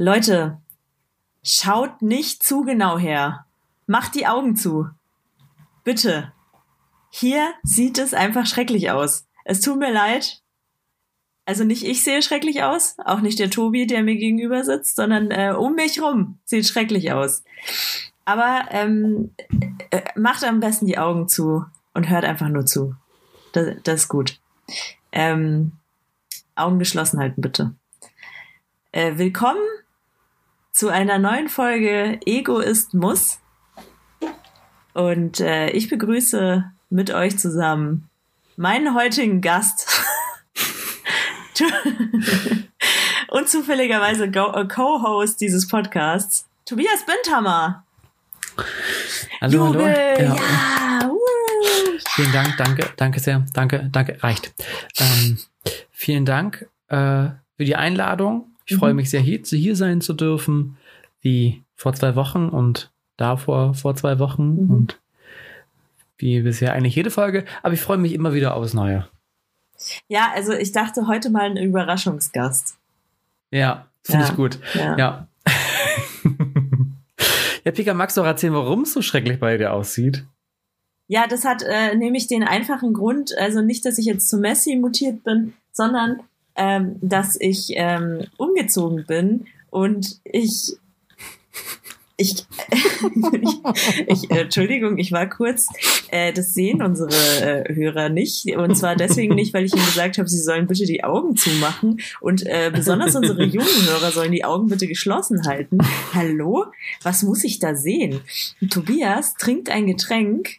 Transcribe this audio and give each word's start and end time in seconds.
Leute, 0.00 0.58
schaut 1.42 2.02
nicht 2.02 2.44
zu 2.44 2.62
genau 2.62 2.98
her. 2.98 3.46
Macht 3.88 4.14
die 4.14 4.28
Augen 4.28 4.54
zu. 4.54 4.88
Bitte. 5.82 6.32
Hier 7.10 7.52
sieht 7.64 7.98
es 7.98 8.14
einfach 8.14 8.46
schrecklich 8.46 8.92
aus. 8.92 9.26
Es 9.44 9.60
tut 9.60 9.76
mir 9.76 9.92
leid. 9.92 10.40
Also 11.46 11.64
nicht 11.64 11.82
ich 11.82 12.04
sehe 12.04 12.22
schrecklich 12.22 12.62
aus, 12.62 12.94
auch 13.04 13.22
nicht 13.22 13.40
der 13.40 13.50
Tobi, 13.50 13.88
der 13.88 14.04
mir 14.04 14.14
gegenüber 14.14 14.62
sitzt, 14.62 14.94
sondern 14.94 15.32
äh, 15.32 15.52
um 15.58 15.74
mich 15.74 16.00
rum 16.00 16.38
sieht 16.44 16.68
schrecklich 16.68 17.10
aus. 17.10 17.42
Aber 18.24 18.66
ähm, 18.70 19.34
äh, 19.90 20.02
macht 20.14 20.44
am 20.44 20.60
besten 20.60 20.86
die 20.86 20.98
Augen 20.98 21.26
zu 21.26 21.64
und 21.92 22.08
hört 22.08 22.24
einfach 22.24 22.50
nur 22.50 22.66
zu. 22.66 22.94
Das, 23.50 23.74
das 23.82 24.02
ist 24.02 24.08
gut. 24.08 24.38
Ähm, 25.10 25.72
Augen 26.54 26.78
geschlossen 26.78 27.18
halten, 27.18 27.40
bitte. 27.40 27.74
Äh, 28.92 29.18
willkommen 29.18 29.58
zu 30.78 30.88
einer 30.90 31.18
neuen 31.18 31.48
Folge 31.48 32.20
Ego 32.24 32.60
ist 32.60 32.94
Muss. 32.94 33.40
Und 34.94 35.40
äh, 35.40 35.70
ich 35.70 35.88
begrüße 35.88 36.70
mit 36.88 37.10
euch 37.10 37.36
zusammen 37.36 38.08
meinen 38.56 38.94
heutigen 38.94 39.40
Gast. 39.40 39.88
und 43.28 43.48
zufälligerweise 43.48 44.26
äh, 44.26 44.68
Co-Host 44.68 45.40
dieses 45.40 45.66
Podcasts, 45.66 46.46
Tobias 46.64 47.04
Benthammer. 47.04 47.84
Hallo, 49.40 49.66
Jubel, 49.66 49.82
hallo. 49.82 50.36
ja. 51.00 51.08
uh. 51.08 51.18
Vielen 52.10 52.32
Dank, 52.32 52.56
danke, 52.56 52.88
danke 52.96 53.18
sehr, 53.18 53.44
danke, 53.52 53.88
danke, 53.90 54.22
reicht. 54.22 54.54
Ähm, 54.96 55.38
vielen 55.90 56.24
Dank 56.24 56.68
äh, 56.86 57.30
für 57.56 57.64
die 57.64 57.74
Einladung. 57.74 58.47
Ich 58.68 58.74
Mhm. 58.74 58.78
freue 58.80 58.94
mich 58.94 59.08
sehr, 59.10 59.20
hier, 59.20 59.40
hier 59.42 59.76
sein 59.76 60.00
zu 60.02 60.12
dürfen, 60.12 60.76
wie 61.22 61.62
vor 61.74 61.94
zwei 61.94 62.14
Wochen 62.16 62.48
und 62.50 62.90
davor 63.16 63.72
vor 63.74 63.96
zwei 63.96 64.18
Wochen 64.18 64.64
Mhm. 64.66 64.70
und 64.70 65.00
wie 66.18 66.42
bisher 66.42 66.74
eigentlich 66.74 66.94
jede 66.94 67.10
Folge. 67.10 67.44
Aber 67.62 67.72
ich 67.72 67.80
freue 67.80 67.96
mich 67.98 68.12
immer 68.12 68.34
wieder 68.34 68.54
aufs 68.54 68.74
Neue. 68.74 69.08
Ja, 70.08 70.30
also 70.34 70.52
ich 70.52 70.72
dachte 70.72 71.06
heute 71.06 71.30
mal 71.30 71.44
ein 71.46 71.56
Überraschungsgast. 71.56 72.76
Ja, 73.50 73.86
finde 74.04 74.24
Ja. 74.24 74.30
ich 74.30 74.36
gut. 74.36 74.58
Ja. 74.74 74.98
Ja. 74.98 75.28
ja, 77.64 77.72
Pika, 77.72 77.94
magst 77.94 78.16
du 78.16 78.20
auch 78.22 78.26
erzählen, 78.26 78.52
warum 78.54 78.82
es 78.82 78.92
so 78.92 79.00
schrecklich 79.02 79.38
bei 79.40 79.56
dir 79.56 79.72
aussieht? 79.72 80.24
Ja, 81.06 81.26
das 81.26 81.44
hat 81.46 81.62
äh, 81.62 81.94
nämlich 81.94 82.26
den 82.26 82.42
einfachen 82.44 82.92
Grund, 82.92 83.32
also 83.38 83.62
nicht, 83.62 83.86
dass 83.86 83.96
ich 83.98 84.04
jetzt 84.04 84.28
zu 84.28 84.36
Messi 84.36 84.76
mutiert 84.76 85.24
bin, 85.24 85.54
sondern 85.72 86.20
ähm, 86.58 86.96
dass 87.00 87.36
ich 87.40 87.70
ähm, 87.76 88.26
umgezogen 88.36 89.04
bin 89.06 89.46
und 89.70 90.20
ich 90.24 90.76
ich, 92.20 92.34
ich, 94.08 94.30
äh, 94.30 94.40
Entschuldigung, 94.40 94.98
ich 94.98 95.12
war 95.12 95.28
kurz, 95.28 95.68
äh, 96.10 96.32
das 96.32 96.52
sehen 96.52 96.82
unsere 96.82 97.10
äh, 97.14 97.72
Hörer 97.72 98.08
nicht. 98.08 98.56
Und 98.56 98.74
zwar 98.76 98.96
deswegen 98.96 99.36
nicht, 99.36 99.54
weil 99.54 99.64
ich 99.64 99.72
ihnen 99.72 99.86
gesagt 99.86 100.18
habe, 100.18 100.28
sie 100.28 100.40
sollen 100.40 100.66
bitte 100.66 100.84
die 100.84 101.04
Augen 101.04 101.36
zumachen. 101.36 102.00
Und 102.20 102.44
äh, 102.44 102.72
besonders 102.74 103.14
unsere 103.14 103.44
jungen 103.44 103.86
Hörer 103.86 104.10
sollen 104.10 104.32
die 104.32 104.44
Augen 104.44 104.66
bitte 104.66 104.88
geschlossen 104.88 105.46
halten. 105.46 105.78
Hallo? 106.12 106.66
Was 107.04 107.22
muss 107.22 107.44
ich 107.44 107.60
da 107.60 107.76
sehen? 107.76 108.20
Tobias 108.68 109.34
trinkt 109.34 109.70
ein 109.70 109.86
Getränk 109.86 110.56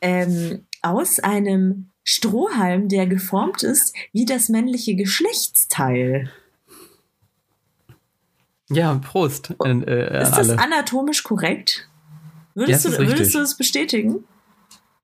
ähm, 0.00 0.64
aus 0.80 1.18
einem 1.18 1.91
Strohhalm, 2.04 2.88
der 2.88 3.06
geformt 3.06 3.62
ist 3.62 3.94
wie 4.12 4.24
das 4.24 4.48
männliche 4.48 4.96
Geschlechtsteil. 4.96 6.30
Ja, 8.70 8.94
Prost 8.94 9.54
äh, 9.64 9.68
äh, 9.70 10.22
Ist 10.22 10.32
das 10.32 10.50
alle. 10.50 10.58
anatomisch 10.58 11.22
korrekt? 11.22 11.88
Ja, 12.54 12.62
Würdest, 12.62 12.86
ist 12.86 12.98
du, 12.98 13.06
würdest 13.06 13.34
du 13.34 13.38
das 13.38 13.56
bestätigen? 13.56 14.24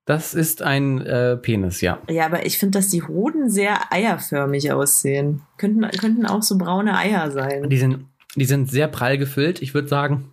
Das 0.05 0.33
ist 0.33 0.63
ein 0.63 1.01
äh, 1.01 1.37
Penis, 1.37 1.81
ja. 1.81 1.99
Ja, 2.09 2.25
aber 2.25 2.45
ich 2.45 2.57
finde, 2.57 2.79
dass 2.79 2.87
die 2.89 3.03
Hoden 3.03 3.49
sehr 3.49 3.93
eierförmig 3.93 4.71
aussehen. 4.71 5.43
Könnten, 5.57 5.87
könnten 5.99 6.25
auch 6.25 6.41
so 6.41 6.57
braune 6.57 6.97
Eier 6.97 7.29
sein. 7.29 7.69
Die 7.69 7.77
sind, 7.77 8.05
die 8.35 8.45
sind 8.45 8.71
sehr 8.71 8.87
prall 8.87 9.19
gefüllt. 9.19 9.61
Ich 9.61 9.75
würde 9.75 9.87
sagen, 9.87 10.31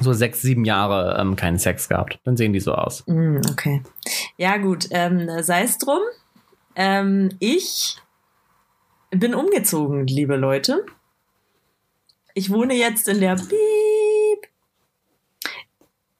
so 0.00 0.12
sechs, 0.12 0.42
sieben 0.42 0.64
Jahre 0.64 1.18
ähm, 1.20 1.36
keinen 1.36 1.58
Sex 1.58 1.88
gehabt. 1.88 2.18
Dann 2.24 2.36
sehen 2.36 2.52
die 2.52 2.60
so 2.60 2.74
aus. 2.74 3.04
Mm, 3.06 3.38
okay. 3.50 3.82
Ja, 4.36 4.56
gut. 4.56 4.88
Ähm, 4.90 5.28
sei 5.42 5.62
es 5.62 5.78
drum. 5.78 6.00
Ähm, 6.76 7.30
ich 7.38 7.96
bin 9.10 9.34
umgezogen, 9.34 10.06
liebe 10.06 10.36
Leute. 10.36 10.84
Ich 12.34 12.50
wohne 12.50 12.74
jetzt 12.74 13.08
in 13.08 13.20
der 13.20 13.34
Piep. 13.36 14.48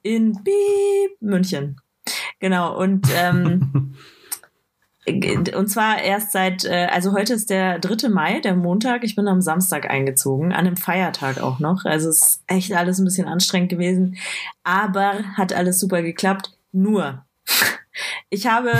In 0.02 0.42
Piep, 0.42 1.20
München. 1.20 1.80
Genau. 2.40 2.76
Und, 2.76 3.06
ähm, 3.14 3.94
und 5.54 5.68
zwar 5.68 6.02
erst 6.02 6.32
seit, 6.32 6.64
äh, 6.64 6.88
also 6.90 7.12
heute 7.12 7.34
ist 7.34 7.50
der 7.50 7.78
3. 7.78 8.08
Mai, 8.08 8.40
der 8.40 8.54
Montag. 8.54 9.04
Ich 9.04 9.16
bin 9.16 9.28
am 9.28 9.40
Samstag 9.40 9.90
eingezogen, 9.90 10.52
an 10.52 10.66
einem 10.66 10.76
Feiertag 10.76 11.40
auch 11.40 11.58
noch. 11.58 11.84
Also 11.84 12.08
es 12.08 12.22
ist 12.22 12.42
echt 12.46 12.72
alles 12.72 12.98
ein 12.98 13.04
bisschen 13.04 13.28
anstrengend 13.28 13.70
gewesen. 13.70 14.16
Aber 14.64 15.24
hat 15.36 15.52
alles 15.52 15.80
super 15.80 16.02
geklappt. 16.02 16.52
Nur, 16.72 17.24
ich 18.30 18.46
habe, 18.46 18.72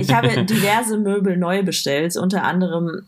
ich 0.00 0.14
habe 0.14 0.44
diverse 0.44 0.98
Möbel 0.98 1.36
neu 1.36 1.62
bestellt, 1.62 2.16
unter 2.16 2.44
anderem 2.44 3.06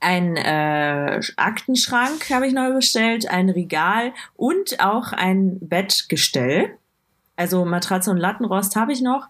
ein 0.00 0.36
äh, 0.36 1.20
Aktenschrank 1.36 2.28
habe 2.30 2.46
ich 2.46 2.52
neu 2.52 2.74
bestellt, 2.74 3.28
ein 3.30 3.48
Regal 3.48 4.12
und 4.36 4.80
auch 4.80 5.12
ein 5.12 5.58
Bettgestell. 5.60 6.76
Also 7.36 7.64
Matratze 7.64 8.10
und 8.10 8.18
Lattenrost 8.18 8.76
habe 8.76 8.92
ich 8.92 9.00
noch, 9.00 9.28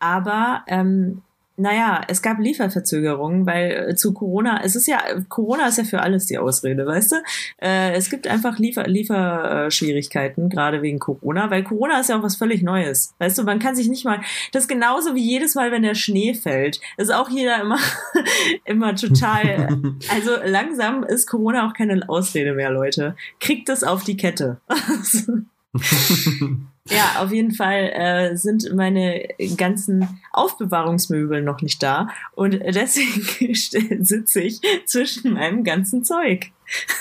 aber 0.00 0.64
ähm, 0.66 1.22
naja, 1.56 2.02
es 2.08 2.20
gab 2.20 2.38
Lieferverzögerungen, 2.38 3.46
weil 3.46 3.90
äh, 3.90 3.94
zu 3.94 4.12
Corona, 4.12 4.60
es 4.62 4.76
ist 4.76 4.86
ja, 4.86 5.00
Corona 5.28 5.68
ist 5.68 5.78
ja 5.78 5.84
für 5.84 6.00
alles 6.00 6.26
die 6.26 6.38
Ausrede, 6.38 6.86
weißt 6.86 7.12
du? 7.12 7.16
Äh, 7.62 7.92
es 7.92 8.10
gibt 8.10 8.26
einfach 8.26 8.58
Liefer, 8.58 8.86
Lieferschwierigkeiten, 8.86 10.50
gerade 10.50 10.82
wegen 10.82 10.98
Corona, 10.98 11.50
weil 11.50 11.64
Corona 11.64 12.00
ist 12.00 12.10
ja 12.10 12.18
auch 12.18 12.22
was 12.22 12.36
völlig 12.36 12.62
Neues. 12.62 13.14
Weißt 13.18 13.38
du, 13.38 13.44
man 13.44 13.58
kann 13.58 13.74
sich 13.74 13.88
nicht 13.88 14.04
mal, 14.04 14.20
das 14.52 14.64
ist 14.64 14.68
genauso 14.68 15.14
wie 15.14 15.22
jedes 15.22 15.54
Mal, 15.54 15.72
wenn 15.72 15.82
der 15.82 15.94
Schnee 15.94 16.34
fällt. 16.34 16.80
Ist 16.98 17.12
auch 17.12 17.30
jeder 17.30 17.60
immer, 17.60 17.78
immer 18.64 18.94
total, 18.94 19.80
also 20.12 20.32
langsam 20.44 21.04
ist 21.04 21.26
Corona 21.26 21.66
auch 21.66 21.72
keine 21.72 22.06
Ausrede 22.08 22.52
mehr, 22.52 22.70
Leute. 22.70 23.16
Kriegt 23.40 23.68
es 23.68 23.82
auf 23.82 24.04
die 24.04 24.16
Kette. 24.16 24.60
Ja, 26.88 27.22
auf 27.22 27.32
jeden 27.32 27.52
Fall 27.52 27.90
äh, 27.92 28.36
sind 28.36 28.72
meine 28.74 29.28
ganzen 29.56 30.20
Aufbewahrungsmöbel 30.32 31.42
noch 31.42 31.60
nicht 31.60 31.82
da 31.82 32.08
und 32.32 32.52
deswegen 32.52 33.54
sitze 34.04 34.40
ich 34.40 34.60
zwischen 34.84 35.34
meinem 35.34 35.64
ganzen 35.64 36.04
Zeug. 36.04 36.52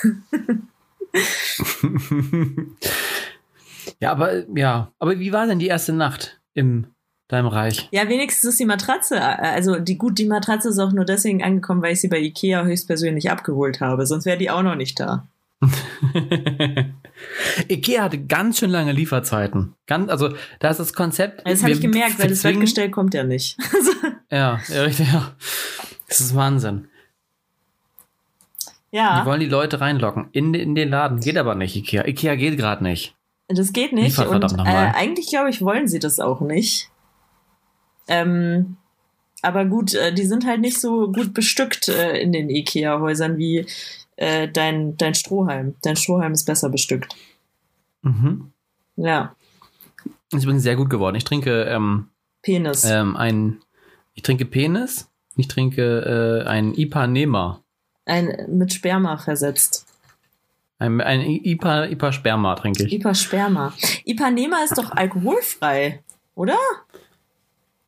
ja, 4.00 4.12
aber 4.12 4.50
ja, 4.58 4.92
aber 5.00 5.20
wie 5.20 5.32
war 5.32 5.46
denn 5.48 5.60
die 5.60 5.68
erste 5.68 5.94
Nacht 5.94 6.42
im 6.54 6.88
deinem 7.28 7.48
Reich? 7.48 7.88
Ja, 7.92 8.08
wenigstens 8.08 8.52
ist 8.52 8.60
die 8.60 8.66
Matratze, 8.66 9.16
äh, 9.16 9.20
also 9.20 9.80
die 9.80 9.98
gut, 9.98 10.18
die 10.18 10.26
Matratze 10.26 10.70
ist 10.70 10.80
auch 10.80 10.92
nur 10.92 11.06
deswegen 11.06 11.44
angekommen, 11.44 11.82
weil 11.82 11.94
ich 11.94 12.02
sie 12.02 12.08
bei 12.08 12.20
Ikea 12.20 12.64
höchstpersönlich 12.64 13.30
abgeholt 13.30 13.82
habe, 13.82 14.06
sonst 14.06 14.26
wäre 14.26 14.38
die 14.38 14.50
auch 14.50 14.64
noch 14.64 14.76
nicht 14.76 15.00
da. 15.00 15.28
Ikea 17.70 18.04
hatte 18.04 18.24
ganz 18.24 18.60
schön 18.60 18.70
lange 18.70 18.92
Lieferzeiten. 18.92 19.76
Ganz, 19.88 20.10
also 20.10 20.36
da 20.60 20.70
ist 20.70 20.80
das 20.80 20.94
Konzept. 20.94 21.42
Das 21.46 21.64
habe 21.64 21.72
ich 21.72 21.82
gemerkt, 21.82 22.20
weil 22.20 22.30
das 22.30 22.44
Bettgestell 22.44 22.92
kommt 22.92 23.14
ja 23.14 23.24
nicht. 23.24 23.58
Ja, 24.32 24.60
ja, 24.70 24.82
richtig. 24.82 25.14
Ja. 25.14 25.36
Das 26.08 26.20
ist 26.20 26.36
Wahnsinn. 26.36 26.88
Die 28.92 28.98
ja, 28.98 29.24
wollen 29.24 29.40
die 29.40 29.46
Leute 29.46 29.80
reinlocken 29.80 30.30
in, 30.32 30.56
in 30.56 30.74
den 30.74 30.90
Laden. 30.90 31.20
Geht 31.20 31.38
aber 31.38 31.54
nicht, 31.54 31.76
Ikea. 31.76 32.08
Ikea 32.08 32.36
geht 32.36 32.58
gerade 32.58 32.84
nicht. 32.84 33.16
das 33.48 33.72
geht 33.72 33.94
nicht 33.94 34.18
Liefert 34.18 34.52
und 34.52 34.60
äh, 34.60 34.64
eigentlich 34.64 35.28
glaube 35.28 35.52
ich 35.52 35.62
wollen 35.62 35.88
sie 35.88 36.00
das 36.00 36.20
auch 36.20 36.42
nicht. 36.42 36.90
Ähm, 38.08 38.78
aber 39.42 39.66
gut, 39.66 39.94
äh, 39.94 40.12
die 40.12 40.26
sind 40.26 40.46
halt 40.46 40.60
nicht 40.60 40.82
so 40.82 41.12
gut 41.12 41.34
bestückt 41.34 41.88
äh, 41.88 42.18
in 42.18 42.32
den 42.32 42.50
Ikea-Häusern 42.50 43.38
wie 43.38 43.68
äh, 44.18 44.48
dein, 44.48 44.98
dein 44.98 45.16
Strohhalm. 45.16 45.76
Dein 45.82 45.96
Strohhalm 45.96 46.34
ist 46.34 46.46
besser 46.46 46.70
bestückt. 46.70 47.16
Mhm. 48.02 48.52
Ja, 48.98 49.36
Ist 50.32 50.44
übrigens 50.44 50.64
sehr 50.64 50.76
gut 50.76 50.90
geworden. 50.90 51.16
Ich 51.16 51.24
trinke 51.26 51.64
ähm, 51.64 52.08
Penis. 52.42 52.86
ähm, 52.86 53.16
ein, 53.18 53.62
ich 54.14 54.24
trinke 54.24 54.46
Penis. 54.46 55.10
Ich 55.36 55.48
trinke 55.50 56.44
äh, 56.46 56.48
ein 56.48 56.74
Ipanema. 56.74 57.62
Ein, 58.06 58.34
mit 58.50 58.72
Sperma 58.72 59.18
versetzt. 59.18 59.86
Ein, 60.78 61.02
ein 61.02 61.22
Ipa, 61.22 61.86
Ipa 61.86 62.12
Sperma 62.14 62.56
trinke 62.56 62.84
ich. 62.86 62.94
Ipa 62.94 63.14
Sperma. 63.16 63.74
Ipanema 64.06 64.64
ist 64.64 64.78
doch 64.78 64.92
alkoholfrei, 64.92 66.04
oder? 66.36 66.58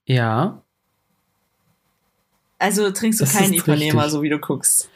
Ja. 0.05 0.61
Also 2.59 2.89
trinkst 2.91 3.19
du 3.21 3.25
Das 3.25 3.33
keinen 3.35 3.53
ist 3.53 3.59
Ipanema, 3.61 4.01
richtig. 4.03 4.11
so 4.11 4.21
wie 4.23 4.29
du 4.29 4.39
guckst. 4.39 4.89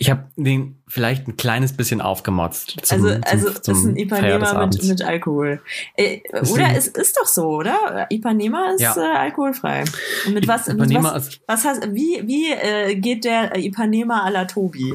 Ich 0.00 0.10
habe 0.10 0.28
den 0.36 0.76
vielleicht 0.86 1.26
ein 1.26 1.36
kleines 1.36 1.72
bisschen 1.72 2.00
aufgemotzt. 2.00 2.76
Zum, 2.82 3.04
also, 3.04 3.20
also 3.20 3.50
zum, 3.50 3.62
zum 3.62 3.74
ist 3.74 3.84
ein 3.84 3.96
Ipanema 3.96 4.66
mit, 4.66 4.84
mit 4.84 5.02
Alkohol. 5.02 5.60
Äh, 5.96 6.20
oder 6.52 6.68
es 6.76 6.86
ist 6.86 7.16
doch 7.16 7.26
so, 7.26 7.48
oder? 7.48 8.06
Ipanema 8.08 8.74
ist 8.74 8.80
ja. 8.80 8.96
äh, 8.96 9.16
alkoholfrei. 9.16 9.82
Und 10.24 10.34
mit 10.34 10.46
was, 10.46 10.68
Ipanema 10.68 11.00
mit 11.00 11.14
was, 11.16 11.40
was 11.48 11.64
heißt, 11.64 11.88
wie, 11.94 12.22
wie 12.28 12.52
äh, 12.52 12.94
geht 12.94 13.24
der 13.24 13.56
Ipanema 13.56 14.24
à 14.24 14.30
la 14.30 14.44
Tobi? 14.44 14.94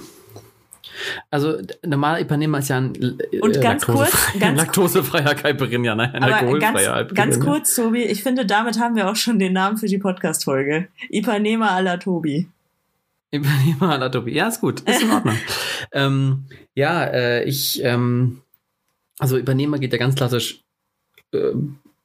Also 1.29 1.57
normaler 1.85 2.21
Ipanema 2.21 2.59
ist 2.59 2.69
ja 2.69 2.77
ein 2.77 2.95
äh, 2.95 3.41
Und 3.41 3.59
ganz 3.59 3.85
kurz, 3.85 4.15
ganz 4.39 4.57
laktosefreier 4.57 5.35
Caipirinha, 5.35 5.95
nein, 5.95 6.11
ein 6.13 6.23
alkoholfreier 6.23 7.03
ganz, 7.06 7.13
ganz 7.13 7.39
kurz, 7.41 7.75
Tobi, 7.75 8.03
ich 8.03 8.23
finde, 8.23 8.45
damit 8.45 8.79
haben 8.79 8.95
wir 8.95 9.09
auch 9.09 9.17
schon 9.17 9.38
den 9.38 9.51
Namen 9.51 9.77
für 9.77 9.88
die 9.88 9.97
Podcast-Folge. 9.97 10.88
Ipanema 11.09 11.75
à 11.75 11.81
la 11.81 11.97
Tobi. 11.97 12.47
Tobi. 14.09 14.33
Ja, 14.33 14.47
ist 14.47 14.62
gut, 14.62 14.81
ist 14.81 15.01
in 15.01 15.12
Ordnung. 15.12 15.38
ähm, 15.91 16.45
ja, 16.75 17.03
äh, 17.03 17.44
ich, 17.44 17.83
ähm, 17.83 18.41
also 19.19 19.38
Ipanema 19.38 19.77
geht 19.77 19.94
ja 19.94 20.00
ganz 20.00 20.15
klassisch 20.15 20.63
äh, 21.33 21.53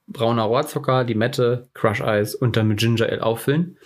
brauner 0.07 0.45
Rohrzucker, 0.45 1.05
Limette, 1.05 1.69
Crush 1.75 2.01
Eis 2.01 2.35
und 2.35 2.57
dann 2.57 2.69
mit 2.69 2.79
Ginger 2.79 3.07
Ale 3.07 3.23
auffüllen. 3.23 3.79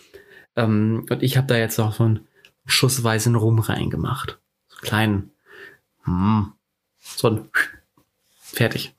Ähm, 0.56 1.06
und 1.10 1.22
ich 1.22 1.36
habe 1.36 1.46
da 1.46 1.56
jetzt 1.56 1.78
noch 1.78 1.94
so 1.94 2.04
einen 2.04 2.26
Schuss 2.66 3.02
weißen 3.02 3.34
Rum 3.34 3.58
reingemacht 3.58 4.38
kleinen, 4.82 5.30
hm, 6.04 6.52
so 6.98 7.28
ein 7.28 7.48
fertig. 8.40 8.94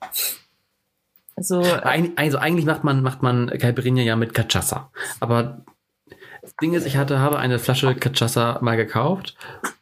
Also, 1.36 1.62
also 1.62 2.38
eigentlich 2.38 2.64
macht 2.64 2.84
man, 2.84 3.02
macht 3.02 3.22
man 3.22 3.48
Caipirinha 3.58 4.02
ja 4.02 4.16
mit 4.16 4.34
Cachaça. 4.34 4.90
Aber 5.18 5.64
das 6.44 6.54
Ding 6.56 6.74
ist, 6.74 6.86
ich 6.86 6.96
hatte, 6.96 7.18
habe 7.20 7.38
eine 7.38 7.58
Flasche 7.58 7.94
Cachaça 7.94 8.62
mal 8.62 8.76
gekauft 8.76 9.34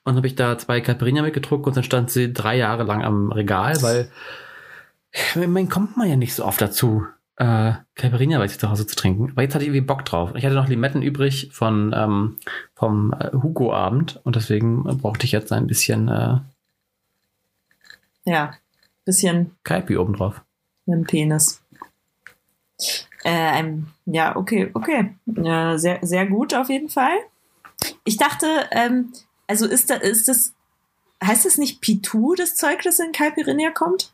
und 0.05 0.17
habe 0.17 0.27
ich 0.27 0.37
da 0.37 0.57
zwei 0.59 0.81
Caipirinha 0.81 1.23
mitgedruckt 1.23 1.67
und 1.67 1.77
dann 1.77 1.85
stand 1.85 2.11
sie 2.11 2.33
drei 2.33 2.57
Jahre 2.57 2.85
lang 2.85 3.03
am 3.03 3.33
Regal, 3.33 3.83
weil 3.83 4.11
man 5.35 5.69
kommt 5.69 5.97
man 5.97 6.09
ja 6.09 6.17
nicht 6.17 6.35
so 6.35 6.45
oft 6.45 6.61
dazu, 6.61 7.05
äh, 7.37 7.73
Caipirinha 7.97 8.39
bei 8.39 8.47
sich 8.47 8.61
zu 8.61 8.71
Hause 8.71 8.87
zu 8.87 8.95
trinken. 8.95 9.33
Aber 9.33 9.43
jetzt 9.43 9.55
hatte 9.55 9.65
ich 9.65 9.69
irgendwie 9.69 9.87
Bock 9.87 10.05
drauf. 10.05 10.33
Ich 10.37 10.45
hatte 10.45 10.55
noch 10.55 10.69
Limetten 10.69 11.03
übrig 11.03 11.51
von 11.53 11.93
ähm, 11.97 12.39
vom 12.75 13.13
äh, 13.13 13.33
Hugo-Abend 13.33 14.21
und 14.23 14.37
deswegen 14.37 14.85
brauchte 14.85 15.27
ich 15.27 15.33
jetzt 15.33 15.53
ein 15.53 15.67
bisschen 15.67 16.09
äh, 16.09 16.39
ja, 18.25 18.55
bisschen 19.05 19.57
Kaipi 19.65 19.97
obendrauf. 19.97 20.43
Mit 20.87 20.97
dem 20.97 21.05
Penis. 21.07 21.61
Äh, 23.25 23.31
ein, 23.31 23.87
ja, 24.07 24.37
okay, 24.37 24.71
okay. 24.75 25.15
Äh, 25.37 25.79
sehr, 25.79 25.99
sehr 26.03 26.27
gut 26.27 26.55
auf 26.55 26.69
jeden 26.69 26.89
Fall. 26.89 27.17
Ich 28.05 28.17
dachte, 28.17 28.47
ähm, 28.71 29.13
also 29.47 29.67
ist, 29.67 29.91
da, 29.91 29.97
ist 29.97 30.29
das, 30.29 30.53
heißt 31.25 31.45
das 31.45 31.59
nicht 31.59 31.81
Pitu, 31.81 32.35
das 32.35 32.57
Zeug, 32.57 32.83
das 32.83 32.99
in 32.99 33.13
Caipirinha 33.13 33.71
kommt? 33.71 34.13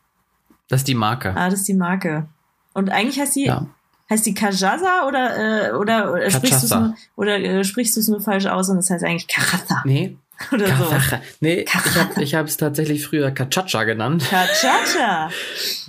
Das 0.68 0.80
ist 0.80 0.88
die 0.88 0.94
Marke. 0.94 1.34
Ah, 1.34 1.48
das 1.48 1.60
ist 1.60 1.68
die 1.68 1.74
Marke. 1.74 2.26
Und 2.74 2.90
eigentlich 2.90 3.18
heißt 3.18 3.36
die, 3.36 3.46
ja. 3.46 3.66
heißt 4.10 4.26
die 4.26 4.34
Kajaza 4.34 5.06
oder, 5.06 5.68
äh, 5.68 5.72
oder, 5.72 6.12
oder 6.12 6.30
sprichst 6.30 6.62
du 6.62 6.66
es 6.66 6.74
nur, 6.74 6.96
oder 7.16 7.38
äh, 7.38 7.64
sprichst 7.64 7.96
du 7.96 8.00
es 8.00 8.08
nur 8.08 8.20
falsch 8.20 8.46
aus 8.46 8.68
und 8.68 8.76
das 8.76 8.90
heißt 8.90 9.04
eigentlich 9.04 9.28
Karatha? 9.28 9.82
Nee. 9.84 10.16
Oder 10.52 10.66
Kachacha. 10.66 11.16
so. 11.16 11.22
Nee, 11.40 11.64
Kachacha. 11.64 11.88
ich 11.90 11.96
habe 11.98 12.22
ich 12.22 12.34
habe 12.36 12.48
es 12.48 12.56
tatsächlich 12.56 13.04
früher 13.04 13.32
Kachacha 13.32 13.82
genannt. 13.82 14.24
Kachacha. 14.30 15.30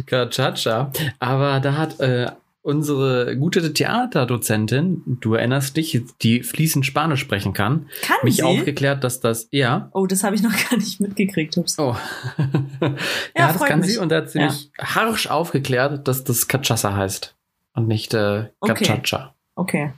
Kachacha. 0.08 0.92
Aber 1.20 1.60
da 1.60 1.78
hat 1.78 2.00
äh, 2.00 2.32
unsere 2.62 3.38
gute 3.38 3.74
Theaterdozentin, 3.74 5.18
du 5.22 5.34
erinnerst 5.34 5.78
dich, 5.78 6.02
die 6.22 6.44
fließend 6.44 6.86
Spanisch 6.86 7.22
sprechen 7.22 7.54
kann, 7.54 7.88
kann 8.02 8.18
mich 8.24 8.38
sie? 8.38 8.44
aufgeklärt, 8.44 9.04
dass 9.04 9.20
das, 9.20 9.48
ja. 9.52 9.90
Oh, 9.94 10.06
das 10.06 10.24
habe 10.24 10.36
ich 10.36 10.44
noch 10.44 10.52
gar 10.70 10.78
nicht 10.78 11.00
mitgekriegt, 11.00 11.58
Ups. 11.58 11.80
Oh. 11.80 11.96
ja, 12.82 12.96
ja 13.38 13.54
das 13.54 13.64
kann 13.64 13.80
mich. 13.80 13.94
sie 13.94 13.98
und 13.98 14.10
da 14.10 14.18
hat 14.18 14.30
sie 14.30 14.40
ja. 14.40 14.48
mich 14.48 14.72
harsch 14.80 15.28
aufgeklärt, 15.28 16.08
dass 16.08 16.24
das 16.24 16.48
Cachaça 16.50 16.96
heißt 16.96 17.36
und 17.74 17.88
nicht 17.88 18.14
äh, 18.14 18.50
Cachacha. 18.62 19.34
Okay. 19.56 19.86
okay. 19.86 19.94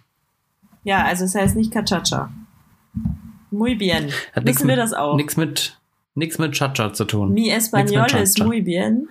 Ja, 0.83 1.03
also 1.03 1.25
es 1.25 1.35
heißt 1.35 1.55
nicht 1.55 1.71
Cachacha. 1.71 2.31
Muy 3.51 3.75
bien. 3.75 4.11
Hat 4.33 4.45
Wissen 4.45 4.67
wir 4.67 4.75
das 4.75 4.93
auch? 4.93 5.15
Nichts 5.15 5.37
mit, 5.37 5.77
nix 6.15 6.39
mit 6.39 6.53
Chacha 6.53 6.93
zu 6.93 7.05
tun. 7.05 7.33
Mi 7.33 7.51
español 7.51 8.07
es 8.15 8.37
muy 8.39 8.61
bien. 8.61 9.09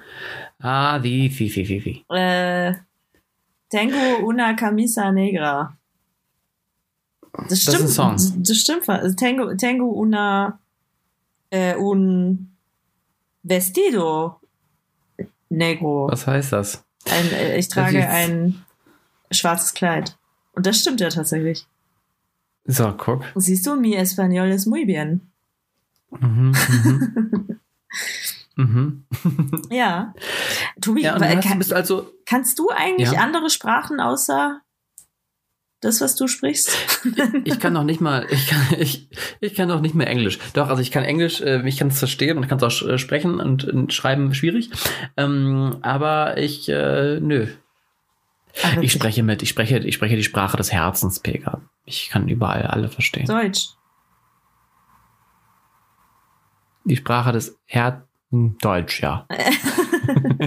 Ah, 0.59 0.99
die, 0.99 1.29
die, 1.29 1.49
die, 1.49 1.65
die, 1.65 1.81
die. 1.81 2.05
Äh, 2.15 2.75
Tengo 3.71 4.27
una 4.27 4.55
camisa 4.57 5.13
negra. 5.13 5.77
Das 7.49 7.63
stimmt. 7.63 7.81
Das 7.83 7.91
ist 7.91 8.01
ein 8.01 8.19
Song. 8.19 8.43
Das 8.43 8.57
stimmt. 8.57 9.17
Tengo, 9.17 9.55
tengo 9.55 9.87
una 9.91 10.59
äh, 11.51 11.77
un 11.77 12.51
vestido 13.43 14.41
negro. 15.49 16.09
Was 16.11 16.27
heißt 16.27 16.53
das? 16.53 16.85
Ein, 17.09 17.31
äh, 17.33 17.59
ich 17.59 17.69
trage 17.69 18.09
ein 18.09 18.65
schwarzes 19.31 19.75
Kleid. 19.75 20.19
Und 20.53 20.67
das 20.67 20.81
stimmt 20.81 21.01
ja 21.01 21.09
tatsächlich. 21.09 21.67
So, 22.65 22.93
guck. 22.93 23.25
Siehst 23.37 23.67
du, 23.67 23.77
mi 23.77 23.97
español 23.97 24.51
es 24.51 24.67
muy 24.67 24.85
bien. 24.85 25.33
Mhm, 26.11 26.53
mhm. 26.53 27.61
Mhm. 28.57 29.07
ja. 29.71 30.15
Tobi, 30.81 31.03
ja, 31.03 31.21
weil, 31.21 31.41
kann, 31.41 31.59
bist 31.59 31.73
also, 31.73 32.11
kannst 32.27 32.59
du 32.59 32.71
eigentlich 32.71 33.13
ja? 33.13 33.21
andere 33.21 33.51
Sprachen 33.51 34.01
außer 34.01 34.61
das, 35.81 36.03
was 36.03 36.15
du 36.15 36.29
sprichst? 36.29 36.71
ich 37.45 37.59
kann 37.59 37.73
noch 37.73 37.85
nicht 37.85 38.01
mal, 38.01 38.27
ich 38.31 38.49
kann, 38.49 38.67
ich, 38.79 39.09
ich 39.41 39.55
kann 39.55 39.69
noch 39.69 39.81
nicht 39.81 39.95
mehr 39.95 40.09
Englisch. 40.09 40.39
Doch, 40.53 40.69
also 40.69 40.83
ich 40.83 40.91
kann 40.91 41.05
Englisch, 41.05 41.41
äh, 41.41 41.67
ich 41.67 41.79
kann 41.79 41.89
es 41.89 41.99
verstehen 41.99 42.37
und 42.37 42.49
kann 42.49 42.59
es 42.59 42.65
auch 42.65 42.87
äh, 42.87 42.99
sprechen 42.99 43.41
und, 43.41 43.65
und, 43.65 43.93
schreiben 43.93 44.35
schwierig. 44.35 44.71
Ähm, 45.17 45.79
aber 45.81 46.37
ich, 46.37 46.69
äh, 46.69 47.19
nö. 47.21 47.49
Ach, 48.63 48.77
ich 48.79 48.93
spreche 48.93 49.23
mit, 49.23 49.43
ich 49.43 49.49
spreche, 49.49 49.79
ich 49.79 49.95
spreche 49.95 50.17
die 50.17 50.25
Sprache 50.25 50.57
des 50.57 50.73
Herzens, 50.73 51.21
Pega. 51.21 51.63
Ich 51.87 52.11
kann 52.11 52.29
überall 52.29 52.67
alle 52.67 52.89
verstehen. 52.89 53.27
Deutsch. 53.27 53.71
Die 56.85 56.97
Sprache 56.97 57.33
des 57.33 57.59
Herzens 57.65 58.10
Deutsch, 58.31 59.03
ja. 59.03 59.27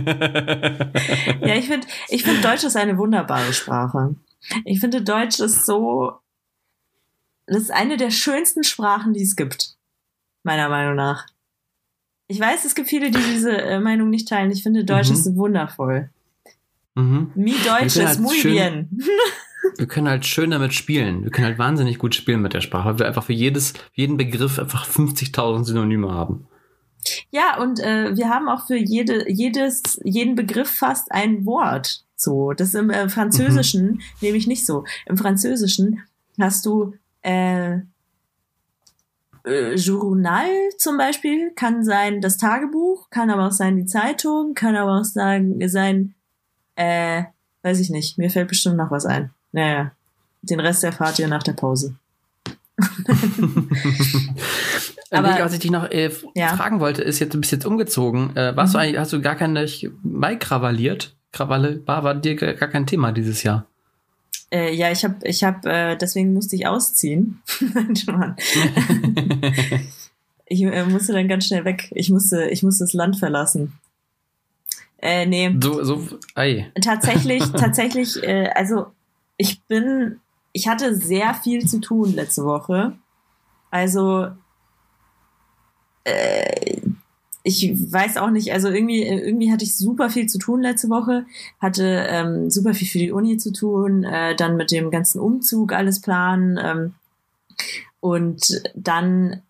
ja, 1.41 1.55
ich 1.55 1.67
finde, 1.67 1.87
ich 2.09 2.23
finde 2.23 2.41
Deutsch 2.41 2.63
ist 2.63 2.75
eine 2.75 2.97
wunderbare 2.97 3.53
Sprache. 3.53 4.15
Ich 4.65 4.79
finde 4.79 5.01
Deutsch 5.01 5.39
ist 5.39 5.65
so, 5.65 6.13
das 7.45 7.63
ist 7.63 7.71
eine 7.71 7.97
der 7.97 8.11
schönsten 8.11 8.63
Sprachen, 8.63 9.13
die 9.13 9.23
es 9.23 9.35
gibt. 9.35 9.75
Meiner 10.43 10.69
Meinung 10.69 10.95
nach. 10.95 11.25
Ich 12.27 12.39
weiß, 12.39 12.65
es 12.65 12.75
gibt 12.75 12.89
viele, 12.89 13.11
die 13.11 13.19
diese 13.19 13.51
äh, 13.51 13.79
Meinung 13.79 14.09
nicht 14.09 14.27
teilen. 14.27 14.51
Ich 14.51 14.63
finde 14.63 14.85
Deutsch 14.85 15.09
mhm. 15.09 15.15
ist 15.15 15.35
wundervoll. 15.35 16.09
Mhm. 16.95 17.31
Mi 17.35 17.53
Deutsch 17.65 17.97
ist 17.97 18.05
halt 18.05 18.19
muy 18.19 18.35
schön, 18.35 18.51
bien. 18.53 19.03
wir 19.77 19.87
können 19.87 20.07
halt 20.07 20.25
schön 20.25 20.51
damit 20.51 20.73
spielen. 20.73 21.23
Wir 21.23 21.31
können 21.31 21.47
halt 21.47 21.59
wahnsinnig 21.59 21.97
gut 21.99 22.15
spielen 22.15 22.41
mit 22.41 22.53
der 22.53 22.61
Sprache, 22.61 22.89
weil 22.89 22.99
wir 22.99 23.07
einfach 23.07 23.23
für 23.23 23.33
jedes, 23.33 23.73
jeden 23.93 24.17
Begriff 24.17 24.59
einfach 24.59 24.87
50.000 24.87 25.65
Synonyme 25.65 26.11
haben. 26.11 26.47
Ja, 27.31 27.61
und 27.61 27.79
äh, 27.79 28.15
wir 28.15 28.29
haben 28.29 28.47
auch 28.47 28.67
für 28.67 28.77
jede, 28.77 29.29
jedes, 29.31 29.99
jeden 30.03 30.35
Begriff 30.35 30.69
fast 30.69 31.11
ein 31.11 31.45
Wort. 31.45 32.03
So, 32.15 32.53
das 32.53 32.73
im 32.73 32.89
äh, 32.89 33.09
Französischen 33.09 33.85
mhm. 33.85 34.01
nämlich 34.21 34.47
nicht 34.47 34.65
so. 34.65 34.85
Im 35.05 35.17
Französischen 35.17 36.01
hast 36.39 36.65
du 36.65 36.93
äh, 37.21 37.79
äh, 39.45 39.75
Journal 39.75 40.49
zum 40.77 40.97
Beispiel, 40.97 41.51
kann 41.51 41.83
sein 41.83 42.21
das 42.21 42.37
Tagebuch, 42.37 43.09
kann 43.09 43.29
aber 43.29 43.47
auch 43.47 43.51
sein 43.51 43.75
die 43.75 43.85
Zeitung, 43.85 44.53
kann 44.53 44.75
aber 44.75 44.99
auch 44.99 45.05
sagen, 45.05 45.67
sein, 45.67 46.15
äh, 46.75 47.23
weiß 47.61 47.79
ich 47.79 47.89
nicht, 47.89 48.17
mir 48.17 48.29
fällt 48.29 48.47
bestimmt 48.47 48.77
noch 48.77 48.91
was 48.91 49.05
ein. 49.05 49.31
Naja, 49.51 49.91
den 50.41 50.59
Rest 50.59 50.83
erfahrt 50.83 51.19
ihr 51.19 51.27
nach 51.27 51.43
der 51.43 51.53
Pause. 51.53 51.95
Aber, 55.11 55.29
was 55.39 55.53
ich 55.53 55.59
dich 55.59 55.71
noch 55.71 55.89
äh, 55.91 56.09
ja. 56.35 56.55
fragen 56.55 56.79
wollte, 56.79 57.03
ist 57.03 57.19
jetzt, 57.19 57.33
du 57.33 57.39
bist 57.39 57.51
jetzt 57.51 57.65
umgezogen. 57.65 58.35
Äh, 58.35 58.55
warst 58.55 58.73
mhm. 58.73 58.77
du 58.77 58.79
eigentlich, 58.81 58.99
hast 58.99 59.13
du 59.13 59.21
gar 59.21 59.35
keine 59.35 59.67
Mai 60.01 60.35
krawalliert? 60.35 61.15
Krawalle 61.31 61.85
war, 61.85 62.03
war 62.03 62.15
dir 62.15 62.35
gar 62.35 62.69
kein 62.69 62.87
Thema 62.87 63.11
dieses 63.11 63.43
Jahr. 63.43 63.65
Äh, 64.51 64.73
ja, 64.75 64.91
ich 64.91 65.03
habe, 65.03 65.15
ich 65.23 65.43
habe, 65.43 65.69
äh, 65.69 65.97
deswegen 65.97 66.33
musste 66.33 66.55
ich 66.55 66.67
ausziehen. 66.67 67.41
ich 70.45 70.61
äh, 70.61 70.85
musste 70.85 71.13
dann 71.13 71.27
ganz 71.27 71.47
schnell 71.47 71.65
weg. 71.65 71.89
Ich 71.91 72.09
musste, 72.09 72.49
ich 72.49 72.61
musste 72.63 72.83
das 72.83 72.93
Land 72.93 73.17
verlassen. 73.17 73.73
Äh, 75.03 75.25
nee. 75.25 75.53
So, 75.61 75.83
so, 75.83 76.07
ei. 76.35 76.71
Tatsächlich, 76.81 77.43
tatsächlich, 77.51 78.23
äh, 78.23 78.49
also 78.55 78.85
ich 79.37 79.61
bin, 79.63 80.19
ich 80.53 80.67
hatte 80.67 80.95
sehr 80.95 81.33
viel 81.33 81.67
zu 81.67 81.79
tun 81.79 82.13
letzte 82.13 82.45
Woche. 82.45 82.93
Also 83.71 84.27
äh, 86.03 86.81
ich 87.43 87.91
weiß 87.91 88.17
auch 88.17 88.29
nicht, 88.29 88.53
also 88.53 88.69
irgendwie, 88.69 89.03
irgendwie 89.03 89.51
hatte 89.51 89.65
ich 89.65 89.75
super 89.75 90.09
viel 90.09 90.27
zu 90.27 90.37
tun 90.37 90.61
letzte 90.61 90.89
Woche, 90.89 91.25
hatte 91.59 92.05
ähm, 92.07 92.49
super 92.49 92.73
viel 92.73 92.87
für 92.87 92.99
die 92.99 93.11
Uni 93.11 93.37
zu 93.37 93.51
tun, 93.51 94.05
äh, 94.05 94.35
dann 94.35 94.55
mit 94.55 94.71
dem 94.71 94.91
ganzen 94.91 95.19
Umzug 95.19 95.73
alles 95.73 95.99
planen 95.99 96.57
ähm, 96.63 96.93
und 97.99 98.61
dann 98.75 99.41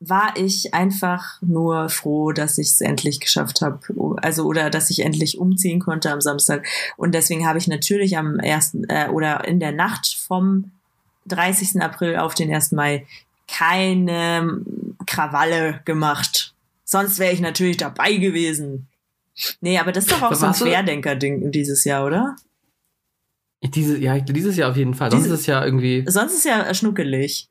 war 0.00 0.34
ich 0.36 0.72
einfach 0.72 1.40
nur 1.42 1.90
froh, 1.90 2.32
dass 2.32 2.56
ich 2.56 2.68
es 2.68 2.80
endlich 2.80 3.20
geschafft 3.20 3.60
habe. 3.60 3.80
Also 4.22 4.44
oder 4.44 4.70
dass 4.70 4.88
ich 4.88 5.00
endlich 5.00 5.38
umziehen 5.38 5.78
konnte 5.78 6.10
am 6.10 6.22
Samstag. 6.22 6.66
Und 6.96 7.14
deswegen 7.14 7.46
habe 7.46 7.58
ich 7.58 7.68
natürlich 7.68 8.16
am 8.16 8.38
ersten 8.38 8.84
äh, 8.84 9.08
oder 9.08 9.46
in 9.46 9.60
der 9.60 9.72
Nacht 9.72 10.16
vom 10.26 10.70
30. 11.26 11.82
April 11.82 12.16
auf 12.16 12.34
den 12.34 12.52
1. 12.52 12.72
Mai 12.72 13.06
keine 13.46 14.62
Krawalle 15.06 15.80
gemacht. 15.84 16.54
Sonst 16.84 17.18
wäre 17.18 17.32
ich 17.32 17.40
natürlich 17.40 17.76
dabei 17.76 18.14
gewesen. 18.14 18.88
Nee, 19.60 19.78
aber 19.78 19.92
das 19.92 20.04
ist 20.04 20.12
doch 20.12 20.22
auch 20.22 20.34
so 20.34 20.46
ein 20.46 20.52
Querdenker-Ding 20.52 21.50
dieses 21.52 21.84
Jahr, 21.84 22.06
oder? 22.06 22.36
Diese, 23.62 23.98
ja, 23.98 24.18
dieses 24.18 24.56
Jahr 24.56 24.70
auf 24.70 24.76
jeden 24.76 24.94
Fall. 24.94 25.10
Sonst 25.10 25.26
ist 25.26 25.32
es 25.32 25.46
ja 25.46 25.62
irgendwie. 25.62 26.04
Sonst 26.06 26.32
ist 26.32 26.38
es 26.38 26.44
ja 26.44 26.72
schnuckelig. 26.72 27.48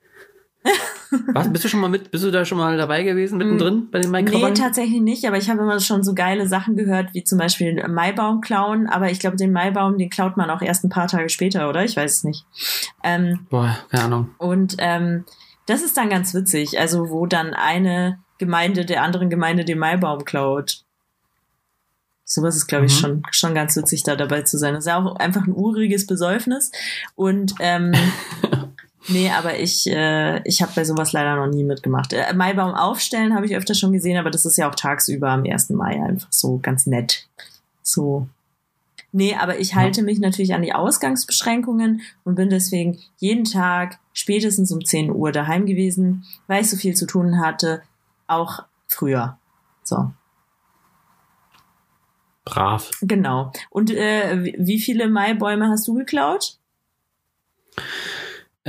Was, 1.33 1.51
bist 1.51 1.63
du 1.63 1.69
schon 1.69 1.79
mal 1.79 1.89
mit, 1.89 2.11
bist 2.11 2.23
du 2.23 2.31
da 2.31 2.45
schon 2.45 2.57
mal 2.57 2.77
dabei 2.77 3.03
gewesen, 3.03 3.37
mittendrin 3.37 3.75
mm, 3.75 3.91
bei 3.91 3.99
den 3.99 4.11
Maikrawannen? 4.11 4.53
Nee, 4.53 4.59
tatsächlich 4.59 5.01
nicht, 5.01 5.25
aber 5.25 5.37
ich 5.37 5.49
habe 5.49 5.61
immer 5.61 5.79
schon 5.79 6.03
so 6.03 6.13
geile 6.13 6.47
Sachen 6.47 6.75
gehört, 6.75 7.13
wie 7.13 7.23
zum 7.23 7.39
Beispiel 7.39 7.75
den 7.75 7.93
Maibaum 7.93 8.41
klauen, 8.41 8.87
aber 8.87 9.09
ich 9.09 9.19
glaube, 9.19 9.37
den 9.37 9.51
Maibaum, 9.51 9.97
den 9.97 10.09
klaut 10.09 10.37
man 10.37 10.49
auch 10.49 10.61
erst 10.61 10.83
ein 10.83 10.89
paar 10.89 11.07
Tage 11.07 11.29
später, 11.29 11.69
oder? 11.69 11.83
Ich 11.83 11.97
weiß 11.97 12.17
es 12.17 12.23
nicht. 12.23 12.45
Ähm, 13.03 13.47
Boah, 13.49 13.77
keine 13.89 14.03
Ahnung. 14.03 14.29
Und 14.37 14.75
ähm, 14.77 15.25
das 15.65 15.81
ist 15.81 15.97
dann 15.97 16.09
ganz 16.09 16.33
witzig, 16.33 16.79
also 16.79 17.09
wo 17.09 17.25
dann 17.25 17.53
eine 17.53 18.19
Gemeinde 18.37 18.85
der 18.85 19.03
anderen 19.03 19.29
Gemeinde 19.29 19.65
den 19.65 19.79
Maibaum 19.79 20.25
klaut. 20.25 20.83
Sowas 22.23 22.55
ist, 22.55 22.67
glaube 22.67 22.85
ich, 22.85 22.95
mhm. 22.95 22.99
schon, 22.99 23.23
schon 23.31 23.55
ganz 23.55 23.75
witzig, 23.75 24.03
da 24.03 24.15
dabei 24.15 24.43
zu 24.43 24.57
sein. 24.57 24.75
Das 24.75 24.83
ist 24.83 24.87
ja 24.87 24.97
auch 24.97 25.15
einfach 25.15 25.47
ein 25.47 25.53
uriges 25.53 26.05
Besäufnis. 26.05 26.71
Und 27.15 27.55
ähm, 27.59 27.93
Nee, 29.09 29.31
aber 29.31 29.59
ich, 29.59 29.87
äh, 29.87 30.41
ich 30.47 30.61
habe 30.61 30.71
bei 30.75 30.85
sowas 30.85 31.13
leider 31.13 31.35
noch 31.35 31.51
nie 31.51 31.63
mitgemacht. 31.63 32.13
Äh, 32.13 32.33
Maibaum 32.33 32.75
aufstellen 32.75 33.35
habe 33.35 33.45
ich 33.45 33.55
öfter 33.55 33.73
schon 33.73 33.91
gesehen, 33.91 34.17
aber 34.17 34.29
das 34.29 34.45
ist 34.45 34.57
ja 34.57 34.69
auch 34.69 34.75
tagsüber 34.75 35.29
am 35.29 35.43
1. 35.43 35.71
Mai 35.71 36.01
einfach 36.01 36.31
so 36.31 36.59
ganz 36.61 36.85
nett. 36.85 37.27
So. 37.81 38.27
Nee, 39.11 39.35
aber 39.35 39.59
ich 39.59 39.73
halte 39.73 40.01
ja. 40.01 40.05
mich 40.05 40.19
natürlich 40.19 40.53
an 40.53 40.61
die 40.61 40.73
Ausgangsbeschränkungen 40.73 42.01
und 42.23 42.35
bin 42.35 42.49
deswegen 42.49 42.99
jeden 43.17 43.45
Tag 43.45 43.97
spätestens 44.13 44.71
um 44.71 44.85
10 44.85 45.09
Uhr 45.09 45.31
daheim 45.31 45.65
gewesen, 45.65 46.25
weil 46.45 46.61
ich 46.61 46.69
so 46.69 46.77
viel 46.77 46.93
zu 46.93 47.07
tun 47.07 47.39
hatte, 47.39 47.81
auch 48.27 48.63
früher. 48.87 49.39
So. 49.83 50.11
Brav. 52.45 52.91
Genau. 53.01 53.51
Und 53.71 53.89
äh, 53.89 54.53
wie 54.57 54.79
viele 54.79 55.09
Maibäume 55.09 55.67
hast 55.69 55.87
du 55.87 55.95
geklaut? 55.95 56.57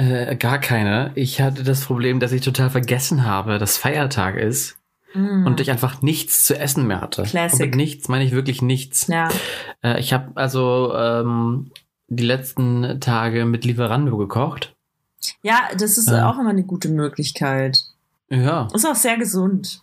Äh, 0.01 0.35
gar 0.37 0.59
keine. 0.59 1.13
Ich 1.15 1.43
hatte 1.43 1.63
das 1.63 1.85
Problem, 1.85 2.21
dass 2.21 2.33
ich 2.33 2.41
total 2.41 2.71
vergessen 2.71 3.27
habe, 3.27 3.59
dass 3.59 3.77
Feiertag 3.77 4.37
ist. 4.37 4.79
Mm. 5.13 5.47
Und 5.47 5.61
ich 5.61 5.71
einfach 5.71 6.01
nichts 6.01 6.47
zu 6.47 6.59
essen 6.59 6.87
mehr 6.87 7.03
hatte. 7.03 7.25
Classic. 7.25 7.61
Und 7.61 7.67
mit 7.67 7.75
nichts 7.75 8.09
meine 8.09 8.25
ich 8.25 8.33
wirklich 8.33 8.63
nichts. 8.63 9.09
Ja. 9.09 9.29
Äh, 9.83 10.01
ich 10.01 10.15
habe 10.15 10.31
also 10.37 10.95
ähm, 10.95 11.71
die 12.09 12.25
letzten 12.25 12.99
Tage 13.01 13.45
mit 13.45 13.67
Lieferando 13.67 14.17
gekocht. 14.17 14.75
Ja, 15.43 15.69
das 15.77 15.99
ist 15.99 16.11
äh. 16.11 16.23
auch 16.23 16.39
immer 16.39 16.51
eine 16.51 16.65
gute 16.65 16.89
Möglichkeit. 16.89 17.85
Ja. 18.31 18.69
Ist 18.73 18.87
auch 18.87 18.95
sehr 18.95 19.19
gesund. 19.19 19.83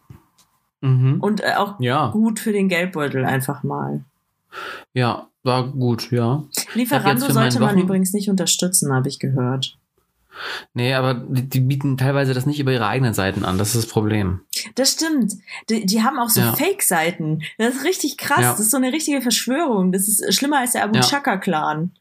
Mhm. 0.82 1.20
Und 1.22 1.44
äh, 1.44 1.54
auch 1.58 1.80
ja. 1.80 2.10
gut 2.10 2.40
für 2.40 2.54
den 2.54 2.70
Geldbeutel 2.70 3.24
einfach 3.24 3.62
mal. 3.62 4.04
Ja, 4.94 5.28
war 5.44 5.68
gut, 5.68 6.10
ja. 6.10 6.44
Lieferando 6.74 7.32
sollte 7.32 7.60
man 7.60 7.78
übrigens 7.78 8.14
nicht 8.14 8.32
unterstützen, 8.32 8.92
habe 8.92 9.10
ich 9.10 9.20
gehört. 9.20 9.77
Nee, 10.74 10.94
aber 10.94 11.14
die, 11.14 11.48
die, 11.48 11.60
bieten 11.60 11.98
teilweise 11.98 12.34
das 12.34 12.46
nicht 12.46 12.60
über 12.60 12.72
ihre 12.72 12.88
eigenen 12.88 13.14
Seiten 13.14 13.44
an. 13.46 13.58
Das 13.58 13.70
ist 13.70 13.86
das 13.86 13.88
Problem. 13.88 14.42
Das 14.76 14.92
stimmt. 14.92 15.34
Die, 15.70 15.86
die 15.86 16.04
haben 16.04 16.20
auch 16.20 16.30
so 16.30 16.42
ja. 16.42 16.54
Fake-Seiten. 16.54 17.42
Das 17.58 17.76
ist 17.76 17.84
richtig 17.84 18.18
krass. 18.18 18.42
Ja. 18.42 18.52
Das 18.52 18.60
ist 18.60 18.72
so 18.72 18.78
eine 18.78 18.92
richtige 18.92 19.22
Verschwörung. 19.22 19.92
Das 19.92 20.08
ist 20.08 20.34
schlimmer 20.34 20.60
als 20.60 20.74
der 20.74 20.84
Abu 20.84 21.00
Chaka-Clan. 21.00 21.92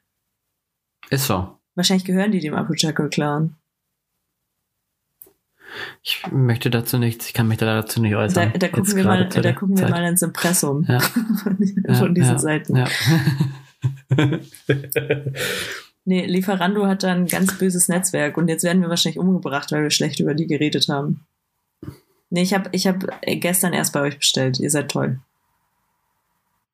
Ist 1.10 1.26
so. 1.26 1.58
Wahrscheinlich 1.74 2.04
gehören 2.04 2.32
die 2.32 2.40
dem 2.40 2.54
Abu 2.54 2.74
Chaka-Clan. 2.74 3.54
Ich 6.02 6.22
möchte 6.30 6.70
dazu 6.70 6.98
nichts, 6.98 7.26
ich 7.26 7.34
kann 7.34 7.48
mich 7.48 7.58
da 7.58 7.66
dazu 7.66 8.00
nicht 8.00 8.14
äußern. 8.14 8.52
Da, 8.52 8.58
da 8.58 8.68
gucken, 8.68 8.96
wir 8.96 9.04
mal, 9.04 9.28
da 9.28 9.52
gucken 9.52 9.78
wir 9.78 9.88
mal 9.88 10.04
ins 10.04 10.22
Impressum 10.22 10.86
ja. 10.88 11.00
von, 11.98 12.14
diesen 12.14 12.38
Seiten. 12.38 12.84
Nee, 16.08 16.24
Lieferando 16.24 16.86
hat 16.86 17.02
da 17.02 17.12
ein 17.12 17.26
ganz 17.26 17.58
böses 17.58 17.88
Netzwerk 17.88 18.36
und 18.36 18.46
jetzt 18.46 18.62
werden 18.62 18.80
wir 18.80 18.88
wahrscheinlich 18.88 19.18
umgebracht, 19.18 19.72
weil 19.72 19.82
wir 19.82 19.90
schlecht 19.90 20.20
über 20.20 20.34
die 20.34 20.46
geredet 20.46 20.88
haben. 20.88 21.26
Nee, 22.30 22.42
ich 22.42 22.54
habe 22.54 22.68
ich 22.70 22.86
hab 22.86 23.04
gestern 23.22 23.72
erst 23.72 23.92
bei 23.92 24.02
euch 24.02 24.16
bestellt. 24.18 24.60
Ihr 24.60 24.70
seid 24.70 24.88
toll. 24.88 25.18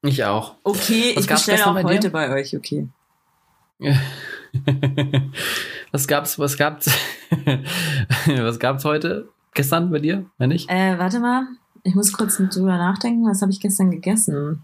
Ich 0.03 0.23
auch. 0.25 0.57
Okay, 0.65 1.13
was 1.15 1.25
ich 1.25 1.31
bestelle 1.31 1.67
auch 1.67 1.73
bei 1.73 1.83
heute 1.83 2.11
bei 2.11 2.31
euch, 2.31 2.55
okay. 2.55 2.89
was 5.93 6.07
gab's, 6.07 6.39
was 6.39 6.59
gab's, 6.59 6.91
was 8.27 8.59
gab's 8.59 8.85
heute? 8.85 9.31
Gestern 9.55 9.91
bei 9.91 9.99
dir, 9.99 10.27
wenn 10.37 10.51
nicht? 10.51 10.69
Äh, 10.69 10.99
warte 10.99 11.21
mal. 11.21 11.47
Ich 11.85 11.95
muss 11.95 12.13
kurz 12.13 12.37
drüber 12.37 12.77
nachdenken. 12.77 13.27
Was 13.27 13.41
habe 13.41 13.51
ich 13.51 13.61
gestern 13.61 13.91
gegessen? 13.91 14.63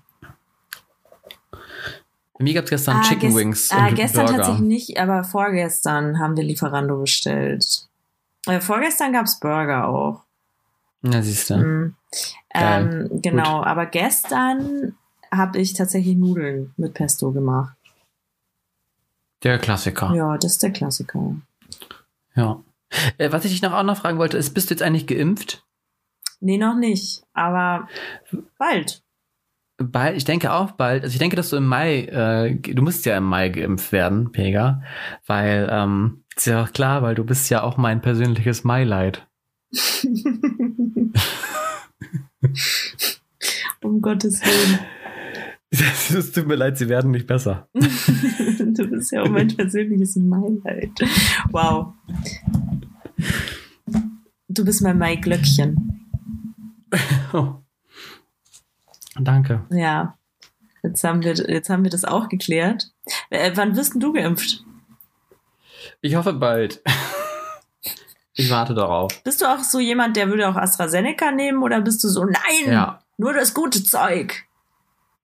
Mir 2.39 2.55
gab 2.55 2.65
es 2.65 2.71
gestern 2.71 2.99
ah, 2.99 3.03
Chicken 3.03 3.35
Wings. 3.35 3.71
Ah, 3.73 3.91
gestern 3.91 4.27
Burger. 4.27 4.39
tatsächlich 4.39 4.67
nicht, 4.67 4.99
aber 4.99 5.25
vorgestern 5.25 6.19
haben 6.19 6.37
wir 6.37 6.45
Lieferando 6.45 7.01
bestellt. 7.01 7.89
Äh, 8.47 8.61
vorgestern 8.61 9.13
gab 9.13 9.27
es 9.27 9.41
Burger 9.41 9.89
auch. 9.89 10.23
Na, 11.03 11.23
siehst 11.23 11.51
du. 11.51 11.57
Mhm. 11.57 11.95
Ähm, 12.55 13.09
genau, 13.23 13.59
Gut. 13.59 13.67
aber 13.67 13.87
gestern 13.87 14.97
habe 15.33 15.59
ich 15.59 15.75
tatsächlich 15.75 16.17
Nudeln 16.17 16.73
mit 16.77 16.95
Pesto 16.95 17.33
gemacht. 17.33 17.77
Der 19.43 19.59
Klassiker. 19.59 20.13
Ja, 20.15 20.37
das 20.39 20.53
ist 20.53 20.63
der 20.63 20.73
Klassiker. 20.73 21.37
Ja. 22.35 22.63
Äh, 23.19 23.31
was 23.33 23.45
ich 23.45 23.53
dich 23.53 23.63
noch 23.63 23.73
auch 23.73 23.83
noch 23.83 23.99
fragen 23.99 24.19
wollte, 24.19 24.39
ist, 24.39 24.55
bist 24.55 24.71
du 24.71 24.75
jetzt 24.75 24.83
eigentlich 24.83 25.07
geimpft? 25.07 25.65
Nee, 26.41 26.59
noch 26.59 26.77
nicht, 26.77 27.23
aber 27.35 27.89
bald. 28.59 29.03
Bald, 29.81 30.17
ich 30.17 30.25
denke 30.25 30.53
auch 30.53 30.73
bald. 30.73 31.05
Also 31.05 31.13
ich 31.13 31.21
denke, 31.21 31.37
dass 31.37 31.51
du 31.51 31.57
im 31.57 31.67
Mai, 31.67 32.01
äh, 32.07 32.57
du 32.57 32.83
musst 32.83 33.07
ja 33.07 33.17
im 33.17 33.25
Mai 33.25 33.49
geimpft 33.49 33.93
werden, 33.93 34.33
Pega, 34.33 34.83
weil 35.27 35.69
ähm, 35.71 36.25
ist 36.37 36.47
ja 36.47 36.65
auch 36.65 36.73
klar, 36.73 37.03
weil 37.03 37.15
du 37.15 37.23
bist 37.25 37.49
ja 37.49 37.63
auch 37.63 37.77
mein 37.77 38.03
persönliches 38.03 38.65
Maileid. 38.65 39.25
um 43.83 44.01
Gottes 44.03 44.41
Willen. 44.43 44.81
Es 45.71 46.33
tut 46.33 46.47
mir 46.47 46.55
leid, 46.55 46.79
sie 46.79 46.89
werden 46.89 47.11
nicht 47.11 47.27
besser. 47.27 47.69
du 47.75 48.89
bist 48.89 49.13
ja 49.13 49.23
auch 49.23 49.29
mein 49.29 49.49
persönliches 49.49 50.17
Maileid. 50.17 50.93
Wow. 51.51 51.93
Du 54.49 54.65
bist 54.65 54.81
mein 54.81 54.97
Maiglöckchen. 54.97 56.09
Oh. 57.35 57.57
Danke. 59.19 59.65
Ja. 59.71 60.17
Jetzt 60.83 61.03
haben 61.05 61.23
wir, 61.23 61.35
jetzt 61.35 61.71
haben 61.71 61.85
wir 61.85 61.91
das 61.91 62.05
auch 62.05 62.29
geklärt. 62.29 62.93
Äh, 63.31 63.53
wann 63.55 63.77
wirst 63.77 63.95
du 63.97 64.13
geimpft? 64.13 64.65
Ich 66.01 66.15
hoffe 66.15 66.33
bald. 66.33 66.83
ich 68.35 68.51
warte 68.51 68.75
darauf. 68.75 69.23
Bist 69.25 69.41
du 69.41 69.47
auch 69.47 69.63
so 69.63 69.81
jemand, 69.81 70.17
der 70.17 70.29
würde 70.29 70.49
auch 70.49 70.57
AstraZeneca 70.57 71.33
nehmen 71.33 71.63
oder 71.63 71.81
bist 71.81 72.03
du 72.05 72.09
so, 72.09 72.25
nein, 72.25 72.67
ja. 72.67 73.01
nur 73.17 73.35
das 73.35 73.55
gute 73.55 73.83
Zeug? 73.83 74.45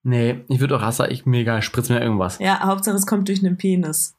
Nee, 0.03 0.45
ich 0.49 0.61
würde 0.61 0.77
auch 0.77 0.83
Astra, 0.83 1.09
ich 1.09 1.25
mega, 1.25 1.63
spritz 1.63 1.89
mir 1.89 2.01
irgendwas. 2.01 2.39
Ja, 2.39 2.61
Hauptsache 2.61 2.97
es 2.97 3.07
kommt 3.07 3.29
durch 3.29 3.43
einen 3.43 3.57
Penis. 3.57 4.15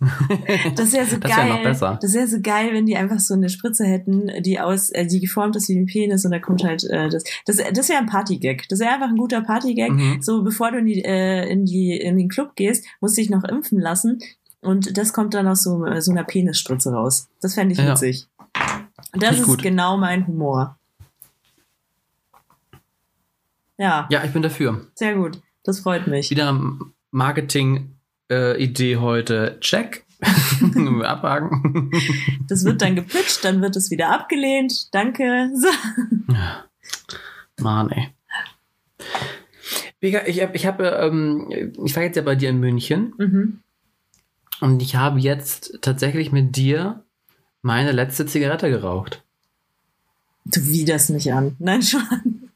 Das 0.76 0.92
wäre 0.92 1.06
so 1.06 1.18
das 1.18 1.30
geil. 1.30 1.48
Wär 1.48 1.54
noch 1.54 1.62
besser. 1.62 1.98
Das 2.00 2.14
wäre 2.14 2.26
so 2.26 2.40
geil, 2.40 2.70
wenn 2.72 2.86
die 2.86 2.96
einfach 2.96 3.18
so 3.18 3.34
eine 3.34 3.48
Spritze 3.48 3.84
hätten, 3.84 4.30
die 4.42 4.58
aus, 4.58 4.90
äh, 4.90 5.06
die 5.06 5.20
geformt 5.20 5.56
ist 5.56 5.68
wie 5.68 5.76
ein 5.76 5.86
Penis 5.86 6.24
und 6.24 6.30
da 6.30 6.38
kommt 6.38 6.64
halt 6.64 6.84
äh, 6.84 7.08
das. 7.08 7.24
Das, 7.44 7.56
das 7.56 7.88
wäre 7.88 7.98
ein 7.98 8.06
Partygag. 8.06 8.66
Das 8.68 8.80
wäre 8.80 8.92
einfach 8.92 9.08
ein 9.08 9.16
guter 9.16 9.42
Partygag. 9.42 9.90
Mhm. 9.90 10.22
So 10.22 10.42
bevor 10.42 10.72
du 10.72 10.78
in 10.78 10.86
die, 10.86 11.04
äh, 11.04 11.48
in 11.50 11.66
die 11.66 11.96
in 11.96 12.16
den 12.16 12.28
Club 12.28 12.56
gehst, 12.56 12.86
musst 13.00 13.16
du 13.16 13.20
dich 13.20 13.30
noch 13.30 13.44
impfen 13.44 13.78
lassen 13.78 14.20
und 14.60 14.96
das 14.96 15.12
kommt 15.12 15.34
dann 15.34 15.46
aus 15.46 15.62
so, 15.62 15.84
so 16.00 16.10
einer 16.10 16.24
Penisspritze 16.24 16.92
raus. 16.92 17.28
Das 17.40 17.54
fände 17.54 17.72
ich 17.72 17.78
ja. 17.78 17.90
witzig. 17.90 18.28
Das 19.12 19.38
ist 19.38 19.46
gut. 19.46 19.62
genau 19.62 19.96
mein 19.96 20.26
Humor. 20.26 20.78
Ja. 23.78 24.06
Ja, 24.10 24.24
ich 24.24 24.32
bin 24.32 24.42
dafür. 24.42 24.86
Sehr 24.94 25.14
gut. 25.14 25.40
Das 25.64 25.80
freut 25.80 26.06
mich. 26.06 26.30
Wieder 26.30 26.58
Marketing 27.10 27.96
äh, 28.30 28.62
Idee 28.62 28.96
heute, 28.96 29.58
check. 29.60 30.04
Abhaken. 31.04 31.90
Das 32.46 32.64
wird 32.64 32.82
dann 32.82 32.94
gepitcht, 32.94 33.44
dann 33.44 33.62
wird 33.62 33.76
es 33.76 33.90
wieder 33.90 34.10
abgelehnt. 34.10 34.94
Danke. 34.94 35.50
So. 35.54 35.68
Mann, 37.62 37.90
ey. 37.90 38.08
Ich 40.00 40.14
habe, 40.14 40.56
ich, 40.56 40.66
hab, 40.66 40.80
ähm, 40.80 41.74
ich 41.84 41.94
war 41.96 42.02
jetzt 42.02 42.16
ja 42.16 42.22
bei 42.22 42.34
dir 42.34 42.50
in 42.50 42.60
München. 42.60 43.14
Mhm. 43.18 43.60
Und 44.60 44.82
ich 44.82 44.96
habe 44.96 45.20
jetzt 45.20 45.78
tatsächlich 45.80 46.32
mit 46.32 46.56
dir 46.56 47.02
meine 47.62 47.92
letzte 47.92 48.26
Zigarette 48.26 48.70
geraucht. 48.70 49.22
Du 50.44 50.66
widerst 50.66 51.10
mich 51.10 51.32
an. 51.32 51.56
Nein, 51.58 51.82
schon. 51.82 52.00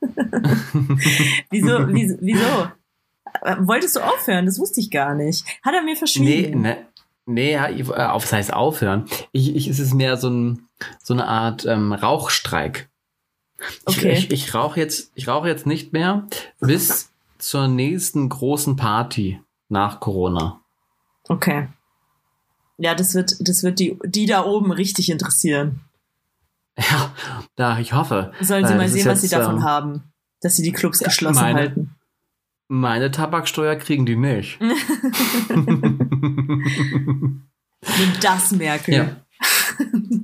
wieso, 1.50 1.88
wieso, 1.88 2.16
wieso? 2.20 2.68
Wolltest 3.58 3.96
du 3.96 4.00
aufhören? 4.00 4.46
Das 4.46 4.58
wusste 4.58 4.80
ich 4.80 4.90
gar 4.90 5.14
nicht. 5.14 5.44
Hat 5.62 5.74
er 5.74 5.82
mir 5.82 5.96
verschwiegen? 5.96 6.60
Nee, 6.62 6.68
ne, 6.68 6.86
nee, 7.26 7.54
äh, 7.54 7.82
auf, 8.06 8.22
das 8.22 8.32
heißt 8.32 8.52
aufhören. 8.52 9.06
Ich, 9.32 9.54
ich, 9.54 9.68
es 9.68 9.78
ist 9.78 9.94
mehr 9.94 10.16
so, 10.16 10.28
ein, 10.30 10.68
so 11.02 11.14
eine 11.14 11.26
Art 11.26 11.64
ähm, 11.66 11.92
Rauchstreik. 11.92 12.88
Ich, 13.88 13.98
Okay. 13.98 14.12
ich, 14.12 14.30
ich 14.30 14.54
rauche 14.54 14.78
jetzt, 14.78 15.10
ich 15.14 15.26
rauche 15.28 15.48
jetzt 15.48 15.66
nicht 15.66 15.92
mehr 15.92 16.26
bis 16.60 17.10
zur 17.38 17.66
nächsten 17.68 18.28
großen 18.28 18.76
Party 18.76 19.40
nach 19.68 20.00
Corona. 20.00 20.60
Okay. 21.28 21.68
Ja, 22.76 22.94
das 22.94 23.14
wird, 23.14 23.36
das 23.40 23.62
wird 23.62 23.78
die, 23.78 23.98
die 24.04 24.26
da 24.26 24.44
oben 24.44 24.72
richtig 24.72 25.10
interessieren. 25.10 25.80
Ja, 26.76 27.12
da 27.56 27.78
ich 27.78 27.92
hoffe. 27.92 28.32
Sollen 28.40 28.66
sie 28.66 28.74
mal 28.74 28.88
sehen, 28.88 29.06
was 29.06 29.20
sie 29.20 29.28
davon 29.28 29.56
ähm, 29.58 29.64
haben. 29.64 30.12
Dass 30.40 30.56
sie 30.56 30.62
die 30.64 30.72
Clubs 30.72 30.98
geschlossen 30.98 31.40
meine- 31.40 31.58
halten. 31.58 31.94
Meine 32.68 33.10
Tabaksteuer 33.10 33.76
kriegen 33.76 34.06
die 34.06 34.16
nicht. 34.16 34.58
Nimm 37.98 38.12
das, 38.20 38.50
Merkel. 38.52 38.94
ja. 38.94 39.16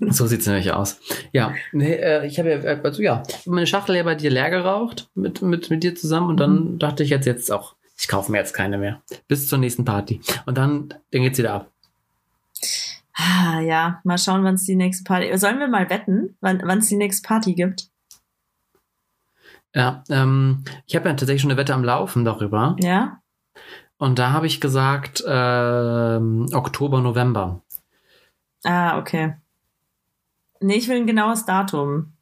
So 0.08 0.26
sieht's 0.26 0.46
nämlich 0.46 0.72
aus. 0.72 0.98
Ja, 1.32 1.54
nee, 1.72 1.94
äh, 1.94 2.26
ich 2.26 2.38
habe 2.38 2.50
ja, 2.50 2.56
äh, 2.58 2.80
also 2.82 3.02
ja, 3.02 3.22
meine 3.46 3.66
Schachtel 3.66 3.96
ja 3.96 4.02
bei 4.02 4.14
dir 4.14 4.30
leer 4.30 4.50
geraucht 4.50 5.10
mit, 5.14 5.42
mit, 5.42 5.70
mit 5.70 5.82
dir 5.82 5.94
zusammen 5.94 6.28
und 6.28 6.38
dann 6.38 6.78
dachte 6.78 7.02
ich 7.02 7.10
jetzt 7.10 7.26
jetzt 7.26 7.50
auch, 7.52 7.74
ich 7.98 8.08
kaufe 8.08 8.32
mir 8.32 8.38
jetzt 8.38 8.54
keine 8.54 8.78
mehr. 8.78 9.02
Bis 9.28 9.48
zur 9.48 9.58
nächsten 9.58 9.84
Party. 9.84 10.20
Und 10.46 10.56
dann, 10.56 10.94
dann 11.10 11.22
geht's 11.22 11.38
wieder 11.38 11.52
ab. 11.52 11.70
Ah, 13.12 13.60
ja, 13.60 14.00
mal 14.04 14.16
schauen, 14.16 14.42
wann 14.44 14.54
es 14.54 14.64
die 14.64 14.76
nächste 14.76 15.04
Party. 15.04 15.36
Sollen 15.36 15.58
wir 15.58 15.68
mal 15.68 15.90
wetten, 15.90 16.36
wann 16.40 16.78
es 16.78 16.88
die 16.88 16.96
nächste 16.96 17.26
Party 17.26 17.54
gibt? 17.54 17.90
Ja, 19.74 20.02
ähm, 20.10 20.64
ich 20.86 20.96
habe 20.96 21.08
ja 21.08 21.14
tatsächlich 21.14 21.42
schon 21.42 21.50
eine 21.50 21.58
Wette 21.58 21.74
am 21.74 21.84
Laufen 21.84 22.24
darüber. 22.24 22.76
Ja? 22.80 23.20
Und 23.98 24.18
da 24.18 24.32
habe 24.32 24.46
ich 24.46 24.60
gesagt, 24.60 25.22
ähm, 25.26 26.46
Oktober, 26.52 27.00
November. 27.00 27.60
Ah, 28.64 28.98
okay. 28.98 29.36
Nee, 30.60 30.74
ich 30.76 30.88
will 30.88 30.96
ein 30.96 31.06
genaues 31.06 31.44
Datum. 31.44 32.12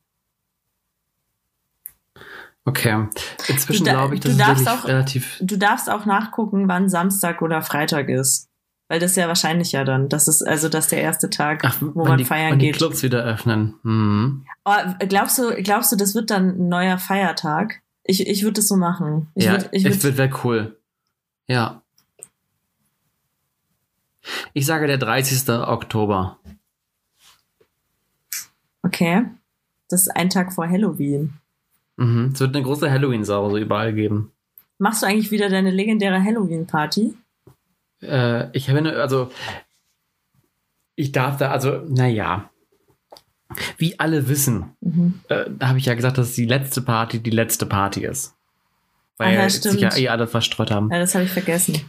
Okay. 2.65 3.09
Inzwischen 3.49 3.85
Du 3.87 3.91
glaube 3.93 4.15
ich, 4.15 4.21
du 4.21 4.29
das 4.29 4.37
ist 4.59 4.67
darfst 4.67 4.69
auch- 4.85 4.89
relativ. 4.89 5.39
Du 5.41 5.57
darfst 5.57 5.89
auch 5.91 6.05
nachgucken, 6.05 6.69
wann 6.69 6.89
Samstag 6.91 7.41
oder 7.41 7.63
Freitag 7.63 8.09
ist. 8.09 8.48
Weil 8.89 9.01
das 9.01 9.11
ist 9.13 9.17
ja 9.17 9.29
wahrscheinlicher 9.29 9.85
dann. 9.85 10.09
Das 10.09 10.29
ist 10.29 10.43
also 10.43 10.69
das 10.71 10.87
ist 10.87 10.93
der 10.93 11.03
erste 11.03 11.29
Tag, 11.29 11.63
Ach, 11.65 11.77
wo 11.81 12.05
man 12.05 12.17
die, 12.19 12.25
feiern 12.25 12.59
die 12.59 12.67
geht. 12.67 12.77
Clubs 12.77 13.03
wieder 13.03 13.23
öffnen. 13.23 13.75
Mhm. 13.83 14.47
Oh, 14.65 14.73
glaubst 15.09 15.39
du, 15.39 15.55
glaubst 15.63 15.93
du, 15.93 15.97
das 15.97 16.15
wird 16.15 16.31
dann 16.31 16.49
ein 16.59 16.69
neuer 16.69 16.99
Feiertag? 16.99 17.83
Ich, 18.05 18.27
ich 18.27 18.43
würde 18.43 18.55
das 18.55 18.69
so 18.69 18.77
machen. 18.77 19.29
Ich 19.35 19.45
ja, 19.45 19.53
würd, 19.53 19.69
ich 19.73 19.85
es 19.85 19.97
würd, 19.97 20.05
wird 20.05 20.17
wäre 20.17 20.41
cool. 20.45 20.77
Ja. 21.47 21.83
Ich 24.55 24.65
sage 24.65 24.87
der 24.87 24.99
30. 24.99 25.49
Oktober. 25.51 26.39
okay. 28.83 29.27
Das 29.91 30.03
ist 30.03 30.17
ein 30.17 30.29
Tag 30.31 30.53
vor 30.53 30.69
Halloween. 30.69 31.35
Mhm. 31.97 32.31
Es 32.33 32.41
wird 32.41 32.55
eine 32.55 32.65
große 32.65 32.91
Halloween-Sause 32.91 33.59
überall 33.59 33.93
geben. 33.95 34.33
Machst 34.79 35.03
du 35.03 35.07
eigentlich 35.07 35.31
wieder 35.31 35.49
deine 35.49 35.71
legendäre 35.71 36.23
Halloween-Party? 36.23 37.15
Äh, 38.03 38.57
ich 38.57 38.69
habe 38.71 38.97
also 39.01 39.31
ich 40.95 41.13
darf 41.13 41.37
da, 41.37 41.51
also, 41.51 41.83
naja. 41.89 42.51
Wie 43.79 43.99
alle 43.99 44.29
wissen, 44.29 44.77
Mhm. 44.81 45.21
äh, 45.29 45.45
habe 45.63 45.79
ich 45.79 45.87
ja 45.87 45.95
gesagt, 45.95 46.19
dass 46.19 46.33
die 46.35 46.45
letzte 46.45 46.83
Party 46.83 47.21
die 47.21 47.31
letzte 47.31 47.67
Party 47.67 48.05
ist. 48.05 48.35
Weil 49.17 49.37
Ah, 49.39 49.43
ja, 49.43 49.49
sich 49.51 49.81
ja 49.81 49.97
eh 49.97 50.09
alle 50.09 50.27
verstreut 50.27 50.71
haben. 50.71 50.91
Ja, 50.93 50.99
das 50.99 51.15
habe 51.15 51.25
ich 51.25 51.31
vergessen. 51.31 51.81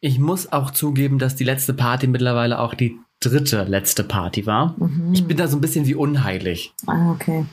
Ich 0.00 0.18
muss 0.18 0.52
auch 0.52 0.70
zugeben, 0.72 1.18
dass 1.18 1.34
die 1.36 1.44
letzte 1.44 1.72
Party 1.74 2.08
mittlerweile 2.08 2.58
auch 2.58 2.74
die 2.74 2.98
dritte 3.20 3.62
letzte 3.64 4.04
Party 4.04 4.44
war. 4.46 4.74
Mhm. 4.78 5.14
Ich 5.14 5.24
bin 5.24 5.36
da 5.36 5.46
so 5.48 5.56
ein 5.56 5.60
bisschen 5.60 5.86
wie 5.86 5.94
unheilig. 5.94 6.74
ah, 6.86 7.12
okay. 7.12 7.46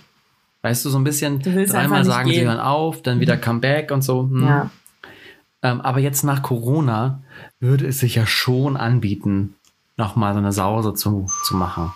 Weißt 0.61 0.83
du, 0.83 0.89
so 0.89 0.97
ein 0.97 1.03
bisschen 1.05 1.39
dreimal 1.41 2.03
sagen, 2.03 2.27
sie 2.29 2.35
gehen. 2.35 2.47
hören 2.47 2.59
auf, 2.59 3.01
dann 3.01 3.19
wieder 3.21 3.37
Comeback 3.37 3.91
und 3.91 4.01
so. 4.01 4.23
Hm. 4.23 4.43
Ja. 4.43 4.69
Ähm, 5.61 5.81
aber 5.81 5.99
jetzt 5.99 6.23
nach 6.23 6.41
Corona 6.41 7.21
würde 7.59 7.85
es 7.87 7.99
sich 7.99 8.15
ja 8.15 8.25
schon 8.25 8.77
anbieten, 8.77 9.55
nochmal 9.97 10.33
so 10.33 10.39
eine 10.39 10.53
Sause 10.53 10.93
zu, 10.93 11.29
zu 11.43 11.55
machen. 11.55 11.91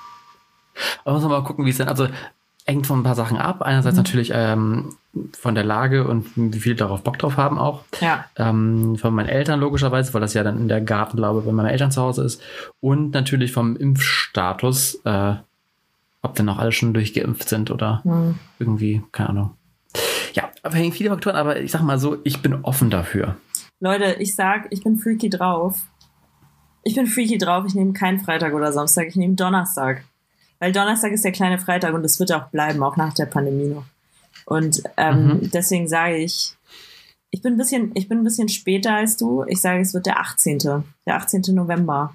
Aber 1.06 1.14
muss 1.14 1.22
man 1.24 1.32
mal 1.32 1.44
gucken, 1.44 1.66
wie 1.66 1.70
es 1.70 1.78
dann, 1.78 1.88
also 1.88 2.08
hängt 2.66 2.88
von 2.88 3.00
ein 3.00 3.04
paar 3.04 3.16
Sachen 3.16 3.38
ab. 3.38 3.62
Einerseits 3.62 3.96
Mhm. 3.96 4.00
natürlich 4.04 4.32
ähm, 4.34 4.96
von 5.40 5.54
der 5.56 5.64
Lage 5.64 6.08
und 6.08 6.26
wie 6.36 6.60
viele 6.60 6.76
darauf 6.76 7.04
Bock 7.04 7.20
drauf 7.20 7.38
haben 7.38 7.58
auch. 7.60 7.84
Ja. 8.02 8.26
Ähm, 8.36 8.98
von 8.98 9.14
meinen 9.14 9.30
Eltern 9.30 9.60
logischerweise, 9.60 10.14
weil 10.14 10.22
das 10.22 10.34
ja 10.34 10.44
dann 10.44 10.58
in 10.60 10.68
der 10.68 10.82
Gartenlaube 10.82 11.42
bei 11.42 11.52
meinen 11.52 11.68
Eltern 11.70 11.92
zu 11.92 12.02
Hause 12.02 12.24
ist. 12.24 12.42
Und 12.82 13.12
natürlich 13.12 13.52
vom 13.54 13.76
Impfstatus, 13.78 14.96
äh, 15.06 15.36
ob 16.22 16.36
denn 16.36 16.50
auch 16.50 16.58
alle 16.58 16.72
schon 16.72 16.94
durchgeimpft 16.94 17.48
sind 17.50 17.70
oder 17.72 18.02
Hm. 18.04 18.36
irgendwie, 18.60 19.04
keine 19.12 19.30
Ahnung. 19.30 19.52
Ja, 20.34 20.50
aber 20.64 20.76
hängen 20.76 20.94
viele 20.94 21.10
Faktoren, 21.10 21.36
aber 21.36 21.60
ich 21.60 21.72
sag 21.72 21.82
mal 21.84 22.00
so, 22.00 22.18
ich 22.24 22.42
bin 22.42 22.56
offen 22.64 22.90
dafür. 22.90 23.36
Leute, 23.84 24.16
ich 24.20 24.34
sag, 24.34 24.68
ich 24.70 24.82
bin 24.82 24.98
freaky 24.98 25.30
drauf. 25.30 25.78
Ich 26.84 26.96
bin 26.96 27.06
freaky 27.06 27.38
drauf. 27.38 27.66
Ich 27.68 27.76
nehme 27.76 27.92
keinen 27.92 28.20
Freitag 28.22 28.54
oder 28.54 28.72
Samstag. 28.72 29.08
Ich 29.08 29.18
nehme 29.18 29.36
Donnerstag. 29.36 30.06
Weil 30.60 30.72
Donnerstag 30.72 31.12
ist 31.12 31.26
der 31.26 31.34
kleine 31.34 31.60
Freitag 31.60 31.94
und 31.94 32.06
es 32.06 32.18
wird 32.18 32.32
auch 32.32 32.48
bleiben, 32.48 32.82
auch 32.82 32.96
nach 32.96 33.14
der 33.14 33.26
Pandemie 33.26 33.68
noch. 33.68 33.84
Und 34.46 34.82
ähm, 34.96 35.28
Mhm. 35.28 35.52
deswegen 35.52 35.90
sage 35.90 36.16
ich, 36.16 36.56
ich 37.30 37.42
bin 37.42 37.56
ein 37.56 37.58
bisschen, 37.58 37.92
ich 37.96 38.08
bin 38.08 38.20
ein 38.20 38.24
bisschen 38.24 38.48
später 38.48 38.96
als 38.96 39.18
du. 39.18 39.44
Ich 39.50 39.60
sage, 39.60 39.82
es 39.82 39.94
wird 39.94 40.06
der 40.06 40.18
18. 40.22 40.60
Der 41.06 41.16
18. 41.18 41.42
November. 41.54 42.14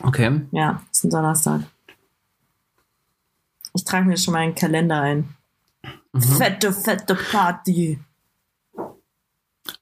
Okay. 0.00 0.40
Ja, 0.52 0.80
ist 0.90 1.04
ein 1.04 1.10
Donnerstag. 1.10 1.60
Ich 3.74 3.84
trage 3.84 4.06
mir 4.06 4.16
schon 4.16 4.32
mal 4.32 4.40
einen 4.40 4.54
Kalender 4.54 5.02
ein. 5.02 5.28
Mhm. 6.12 6.22
Fette, 6.22 6.72
fette 6.72 7.14
Party. 7.14 7.98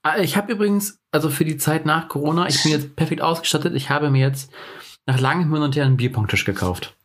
Ah, 0.03 0.17
Ich 0.19 0.35
habe 0.37 0.51
übrigens, 0.51 0.99
also 1.11 1.29
für 1.29 1.45
die 1.45 1.57
Zeit 1.57 1.85
nach 1.85 2.09
Corona, 2.09 2.47
ich 2.47 2.61
bin 2.61 2.71
jetzt 2.71 2.95
perfekt 2.95 3.21
ausgestattet. 3.21 3.73
Ich 3.73 3.89
habe 3.89 4.09
mir 4.09 4.19
jetzt 4.19 4.51
nach 5.05 5.19
langem 5.19 5.51
Hin 5.53 5.63
und 5.63 5.75
Her 5.75 5.85
einen 5.85 5.97
Bierpongtisch 5.97 6.45
gekauft. 6.45 6.95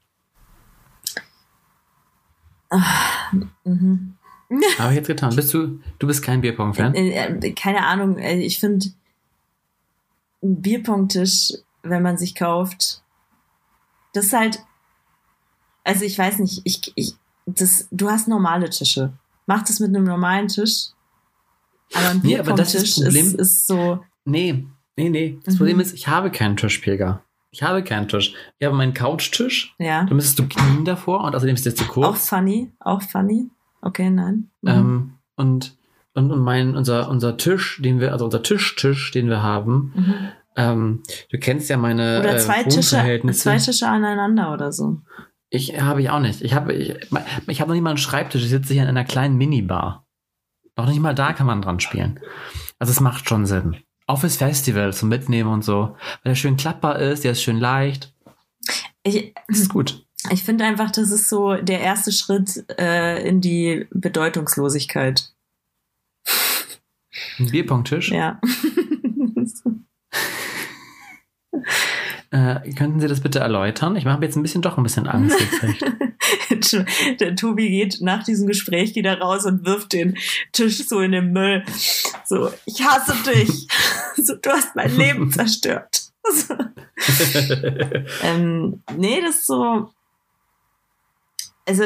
Mhm. 3.64 4.14
Habe 4.78 4.90
ich 4.90 4.96
jetzt 4.96 5.06
getan. 5.06 5.34
Bist 5.34 5.52
du, 5.54 5.80
du 5.98 6.06
bist 6.06 6.22
kein 6.22 6.40
Bierpong-Fan? 6.40 6.94
Äh, 6.94 7.10
äh, 7.10 7.52
keine 7.52 7.86
Ahnung, 7.86 8.18
äh, 8.18 8.38
ich 8.38 8.58
finde 8.58 8.86
ein 10.42 10.62
Bierpongtisch, 10.62 11.52
wenn 11.82 12.02
man 12.02 12.16
sich 12.16 12.34
kauft, 12.34 13.02
das 14.12 14.26
ist 14.26 14.32
halt, 14.32 14.60
also 15.84 16.04
ich 16.04 16.18
weiß 16.18 16.38
nicht, 16.38 16.62
ich, 16.64 16.92
ich, 16.94 17.14
das, 17.46 17.88
du 17.90 18.10
hast 18.10 18.28
normale 18.28 18.70
Tische. 18.70 19.12
Mach 19.46 19.62
das 19.62 19.80
mit 19.80 19.88
einem 19.94 20.04
normalen 20.04 20.48
Tisch. 20.48 20.88
Aber 21.94 22.08
ein 22.10 22.20
Nee, 22.22 22.38
aber 22.38 22.52
das 22.54 22.74
ist 22.74 22.96
Bierpongtisch 22.96 22.96
das 22.96 23.04
Problem. 23.04 23.26
ist, 23.26 23.34
ist 23.34 23.66
so, 23.66 24.00
Nee, 24.24 24.66
nee, 24.96 25.08
nee. 25.08 25.38
Das 25.44 25.54
Mhm. 25.54 25.58
Problem 25.58 25.80
ist, 25.80 25.94
ich 25.94 26.08
habe 26.08 26.30
keinen 26.30 26.56
Tischpilger. 26.56 27.22
Ich 27.50 27.62
habe 27.62 27.82
keinen 27.82 28.08
Tisch. 28.08 28.34
Ich 28.58 28.66
habe 28.66 28.76
meinen 28.76 28.92
Couchtisch. 28.92 29.74
ja, 29.78 30.04
Da 30.04 30.14
müsstest 30.14 30.38
du 30.38 30.46
knien 30.48 30.84
davor 30.84 31.24
und 31.24 31.34
außerdem 31.34 31.54
ist 31.54 31.64
der 31.64 31.74
zu 31.74 31.84
auch 31.84 31.88
kurz. 31.88 32.28
funny, 32.28 32.70
auch 32.80 33.00
funny. 33.02 33.48
Okay, 33.80 34.10
nein. 34.10 34.50
Mhm. 34.62 34.68
Ähm, 34.70 35.12
und 35.36 35.76
und, 36.14 36.32
und 36.32 36.40
mein, 36.42 36.76
unser, 36.76 37.08
unser 37.08 37.36
Tisch, 37.36 37.80
den 37.80 38.00
wir, 38.00 38.10
also 38.12 38.24
unser 38.24 38.42
Tischtisch, 38.42 39.12
den 39.12 39.28
wir 39.28 39.40
haben, 39.42 39.92
Mhm. 39.94 40.14
ähm, 40.56 41.02
du 41.30 41.38
kennst 41.38 41.70
ja 41.70 41.76
meine 41.76 42.18
Oder 42.20 42.34
äh, 42.34 42.38
zwei 42.38 42.64
Tische, 42.64 42.76
Wohnverhältnisse. 42.96 43.40
zwei 43.42 43.58
Tische 43.58 43.86
aneinander 43.88 44.52
oder 44.52 44.72
so. 44.72 45.00
Ich 45.48 45.80
habe 45.80 46.02
ich 46.02 46.10
auch 46.10 46.18
nicht. 46.20 46.42
Ich 46.42 46.54
habe 46.54 46.72
ich, 46.74 46.90
ich 47.46 47.60
habe 47.60 47.68
noch 47.68 47.74
nicht 47.74 47.82
mal 47.84 47.90
einen 47.90 47.98
Schreibtisch. 47.98 48.42
Ich 48.42 48.50
sitze 48.50 48.72
hier 48.74 48.82
in 48.82 48.88
einer 48.88 49.04
kleinen 49.04 49.36
Minibar. 49.36 50.04
Noch 50.78 50.86
nicht 50.86 51.00
mal 51.00 51.14
da 51.14 51.32
kann 51.32 51.48
man 51.48 51.60
dran 51.60 51.80
spielen. 51.80 52.20
Also 52.78 52.92
es 52.92 53.00
macht 53.00 53.28
schon 53.28 53.46
Sinn. 53.46 53.78
Auch 54.06 54.20
fürs 54.20 54.36
Festival 54.36 54.94
zum 54.94 55.08
Mitnehmen 55.08 55.50
und 55.50 55.64
so. 55.64 55.96
Weil 56.22 56.30
der 56.30 56.34
schön 56.36 56.56
klappbar 56.56 57.00
ist, 57.00 57.24
der 57.24 57.32
ist 57.32 57.42
schön 57.42 57.58
leicht. 57.58 58.14
Ich, 59.02 59.34
Das 59.48 59.58
ist 59.58 59.70
gut. 59.70 60.06
Ich 60.30 60.44
finde 60.44 60.64
einfach, 60.64 60.92
das 60.92 61.10
ist 61.10 61.28
so 61.28 61.54
der 61.54 61.80
erste 61.80 62.12
Schritt 62.12 62.64
äh, 62.78 63.28
in 63.28 63.40
die 63.40 63.88
Bedeutungslosigkeit. 63.90 65.32
Ein 67.40 67.50
Bierpongtisch. 67.50 68.12
Ja. 68.12 68.40
Äh, 72.30 72.72
könnten 72.74 73.00
Sie 73.00 73.08
das 73.08 73.20
bitte 73.20 73.38
erläutern? 73.38 73.96
Ich 73.96 74.04
mache 74.04 74.18
mir 74.18 74.26
jetzt 74.26 74.36
ein 74.36 74.42
bisschen 74.42 74.60
doch 74.60 74.76
ein 74.76 74.82
bisschen 74.82 75.06
Angst 75.06 75.38
der 77.20 77.36
Tobi 77.36 77.70
geht 77.70 77.98
nach 78.02 78.22
diesem 78.22 78.46
Gespräch 78.46 78.92
geht 78.92 79.06
er 79.06 79.18
raus 79.18 79.46
und 79.46 79.64
wirft 79.64 79.94
den 79.94 80.18
Tisch 80.52 80.86
so 80.86 81.00
in 81.00 81.12
den 81.12 81.32
Müll. 81.32 81.64
So, 82.26 82.50
ich 82.66 82.82
hasse 82.84 83.14
dich. 83.30 83.68
So, 84.20 84.34
du 84.34 84.50
hast 84.50 84.74
mein 84.74 84.94
Leben 84.96 85.30
zerstört. 85.32 86.10
So. 86.28 86.54
Ähm, 88.24 88.82
nee, 88.96 89.20
das 89.20 89.36
ist 89.36 89.46
so. 89.46 89.90
Also, 91.64 91.84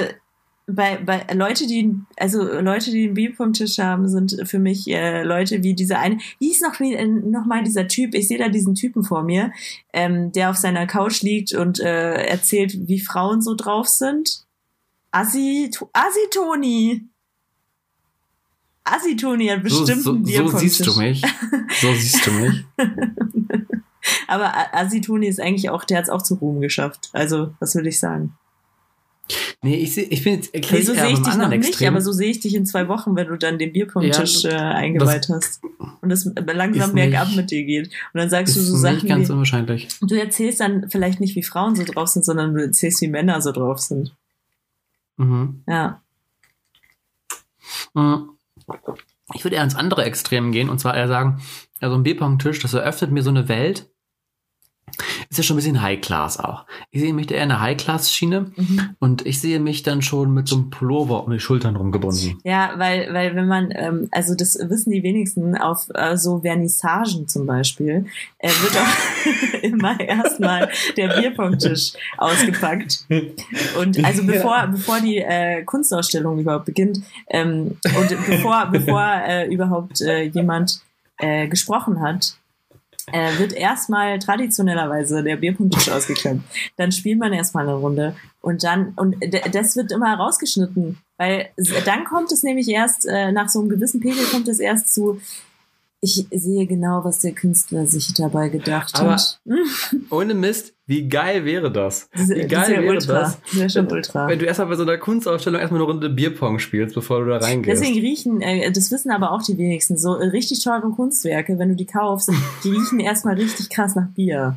bei, 0.75 0.97
bei 0.97 1.27
Leute, 1.35 1.67
die, 1.67 1.95
also 2.17 2.43
Leute, 2.43 2.91
die 2.91 3.05
einen 3.05 3.15
Bierpunkttisch 3.15 3.79
haben, 3.79 4.09
sind 4.09 4.37
für 4.45 4.59
mich 4.59 4.89
äh, 4.89 5.23
Leute 5.23 5.63
wie 5.63 5.75
dieser 5.75 5.99
eine, 5.99 6.19
wie 6.39 6.49
hieß 6.49 6.63
noch, 6.63 6.81
wie, 6.81 6.95
äh, 6.95 7.07
noch 7.07 7.47
mal 7.47 7.63
dieser 7.63 7.89
Typ, 7.89 8.15
ich 8.15 8.29
sehe 8.29 8.39
da 8.39 8.49
diesen 8.49 8.75
Typen 8.75 9.05
vor 9.05 9.23
mir, 9.23 9.53
ähm, 9.93 10.33
der 10.33 10.51
auf 10.51 10.57
seiner 10.57 10.87
Couch 10.87 11.23
liegt 11.23 11.55
und 11.55 11.81
äh, 11.81 12.27
erzählt, 12.27 12.89
wie 12.89 13.01
Frauen 13.01 13.43
so 13.43 13.55
drauf 13.55 13.89
sind. 13.89 14.45
Assi, 15.11 15.71
Assi 15.93 16.31
Toni. 16.33 17.03
Assi 18.85 19.17
Toni 19.17 19.49
hat 19.49 19.63
bestimmt 19.63 20.03
so, 20.03 20.13
so, 20.13 20.17
so 20.17 20.19
Bierpunkttisch. 20.19 20.61
siehst 20.61 20.87
du 20.87 20.99
mich. 20.99 21.23
So 21.81 21.93
siehst 21.93 22.27
du 22.27 22.31
mich. 22.33 22.65
Aber 24.27 24.53
Assi 24.75 25.01
Toni 25.01 25.27
ist 25.27 25.41
eigentlich 25.41 25.71
auch, 25.71 25.85
der 25.85 25.99
hat 25.99 26.05
es 26.05 26.11
auch 26.11 26.23
zu 26.23 26.35
Ruhm 26.35 26.61
geschafft. 26.61 27.11
Also, 27.13 27.55
was 27.61 27.75
würde 27.75 27.89
ich 27.89 28.01
sagen? 28.01 28.35
Nee, 29.63 29.77
ich, 29.77 29.95
seh, 29.95 30.03
ich 30.03 30.25
bin 30.25 30.35
jetzt 30.35 30.53
Nee, 30.53 30.83
so 30.83 30.93
sehe 30.93 31.11
ich 31.11 31.23
dich 31.23 31.37
noch 31.37 31.49
nicht, 31.49 31.69
Extrem. 31.69 31.95
aber 31.95 32.01
so 32.03 32.11
sehe 32.13 32.31
ich 32.31 32.41
dich 32.41 32.55
in 32.55 32.67
zwei 32.67 32.89
Wochen, 32.89 33.15
wenn 33.15 33.29
du 33.29 33.37
dann 33.39 33.59
den 33.59 33.73
Bierpunkttisch 33.73 34.43
Ja, 34.43 34.51
äh, 34.51 34.75
eingeweiht 34.75 35.29
hast. 35.29 35.61
Und 36.01 36.11
es 36.11 36.29
langsam 36.53 36.95
bergab 36.95 37.29
nicht- 37.29 37.37
mit 37.37 37.51
dir 37.53 37.65
geht. 37.65 37.87
Und 38.13 38.19
dann 38.21 38.29
sagst 38.29 38.57
du 38.57 38.61
so 38.61 38.77
Sachen 38.77 38.97
nicht 38.97 39.07
ganz 39.07 39.29
wie, 39.29 39.33
unwahrscheinlich. 39.33 39.89
du 40.01 40.15
erzählst 40.19 40.59
dann 40.61 40.91
vielleicht 40.91 41.21
nicht, 41.21 41.37
wie 41.37 41.45
Frauen 41.45 41.77
so 41.77 41.85
drauf 41.85 42.09
sind, 42.09 42.25
sondern 42.25 42.55
du 42.55 42.63
erzählst, 42.63 43.01
wie 43.03 43.09
Männer 43.09 43.41
so 43.41 43.53
drauf 43.53 43.79
sind. 43.79 44.13
Mhm. 45.17 45.63
Ja. 45.69 46.03
Mhm. 47.95 48.31
Ich 49.35 49.45
würde 49.45 49.57
eher 49.57 49.65
ins 49.65 49.77
andere 49.77 50.05
Extrem 50.05 50.51
gehen 50.53 50.69
und 50.69 50.79
zwar 50.79 50.97
eher 50.97 51.09
sagen, 51.09 51.41
also 51.81 51.95
ein 51.97 52.03
Bierpong-Tisch, 52.03 52.59
das 52.61 52.75
eröffnet 52.75 53.13
mir 53.13 53.23
so 53.23 53.31
eine 53.31 53.49
Welt. 53.49 53.89
Ist 55.31 55.39
ja 55.39 55.43
schon 55.45 55.55
ein 55.55 55.61
bisschen 55.61 55.81
High-Class 55.81 56.39
auch. 56.39 56.67
Ich 56.91 57.01
sehe 57.01 57.15
mich 57.15 57.27
da 57.27 57.37
eher 57.37 57.45
in 57.45 57.49
der 57.49 57.61
High-Class-Schiene 57.63 58.53
Mhm. 58.55 58.91
und 58.99 59.25
ich 59.25 59.41
sehe 59.41 59.59
mich 59.59 59.83
dann 59.83 60.03
schon 60.03 60.35
mit 60.35 60.49
so 60.49 60.57
einem 60.57 60.69
Pullover 60.71 61.25
um 61.25 61.33
die 61.33 61.41
Schultern 61.41 61.77
rumgebunden. 61.77 62.39
Ja, 62.45 62.73
weil, 62.77 63.13
weil 63.15 63.35
wenn 63.35 63.47
man, 63.49 63.71
ähm, 63.75 64.09
also 64.11 64.35
das 64.35 64.59
wissen 64.69 64.91
die 64.93 65.03
wenigsten, 65.03 65.57
auf 65.57 65.89
äh, 65.95 66.19
so 66.19 66.41
Vernissagen 66.41 67.27
zum 67.27 67.47
Beispiel, 67.47 68.05
äh, 68.39 68.49
wird 68.49 68.77
auch 68.77 69.63
immer 69.63 69.99
erstmal 69.99 70.69
der 70.99 71.09
Bierpunkttisch 71.21 71.93
ausgepackt. 72.19 73.07
Und 73.79 74.05
also 74.05 74.25
bevor, 74.27 74.67
bevor 74.67 75.01
die 75.01 75.17
äh, 75.19 75.63
Kunstausstellung 75.65 76.39
überhaupt 76.39 76.67
beginnt 76.67 77.01
ähm, 77.31 77.79
und 77.99 78.27
bevor, 78.27 78.67
bevor 78.71 79.03
äh, 79.27 79.47
überhaupt 79.53 80.03
äh, 80.03 80.25
jemand 80.25 80.83
äh, 81.19 81.49
gesprochen 81.49 82.01
hat, 82.03 82.37
äh, 83.11 83.39
wird 83.39 83.53
erstmal 83.53 84.19
traditionellerweise 84.19 85.23
der 85.23 85.37
Bierpunkttisch 85.37 85.89
ausgekämmt. 85.91 86.45
Dann 86.77 86.93
spielt 86.93 87.19
man 87.19 87.33
erstmal 87.33 87.69
eine 87.69 87.77
Runde 87.77 88.15
und 88.41 88.63
dann, 88.63 88.93
und 88.97 89.17
das 89.53 89.77
wird 89.77 89.93
immer 89.93 90.15
rausgeschnitten, 90.15 90.99
weil 91.17 91.49
dann 91.85 92.05
kommt 92.05 92.31
es 92.33 92.43
nämlich 92.43 92.69
erst, 92.69 93.07
äh, 93.07 93.33
nach 93.33 93.49
so 93.49 93.61
einem 93.61 93.69
gewissen 93.69 94.01
Pegel 94.01 94.25
kommt 94.27 94.49
es 94.49 94.61
erst 94.61 94.95
zu, 94.95 95.21
ich 96.05 96.27
sehe 96.33 96.67
genau, 96.67 97.05
was 97.05 97.21
der 97.21 97.33
Künstler 97.33 97.87
sich 97.87 98.13
dabei 98.15 98.49
gedacht 98.49 98.97
Aber 98.97 99.13
hat. 99.13 99.41
Ohne 100.11 100.35
Mist, 100.35 100.72
wie 100.93 101.09
geil 101.09 101.47
wäre 101.47 101.73
das? 101.73 102.11
Das, 102.13 102.29
Wie 102.29 102.41
das 102.43 102.51
geil 102.51 102.63
ist 102.65 102.69
ja 102.69 102.83
wäre 102.83 102.93
ultra. 102.93 103.13
das? 103.21 103.41
Das 103.41 103.57
wäre 103.59 103.71
schon 103.71 103.91
ultra. 103.91 104.29
Wenn 104.29 104.39
du 104.39 104.45
erstmal 104.45 104.69
bei 104.69 104.75
so 104.77 104.83
einer 104.83 104.99
Kunstausstellung 104.99 105.59
erstmal 105.59 105.81
eine 105.81 105.91
Runde 105.91 106.11
Bierpong 106.11 106.59
spielst, 106.59 106.95
bevor 106.95 107.21
du 107.25 107.31
da 107.31 107.39
reingehst. 107.39 107.81
Deswegen 107.81 107.99
riechen, 107.99 108.41
äh, 108.43 108.71
das 108.71 108.91
wissen 108.91 109.11
aber 109.11 109.33
auch 109.33 109.43
die 109.43 109.57
wenigsten, 109.57 109.97
so 109.97 110.17
äh, 110.17 110.27
richtig 110.27 110.63
teure 110.63 110.91
Kunstwerke, 110.91 111.59
wenn 111.59 111.71
du 111.71 111.77
die 111.77 111.87
kaufst, 111.87 112.31
die 112.63 112.69
riechen 112.71 113.01
erstmal 113.11 113.37
richtig 113.37 113.71
krass 113.71 113.95
nach 113.97 114.09
Bier. 114.09 114.57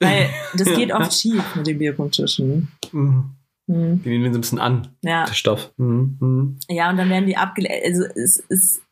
Weil 0.00 0.28
das 0.56 0.72
geht 0.74 0.92
oft 0.92 1.12
schief 1.20 1.42
mit 1.56 1.66
den 1.66 1.78
Bierpunkttischen. 1.78 2.68
Mhm. 2.92 3.30
Hm. 3.68 4.02
Die 4.04 4.10
nehmen 4.10 4.32
so 4.32 4.38
ein 4.38 4.42
bisschen 4.42 4.60
an, 4.60 4.88
Ja. 5.02 5.24
der 5.24 5.32
Stoff. 5.34 5.72
Mhm. 5.76 6.16
Mhm. 6.20 6.56
ja, 6.68 6.88
und 6.90 6.98
dann 6.98 7.08
werden 7.10 7.26
die 7.26 7.36
abgeleitet. 7.36 7.84
Also 7.84 8.04
es 8.14 8.36
ist 8.48 8.82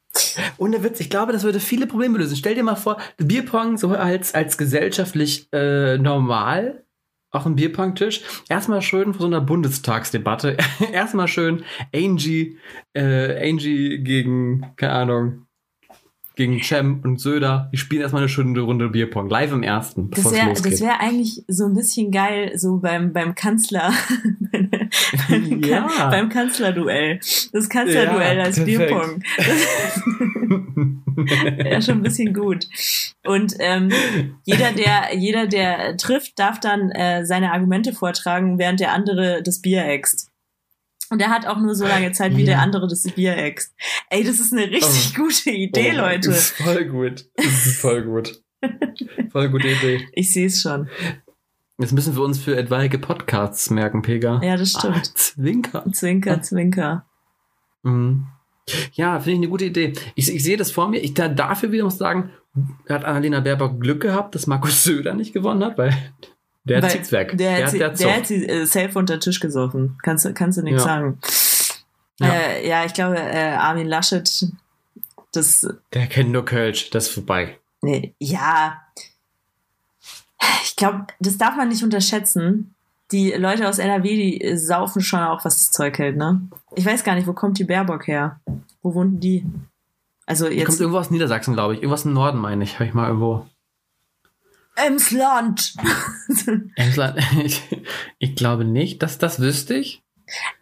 Ohne 0.59 0.83
Witz, 0.83 1.01
ich 1.01 1.11
glaube, 1.11 1.33
das 1.33 1.43
würde 1.43 1.61
viele 1.61 1.87
Probleme 1.87 2.19
lösen. 2.19 2.37
Stell 2.37 2.55
dir 2.55 2.63
mal 2.63 2.77
vor, 2.77 2.99
Bierpong 3.17 3.79
so 3.79 3.89
als, 3.91 4.35
als 4.35 4.59
gesellschaftlich 4.59 5.49
äh, 5.53 5.99
normal 5.99 6.85
auf 7.31 7.45
dem 7.45 7.57
Bierpong-Tisch. 7.57 8.23
Erstmal 8.49 8.83
schön 8.83 9.15
vor 9.15 9.23
so 9.23 9.27
einer 9.27 9.41
Bundestagsdebatte. 9.41 10.57
Erstmal 10.93 11.29
schön 11.29 11.65
Angie, 11.95 12.59
äh, 12.93 13.49
Angie 13.49 13.99
gegen, 13.99 14.73
keine 14.77 14.93
Ahnung, 14.93 15.47
gegen 16.37 16.63
Cem 16.63 17.01
und 17.05 17.21
Söder. 17.21 17.71
Die 17.73 17.77
spielen 17.77 18.03
erstmal 18.03 18.23
eine 18.23 18.29
schöne 18.29 18.61
Runde 18.61 18.89
Bierpong. 18.89 19.29
Live 19.29 19.53
im 19.53 19.63
ersten, 19.63 20.11
Das 20.11 20.31
wäre 20.33 20.81
wär 20.81 21.01
eigentlich 21.01 21.45
so 21.49 21.67
ein 21.67 21.75
bisschen 21.75 22.11
geil, 22.11 22.53
so 22.57 22.79
beim, 22.79 23.13
beim 23.13 23.35
Kanzler, 23.35 23.93
beim, 25.29 25.63
Ja. 25.63 25.87
Kan- 25.89 26.11
beim 26.11 26.29
Kanzlerduell. 26.29 27.19
Das 27.53 27.69
Kanzlerduell 27.69 28.39
Ja, 28.39 28.45
als 28.45 28.57
perfekt. 28.57 28.79
Bierpong. 28.89 29.23
Ja, 31.65 31.81
schon 31.81 31.99
ein 31.99 32.03
bisschen 32.03 32.33
gut. 32.35 32.67
Und 33.25 33.55
ähm, 33.61 33.93
jeder, 34.45 34.73
der, 34.73 35.15
jeder, 35.17 35.47
der 35.47 35.97
trifft, 35.97 36.39
darf 36.39 36.59
dann 36.61 36.91
äh, 36.91 37.25
seine 37.25 37.53
Argumente 37.53 37.93
vortragen, 37.93 38.59
während 38.59 38.81
der 38.81 38.93
andere 38.93 39.43
das 39.43 39.61
Bier 39.61 39.85
äxt. 39.85 40.31
Und 41.11 41.21
er 41.21 41.29
hat 41.31 41.47
auch 41.47 41.59
nur 41.59 41.75
so 41.75 41.87
lange 41.87 42.13
Zeit, 42.13 42.35
wie 42.37 42.41
Ja. 42.41 42.47
der 42.47 42.61
andere 42.61 42.89
das 42.89 43.03
Bier 43.03 43.37
äxt. 43.37 43.75
Ey, 44.11 44.25
das 44.25 44.41
ist 44.41 44.53
eine 44.53 44.71
richtig 44.71 45.15
gute 45.15 45.51
Idee, 45.51 45.93
Oh, 45.95 45.99
Leute. 45.99 46.29
Das 46.31 46.39
ist 46.39 46.57
voll 46.57 46.85
gut. 46.87 47.27
Das 47.37 47.67
ist 47.67 47.81
voll 47.81 48.03
gut. 48.03 48.43
Voll 49.31 49.49
gute 49.51 49.69
Idee. 49.69 50.09
Ich 50.13 50.33
sehe 50.33 50.47
es 50.47 50.63
schon. 50.63 50.89
Jetzt 51.83 51.93
müssen 51.93 52.17
wir 52.17 52.23
uns 52.23 52.39
für 52.39 52.57
etwaige 52.57 52.99
Podcasts 52.99 53.69
merken, 53.71 54.03
Pega. 54.03 54.41
Ja, 54.43 54.57
das 54.57 54.71
stimmt. 54.71 54.97
Ah, 54.97 55.15
Zwinker. 55.15 55.85
Zwinker, 55.93 56.41
Zwinker. 56.43 57.05
Mhm. 57.83 58.27
Ja, 58.93 59.19
finde 59.19 59.33
ich 59.33 59.39
eine 59.39 59.49
gute 59.49 59.65
Idee. 59.67 59.93
Ich, 60.15 60.33
ich 60.33 60.43
sehe 60.43 60.57
das 60.57 60.71
vor 60.71 60.89
mir. 60.89 60.99
Ich 60.99 61.15
da, 61.15 61.29
dafür 61.29 61.73
wieder 61.73 61.85
muss 61.85 61.99
sagen, 61.99 62.31
hat 62.89 63.05
Annalena 63.05 63.41
Baerbock 63.41 63.81
Glück 63.81 64.01
gehabt, 64.01 64.35
dass 64.35 64.47
Markus 64.47 64.85
Söder 64.85 65.15
nicht 65.15 65.33
gewonnen 65.33 65.65
hat, 65.65 65.77
weil 65.79 65.93
der 66.65 66.81
Weil 66.83 66.91
zieht's 66.91 67.11
weg. 67.11 67.37
Der, 67.37 67.57
der, 67.57 67.65
hat 67.65 67.71
sie, 67.73 67.79
der, 67.79 67.91
der, 67.91 68.17
hat 68.17 68.27
sie 68.27 68.47
äh, 68.49 68.65
safe 68.67 68.97
unter 68.99 69.17
den 69.17 69.21
Tisch 69.21 69.41
gesoffen. 69.41 69.99
Kannst, 70.03 70.25
du- 70.25 70.33
kannst 70.33 70.59
du 70.59 70.63
nichts 70.63 70.83
Ja. 70.83 70.89
sagen. 70.89 71.19
Ja. 72.21 72.27
Ja. 72.29 72.33
Äh, 72.35 72.69
ja, 72.69 72.85
ich 72.85 72.95
glaube, 72.95 73.19
äh, 73.19 73.51
Armin 73.55 73.89
Laschet, 73.89 74.47
das, 75.33 75.67
der 75.93 76.07
kennt 76.07 76.31
nur 76.31 76.45
Kölsch, 76.45 76.91
das 76.91 77.09
ist 77.09 77.15
vorbei. 77.15 77.59
nee, 77.81 78.15
ja. 78.21 78.81
Ich 80.65 80.77
glaube, 80.77 81.07
das 81.21 81.39
darf 81.39 81.57
man 81.57 81.69
nicht 81.69 81.83
unterschätzen. 81.85 82.75
Die 83.11 83.31
Leute 83.33 83.69
aus 83.69 83.79
NRW, 83.79 84.09
die 84.17 84.41
äh, 84.41 84.57
saufen 84.57 85.03
schon 85.03 85.21
auch, 85.21 85.45
was 85.45 85.57
das 85.57 85.71
Zeug 85.71 85.99
hält, 85.99 86.17
ne? 86.17 86.41
Ich 86.75 86.87
weiß 86.87 87.05
gar 87.05 87.15
nicht, 87.15 87.27
wo 87.27 87.33
kommt 87.35 87.59
die 87.59 87.65
Baerbock 87.65 88.07
her? 88.07 88.41
Wo 88.83 88.95
wohnten 88.95 89.21
die? 89.21 89.45
Also 90.27 90.49
Die 90.49 90.57
kommt 90.57 90.69
jetzt 90.71 90.81
irgendwo 90.81 90.99
aus 90.99 91.11
Niedersachsen, 91.11 91.53
glaube 91.55 91.75
ich. 91.75 91.81
Irgendwas 91.83 92.05
im 92.07 92.15
Norden, 92.15 92.39
meine 92.39 92.65
ich. 92.65 92.75
Habe 92.75 92.87
ich 92.87 92.95
mal 92.95 93.09
irgendwo. 93.09 93.47
Emsland. 94.77 95.75
Emsland. 96.77 97.19
Ich, 97.45 97.63
ich 98.19 98.35
glaube 98.37 98.65
nicht. 98.65 99.03
Das, 99.03 99.19
das 99.19 99.41
wüsste 99.41 99.75
ich. 99.75 100.03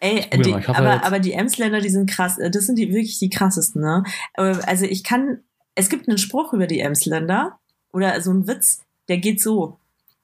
Ey, 0.01 0.27
die, 0.41 0.53
hoffe 0.53 0.75
aber, 0.75 0.93
jetzt- 0.95 1.05
aber 1.05 1.19
die 1.19 1.31
Emsländer, 1.33 1.79
die 1.79 1.89
sind 1.89 2.09
krass. 2.09 2.37
äh, 2.37 2.51
Das 2.51 2.65
sind 2.65 2.77
die 2.77 2.89
wirklich 2.89 3.19
die 3.19 3.29
krassesten, 3.29 3.81
ne? 3.81 4.03
Also 4.33 4.85
ich 4.85 5.03
kann, 5.03 5.39
es 5.75 5.87
gibt 5.89 6.09
einen 6.09 6.17
Spruch 6.17 6.51
über 6.53 6.67
die 6.67 6.79
Emsländer 6.81 7.59
oder 7.93 8.19
so 8.21 8.31
ein 8.31 8.47
Witz, 8.47 8.81
der 9.07 9.17
geht 9.17 9.41
so. 9.41 9.77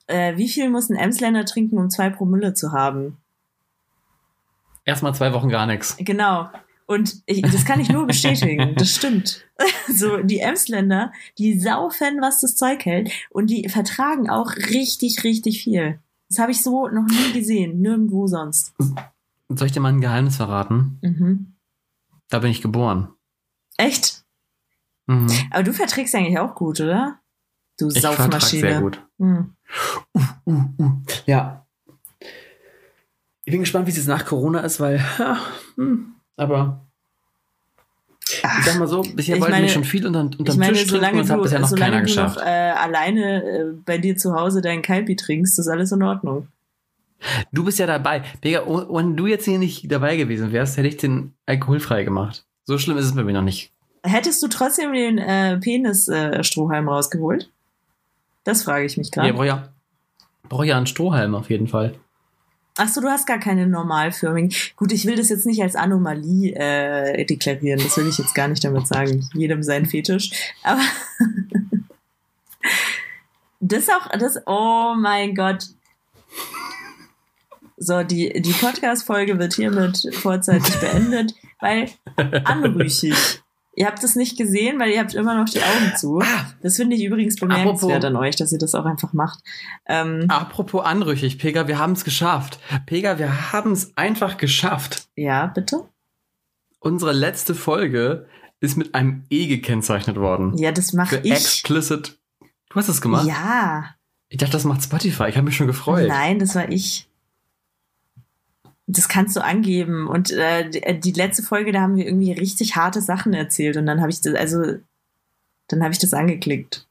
Äh, 0.07 0.37
wie 0.37 0.47
viel 0.47 0.69
muss 0.69 0.89
ein 0.89 0.95
Emsländer 0.95 1.45
trinken, 1.45 1.77
um 1.77 1.89
zwei 1.89 2.09
Promille 2.09 2.53
zu 2.53 2.71
haben? 2.71 3.17
Erstmal 4.85 5.13
zwei 5.13 5.33
Wochen 5.33 5.49
gar 5.49 5.65
nichts. 5.65 5.97
Genau. 5.99 6.49
Und 6.85 7.21
ich, 7.25 7.41
das 7.41 7.65
kann 7.65 7.81
ich 7.81 7.89
nur 7.89 8.07
bestätigen. 8.07 8.73
Das 8.77 8.95
stimmt. 8.95 9.43
So, 9.89 10.17
die 10.17 10.39
Emsländer, 10.39 11.13
die 11.37 11.59
saufen, 11.59 12.21
was 12.21 12.41
das 12.41 12.55
Zeug 12.57 12.85
hält. 12.85 13.09
Und 13.29 13.49
die 13.49 13.69
vertragen 13.69 14.29
auch 14.29 14.53
richtig, 14.55 15.23
richtig 15.23 15.63
viel. 15.63 15.99
Das 16.29 16.39
habe 16.39 16.51
ich 16.51 16.61
so 16.61 16.87
noch 16.89 17.05
nie 17.05 17.31
gesehen. 17.33 17.79
Nirgendwo 17.81 18.27
sonst. 18.27 18.73
Soll 19.49 19.67
ich 19.67 19.71
dir 19.71 19.79
mal 19.79 19.93
ein 19.93 20.01
Geheimnis 20.01 20.35
verraten? 20.35 20.99
Mhm. 21.01 21.53
Da 22.29 22.39
bin 22.39 22.51
ich 22.51 22.61
geboren. 22.61 23.09
Echt? 23.77 24.25
Mhm. 25.07 25.31
Aber 25.51 25.63
du 25.63 25.73
verträgst 25.73 26.13
eigentlich 26.15 26.37
auch 26.37 26.53
gut, 26.53 26.81
oder? 26.81 27.19
Du 27.77 27.89
Ich 27.89 28.01
Saufmaschine. 28.01 28.61
sehr 28.61 28.81
gut. 28.81 29.01
Hm. 29.19 29.53
Uh, 30.45 30.51
uh. 30.79 30.91
Ja. 31.25 31.65
Ich 33.45 33.51
bin 33.51 33.61
gespannt, 33.61 33.85
wie 33.87 33.91
es 33.91 33.97
jetzt 33.97 34.07
nach 34.07 34.25
Corona 34.25 34.59
ist, 34.61 34.79
weil, 34.79 34.97
ja, 35.19 35.37
hm, 35.75 36.15
aber 36.35 36.81
ich 38.29 38.41
sag 38.65 38.77
mal 38.77 38.87
so, 38.87 39.03
bisher 39.03 39.35
Ich 39.35 39.41
wollte 39.41 39.51
meine- 39.53 39.63
mich 39.65 39.73
schon 39.73 39.83
viel 39.85 40.05
unter, 40.05 40.19
unterm 40.21 40.45
Ich 40.47 40.57
meine, 40.57 40.73
Tisch 40.73 40.87
trinken 40.87 41.05
und 41.11 41.17
das 41.19 41.29
hat 41.29 41.41
bisher 41.41 41.59
noch 41.59 41.69
keiner 41.69 41.77
solange 41.85 41.97
du 41.97 42.01
geschafft. 42.03 42.35
noch 42.37 42.43
äh, 42.45 42.71
alleine 42.71 43.43
äh, 43.43 43.65
bei 43.85 43.97
dir 43.99 44.17
zu 44.17 44.33
Hause 44.33 44.61
deinen 44.61 44.81
Kalpi 44.81 45.15
trinkst, 45.15 45.57
ist 45.59 45.67
alles 45.69 45.91
in 45.93 46.03
Ordnung. 46.03 46.47
Du 47.51 47.63
bist 47.63 47.79
ja 47.79 47.87
dabei. 47.87 48.23
Digga, 48.43 48.63
oh- 48.67 48.93
wenn 48.95 49.15
du 49.15 49.27
jetzt 49.27 49.45
hier 49.45 49.59
nicht 49.59 49.89
dabei 49.91 50.17
gewesen 50.17 50.51
wärst, 50.51 50.75
hätte 50.77 50.87
ich 50.89 50.97
den 50.97 51.33
alkoholfrei 51.45 52.03
gemacht. 52.03 52.45
So 52.65 52.77
schlimm 52.77 52.97
ist 52.97 53.05
es 53.05 53.15
bei 53.15 53.23
mir 53.23 53.33
noch 53.33 53.41
nicht. 53.43 53.71
Hättest 54.03 54.43
du 54.43 54.47
trotzdem 54.49 54.91
den 54.93 55.17
äh, 55.17 55.57
Penis-Strohhalm 55.57 56.89
rausgeholt? 56.89 57.49
Das 58.47 58.63
frage 58.63 58.85
ich 58.85 58.95
mich 58.95 59.09
Ja, 59.13 59.23
gerade. 59.23 59.33
brauch 59.33 59.43
ja, 59.43 59.73
brauch 60.47 60.63
ja 60.63 60.77
einen 60.77 60.87
Strohhalm 60.87 61.35
auf 61.35 61.49
jeden 61.49 61.67
Fall. 61.67 61.95
Ach 62.77 62.87
so, 62.87 63.01
du 63.01 63.09
hast 63.09 63.27
gar 63.27 63.39
keine 63.39 63.67
normalförmigen. 63.67 64.53
Gut, 64.77 64.93
ich 64.93 65.05
will 65.05 65.17
das 65.17 65.27
jetzt 65.27 65.45
nicht 65.45 65.61
als 65.61 65.75
Anomalie 65.75 66.53
äh, 66.55 67.25
deklarieren. 67.25 67.81
Das 67.83 67.97
will 67.97 68.07
ich 68.07 68.17
jetzt 68.17 68.33
gar 68.35 68.47
nicht 68.47 68.63
damit 68.63 68.87
sagen. 68.87 69.27
Jedem 69.33 69.63
sein 69.63 69.85
Fetisch. 69.85 70.31
Aber 70.63 70.79
das 73.59 73.89
auch, 73.89 74.07
das, 74.17 74.39
oh 74.45 74.95
mein 74.97 75.35
Gott. 75.35 75.65
So, 77.75 78.03
die, 78.03 78.31
die 78.41 78.53
Podcast-Folge 78.53 79.39
wird 79.39 79.55
hiermit 79.55 80.07
vorzeitig 80.13 80.73
beendet, 80.77 81.33
weil 81.59 81.89
anrüchig. 82.45 83.41
Ihr 83.77 83.85
habt 83.85 84.03
es 84.03 84.15
nicht 84.15 84.39
gesehen, 84.39 84.79
weil 84.79 84.89
ihr 84.89 84.99
habt 84.99 85.13
immer 85.13 85.35
noch 85.35 85.47
die 85.47 85.61
Augen 85.61 85.95
zu. 85.95 86.19
Ah. 86.19 86.45
Das 86.63 86.77
finde 86.77 86.95
ich 86.95 87.03
übrigens 87.03 87.35
bemerkenswert 87.35 88.03
an 88.05 88.15
euch, 88.15 88.35
dass 88.35 88.51
ihr 88.51 88.57
das 88.57 88.73
auch 88.73 88.85
einfach 88.85 89.13
macht. 89.13 89.37
Ähm, 89.85 90.25
Apropos 90.29 90.83
anrüchig, 90.83 91.37
Pega, 91.37 91.67
wir 91.67 91.77
haben 91.77 91.91
es 91.93 92.03
geschafft. 92.03 92.59
Pega, 92.87 93.19
wir 93.19 93.51
haben 93.51 93.73
es 93.73 93.95
einfach 93.95 94.37
geschafft. 94.37 95.07
ja, 95.15 95.45
bitte? 95.45 95.83
Unsere 96.79 97.11
letzte 97.11 97.53
Folge 97.53 98.25
ist 98.59 98.77
mit 98.77 98.95
einem 98.95 99.25
E 99.29 99.45
gekennzeichnet 99.45 100.15
worden. 100.15 100.57
Ja, 100.57 100.71
das 100.71 100.93
mache 100.93 101.17
ich. 101.17 101.31
explicit. 101.31 102.17
Du 102.69 102.75
hast 102.75 102.87
es 102.87 102.99
gemacht? 102.99 103.27
Ja. 103.27 103.93
Ich 104.29 104.39
dachte, 104.39 104.53
das 104.53 104.63
macht 104.63 104.81
Spotify. 104.83 105.25
Ich 105.29 105.35
habe 105.37 105.45
mich 105.45 105.55
schon 105.55 105.67
gefreut. 105.67 106.07
Nein, 106.07 106.39
das 106.39 106.55
war 106.55 106.67
ich. 106.71 107.07
Das 108.87 109.09
kannst 109.09 109.35
du 109.35 109.43
angeben. 109.43 110.07
Und 110.07 110.31
äh, 110.31 110.69
die, 110.69 110.99
die 110.99 111.11
letzte 111.11 111.43
Folge, 111.43 111.71
da 111.71 111.81
haben 111.81 111.95
wir 111.97 112.05
irgendwie 112.05 112.31
richtig 112.31 112.75
harte 112.75 113.01
Sachen 113.01 113.33
erzählt. 113.33 113.77
Und 113.77 113.85
dann 113.85 113.99
habe 114.01 114.09
ich 114.09 114.21
das, 114.21 114.33
also, 114.33 114.63
dann 115.67 115.83
habe 115.83 115.93
ich 115.93 115.99
das 115.99 116.13
angeklickt. 116.13 116.87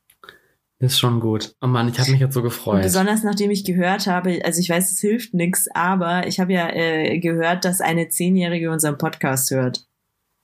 Ist 0.78 0.98
schon 0.98 1.20
gut. 1.20 1.54
Oh 1.62 1.66
Mann, 1.66 1.88
ich 1.88 1.98
habe 1.98 2.10
mich 2.10 2.20
jetzt 2.20 2.34
so 2.34 2.40
Und 2.40 2.44
gefreut. 2.44 2.82
besonders 2.82 3.22
nachdem 3.22 3.50
ich 3.50 3.64
gehört 3.64 4.06
habe, 4.06 4.42
also 4.44 4.60
ich 4.60 4.68
weiß, 4.68 4.92
es 4.92 5.00
hilft 5.00 5.32
nichts, 5.32 5.68
aber 5.74 6.26
ich 6.26 6.38
habe 6.38 6.52
ja 6.52 6.68
äh, 6.68 7.18
gehört, 7.18 7.64
dass 7.64 7.80
eine 7.80 8.10
Zehnjährige 8.10 8.70
unseren 8.70 8.98
Podcast 8.98 9.50
hört. 9.50 9.86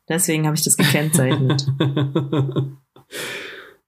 Deswegen 0.08 0.46
habe 0.46 0.56
ich 0.56 0.64
das 0.64 0.78
gekennzeichnet. 0.78 1.66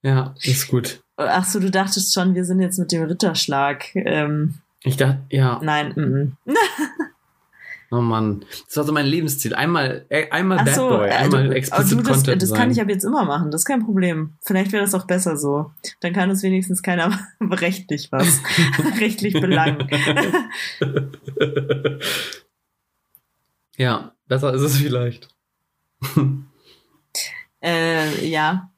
ja, 0.02 0.34
ist 0.42 0.68
gut. 0.68 1.02
Ach 1.16 1.44
so, 1.44 1.60
du 1.60 1.70
dachtest 1.70 2.12
schon, 2.12 2.34
wir 2.34 2.44
sind 2.44 2.60
jetzt 2.60 2.78
mit 2.78 2.92
dem 2.92 3.04
Ritterschlag. 3.04 3.86
Ähm, 3.94 4.56
Ich 4.82 4.98
dachte, 4.98 5.22
ja, 5.30 5.60
nein, 5.62 5.94
mm. 5.96 6.50
oh 7.94 8.00
Mann. 8.00 8.44
Das 8.66 8.76
war 8.76 8.84
so 8.84 8.92
mein 8.92 9.06
Lebensziel. 9.06 9.54
Einmal, 9.54 10.06
äh, 10.08 10.28
einmal 10.30 10.58
Ach 10.60 10.64
Bad 10.64 10.74
so, 10.74 10.88
Boy, 10.88 11.08
äh, 11.08 11.12
einmal 11.12 11.48
du, 11.48 11.54
explicit 11.54 11.98
du, 11.98 12.02
das, 12.02 12.16
Content 12.16 12.42
das 12.42 12.48
sein. 12.48 12.58
kann 12.58 12.70
ich 12.70 12.80
ab 12.80 12.88
jetzt 12.88 13.04
immer 13.04 13.24
machen, 13.24 13.50
das 13.50 13.62
ist 13.62 13.66
kein 13.66 13.84
Problem. 13.84 14.34
Vielleicht 14.42 14.72
wäre 14.72 14.84
das 14.84 14.94
auch 14.94 15.06
besser 15.06 15.36
so. 15.36 15.70
Dann 16.00 16.12
kann 16.12 16.30
uns 16.30 16.42
wenigstens 16.42 16.82
keiner 16.82 17.18
rechtlich 17.40 18.10
was, 18.12 18.40
rechtlich 19.00 19.34
belangen. 19.34 19.88
ja, 23.76 24.12
besser 24.26 24.54
ist 24.54 24.62
es 24.62 24.78
vielleicht. 24.78 25.28
äh, 27.62 28.26
ja. 28.26 28.70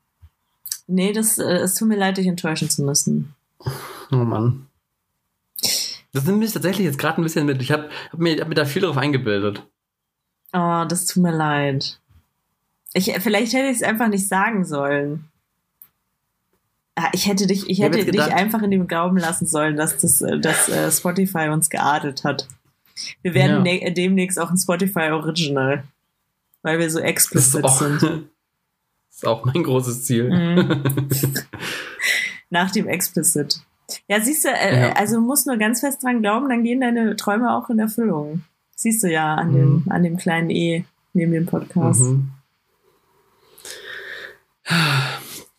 Nee, 0.87 1.13
das, 1.13 1.39
äh, 1.39 1.45
es 1.45 1.75
tut 1.75 1.89
mir 1.89 1.97
leid, 1.97 2.19
dich 2.19 2.27
enttäuschen 2.27 2.71
zu 2.71 2.83
müssen. 2.83 3.35
Oh 4.13 4.17
Mann. 4.17 4.66
Das 6.17 6.25
nimmt 6.25 6.39
mich 6.39 6.53
tatsächlich 6.53 6.87
jetzt 6.87 6.99
gerade 6.99 7.21
ein 7.21 7.25
bisschen 7.25 7.47
mit. 7.47 7.61
Ich 7.61 7.71
habe 7.73 7.89
hab 8.11 8.19
mir, 8.19 8.41
hab 8.41 8.49
mir 8.49 8.55
da 8.55 8.65
viel 8.65 8.83
drauf 8.83 8.97
eingebildet. 8.97 9.63
Oh, 10.53 10.85
das 10.89 11.07
tut 11.07 11.23
mir 11.23 11.37
leid. 11.37 12.01
Ich, 12.95 13.13
vielleicht 13.21 13.53
hätte 13.53 13.69
ich 13.69 13.77
es 13.77 13.83
einfach 13.83 14.09
nicht 14.09 14.27
sagen 14.27 14.65
sollen. 14.65 15.25
Ah, 16.95 17.11
Ich 17.13 17.27
hätte 17.27 17.47
dich, 17.47 17.69
ich 17.69 17.81
hätte 17.83 18.03
dich 18.05 18.23
einfach 18.23 18.63
in 18.63 18.71
dem 18.71 18.89
Glauben 18.89 19.19
lassen 19.19 19.47
sollen, 19.47 19.77
dass 19.77 19.99
das, 19.99 20.23
äh, 20.23 20.39
dass 20.41 20.71
äh, 20.71 20.91
Spotify 20.91 21.49
uns 21.51 21.69
geadelt 21.69 22.25
hat. 22.25 22.49
Wir 23.21 23.35
werden 23.35 23.67
Ja. 23.67 23.79
ne 23.81 23.93
demnächst 23.93 24.39
auch 24.39 24.51
ein 24.51 24.57
Spotify 24.57 25.11
Original, 25.11 25.85
weil 26.63 26.79
wir 26.79 26.91
so 26.91 26.99
Das 26.99 27.05
ist 27.05 27.11
explicit 27.11 27.65
auch, 27.65 27.79
sind. 27.79 28.03
das 28.03 28.13
ist 29.19 29.27
auch 29.27 29.45
mein 29.45 29.63
großes 29.63 30.05
Ziel. 30.07 30.31
Mhm. 30.31 30.83
Nach 32.49 32.71
dem 32.71 32.89
Explicit. 32.89 33.61
Ja, 34.09 34.21
siehst 34.21 34.45
du, 34.45 34.49
äh, 34.49 34.89
Ja. 34.89 34.93
also 34.95 35.21
musst 35.21 35.47
nur 35.47 35.57
ganz 35.57 35.81
fest 35.81 36.03
dran 36.03 36.21
glauben, 36.21 36.49
dann 36.49 36.65
gehen 36.65 36.81
deine 36.81 37.17
Träume 37.17 37.55
auch 37.55 37.71
in 37.71 37.79
Erfüllung. 37.79 38.43
Siehst 38.75 39.03
du 39.03 39.11
ja 39.11 39.35
an, 39.35 39.53
dem, 39.55 39.73
Mhm. 39.75 39.85
an 39.91 40.03
dem 40.03 40.17
kleinen 40.17 40.51
E 40.51 40.85
neben 41.13 41.33
dem 41.33 41.47
Podcast. 41.47 42.01
Mhm. 42.01 42.31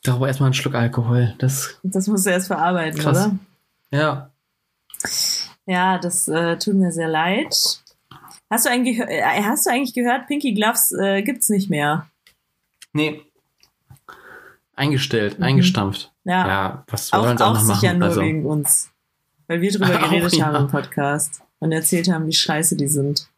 Da 0.03 0.13
aber 0.13 0.27
erstmal 0.27 0.47
einen 0.47 0.53
Schluck 0.53 0.75
Alkohol. 0.75 1.33
Das, 1.39 1.79
Das 1.83 2.07
musst 2.07 2.25
du 2.25 2.29
erst 2.29 2.47
verarbeiten, 2.47 2.99
Krass. 2.99 3.27
oder? 3.27 3.39
ja. 3.91 4.31
Ja, 5.65 5.97
das 5.97 6.27
äh, 6.29 6.57
tut 6.57 6.75
mir 6.75 6.91
sehr 6.93 7.09
leid. 7.09 7.53
Hast 8.49 8.65
du 8.65 8.69
eigentlich, 8.69 8.99
äh, 8.99 9.21
hast 9.43 9.65
du 9.65 9.69
eigentlich 9.69 9.93
gehört, 9.93 10.27
Pinky 10.27 10.53
Gloves 10.53 10.93
äh, 10.93 11.21
gibt's 11.23 11.49
nicht 11.49 11.69
mehr? 11.69 12.07
Nee. 12.93 13.21
Eingestellt, 14.75 15.39
Mhm. 15.39 15.43
eingestampft. 15.45 16.13
Ja, 16.27 16.47
Ja, 16.47 16.83
was 16.87 17.13
auch, 17.13 17.23
wollen 17.23 17.37
sie 17.37 17.43
auch, 17.45 17.49
auch 17.49 17.53
noch 17.53 17.61
sicher 17.61 17.87
machen? 17.87 17.99
nur 17.99 18.07
Also, 18.09 18.21
wegen 18.21 18.45
uns. 18.45 18.91
Weil 19.47 19.61
wir 19.61 19.71
drüber 19.71 19.85
Auch, 19.95 20.09
geredet 20.09 20.33
ja. 20.33 20.45
haben 20.47 20.65
im 20.65 20.67
Podcast 20.71 21.41
und 21.59 21.71
erzählt 21.71 22.11
haben, 22.11 22.27
wie 22.27 22.33
scheiße 22.33 22.75
die 22.75 22.87
sind. 22.89 23.29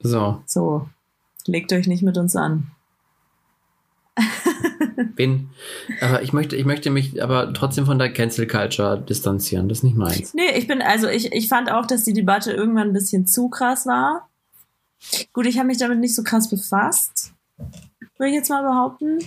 so, 0.00 0.42
So, 0.46 0.88
legt 1.46 1.72
euch 1.72 1.86
nicht 1.86 2.02
mit 2.02 2.18
uns 2.18 2.34
an. 2.34 2.72
wen, 5.16 5.50
aber 6.00 6.22
ich 6.22 6.32
möchte, 6.32 6.56
ich 6.56 6.64
möchte 6.64 6.90
mich 6.90 7.22
aber 7.22 7.52
trotzdem 7.54 7.86
von 7.86 7.98
der 7.98 8.12
Cancel 8.12 8.46
Culture 8.46 9.00
distanzieren. 9.00 9.68
Das 9.68 9.78
ist 9.78 9.84
nicht 9.84 9.96
meins. 9.96 10.34
Nee, 10.34 10.50
ich 10.56 10.66
bin, 10.66 10.82
also 10.82 11.08
ich, 11.08 11.32
ich 11.32 11.48
fand 11.48 11.70
auch, 11.70 11.86
dass 11.86 12.04
die 12.04 12.12
Debatte 12.12 12.52
irgendwann 12.52 12.88
ein 12.88 12.92
bisschen 12.92 13.26
zu 13.26 13.48
krass 13.48 13.86
war. 13.86 14.28
Gut, 15.32 15.46
ich 15.46 15.58
habe 15.58 15.68
mich 15.68 15.78
damit 15.78 15.98
nicht 15.98 16.14
so 16.14 16.22
krass 16.22 16.48
befasst, 16.50 17.32
würde 18.18 18.28
ich 18.30 18.34
jetzt 18.34 18.50
mal 18.50 18.62
behaupten. 18.62 19.18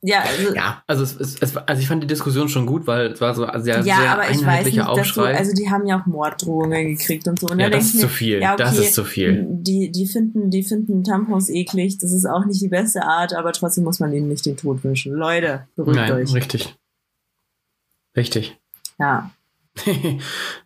Ja, 0.00 0.20
also, 0.22 0.54
Ja, 0.54 0.82
also 0.86 1.02
es, 1.02 1.16
es, 1.16 1.42
es, 1.42 1.56
also 1.56 1.82
ich 1.82 1.88
fand 1.88 2.02
die 2.02 2.06
Diskussion 2.06 2.48
schon 2.48 2.66
gut, 2.66 2.86
weil 2.86 3.08
es 3.08 3.20
war 3.20 3.34
so 3.34 3.44
sehr, 3.56 3.78
ja, 3.78 3.82
sehr 3.82 4.12
aber 4.12 4.30
ich 4.30 4.44
weiß 4.44 4.66
nicht, 4.66 4.78
dass 4.78 4.86
du, 4.86 4.92
Aufschrei. 4.92 5.36
also 5.36 5.52
die 5.52 5.68
haben 5.70 5.86
ja 5.86 6.00
auch 6.00 6.06
Morddrohungen 6.06 6.96
gekriegt 6.96 7.26
und 7.26 7.40
so. 7.40 7.48
Und 7.48 7.58
ja, 7.58 7.68
das 7.68 7.86
ist 7.86 8.00
zu 8.00 8.06
mir, 8.06 8.08
viel. 8.08 8.40
ja, 8.40 8.54
okay, 8.54 8.62
Das 8.62 8.78
ist 8.78 8.94
zu 8.94 9.04
viel. 9.04 9.44
Die, 9.48 9.90
die 9.90 10.06
finden, 10.06 10.50
die 10.50 10.62
finden 10.62 11.02
Tampons 11.02 11.50
eklig. 11.50 11.98
Das 11.98 12.12
ist 12.12 12.26
auch 12.26 12.44
nicht 12.44 12.62
die 12.62 12.68
beste 12.68 13.02
Art, 13.02 13.34
aber 13.34 13.52
trotzdem 13.52 13.82
muss 13.84 13.98
man 13.98 14.12
ihnen 14.12 14.28
nicht 14.28 14.46
den 14.46 14.56
Tod 14.56 14.84
wünschen. 14.84 15.14
Leute, 15.14 15.66
beruhigt 15.74 15.96
Nein, 15.96 16.12
euch. 16.12 16.32
richtig. 16.32 16.76
Richtig. 18.16 18.56
Ja. 19.00 19.32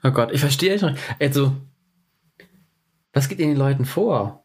oh 0.03 0.11
Gott, 0.11 0.31
ich 0.33 0.40
verstehe 0.40 0.73
nicht. 0.73 0.99
Also, 1.18 1.53
was 3.14 3.29
geht 3.29 3.40
in 3.40 3.49
den 3.49 3.59
Leuten 3.59 3.87
vor? 3.87 4.41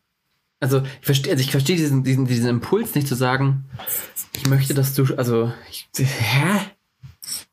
Also, 0.60 0.82
ich 1.00 1.06
verstehe, 1.06 1.32
also 1.34 1.42
ich 1.44 1.52
verstehe 1.52 1.76
diesen, 1.76 2.04
diesen, 2.04 2.26
diesen 2.26 2.50
Impuls 2.50 2.96
nicht 2.96 3.08
zu 3.08 3.16
sagen, 3.16 3.66
ich 4.34 4.48
möchte, 4.48 4.74
dass 4.74 4.94
du, 4.96 5.06
also, 5.16 5.52
ich, 5.70 5.88
hä? 5.98 6.60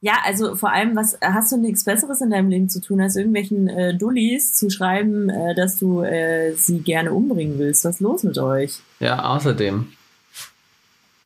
Ja, 0.01 0.19
also 0.25 0.55
vor 0.55 0.71
allem, 0.73 0.95
was 0.97 1.19
hast 1.21 1.51
du 1.53 1.57
nichts 1.57 1.85
Besseres 1.85 2.21
in 2.21 2.31
deinem 2.31 2.49
Leben 2.49 2.69
zu 2.69 2.81
tun, 2.81 3.01
als 3.01 3.17
irgendwelchen 3.17 3.69
äh, 3.69 3.95
Dullis 3.97 4.55
zu 4.55 4.71
schreiben, 4.71 5.29
äh, 5.29 5.55
dass 5.55 5.79
du 5.79 6.03
äh, 6.03 6.55
sie 6.55 6.79
gerne 6.79 7.12
umbringen 7.12 7.59
willst? 7.59 7.85
Was 7.85 7.97
ist 7.97 8.01
los 8.01 8.23
mit 8.23 8.38
euch? 8.38 8.79
Ja, 9.01 9.25
außerdem, 9.25 9.93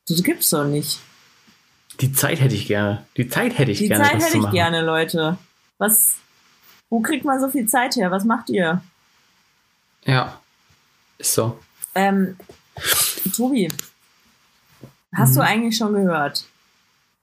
Das 0.09 0.23
gibt's 0.23 0.51
doch 0.51 0.65
nicht. 0.65 0.99
die 2.01 2.13
Zeit 2.13 2.41
hätte 2.41 2.55
ich 2.55 2.67
gerne. 2.67 3.05
Die 3.19 3.29
Zeit 3.29 3.59
hätte 3.59 3.71
ich 3.71 3.79
Die 3.79 3.89
gerne, 3.89 4.05
Zeit 4.05 4.15
das 4.15 4.29
hätte 4.29 4.39
ich 4.39 4.51
gerne, 4.51 4.81
Leute. 4.83 5.37
Was? 5.77 6.17
Wo 6.89 7.01
kriegt 7.01 7.25
man 7.27 7.39
so 7.41 7.49
viel 7.49 7.67
Zeit 7.67 7.97
her? 7.97 8.11
Was 8.11 8.25
macht 8.25 8.49
ihr? 8.49 8.83
Ja, 10.07 10.41
ist 11.19 11.35
so. 11.35 11.59
Ähm, 11.95 12.37
Tobi, 13.35 13.69
hast 15.15 15.31
Mhm. 15.31 15.35
du 15.35 15.41
eigentlich 15.43 15.77
schon 15.77 15.93
gehört? 15.95 16.47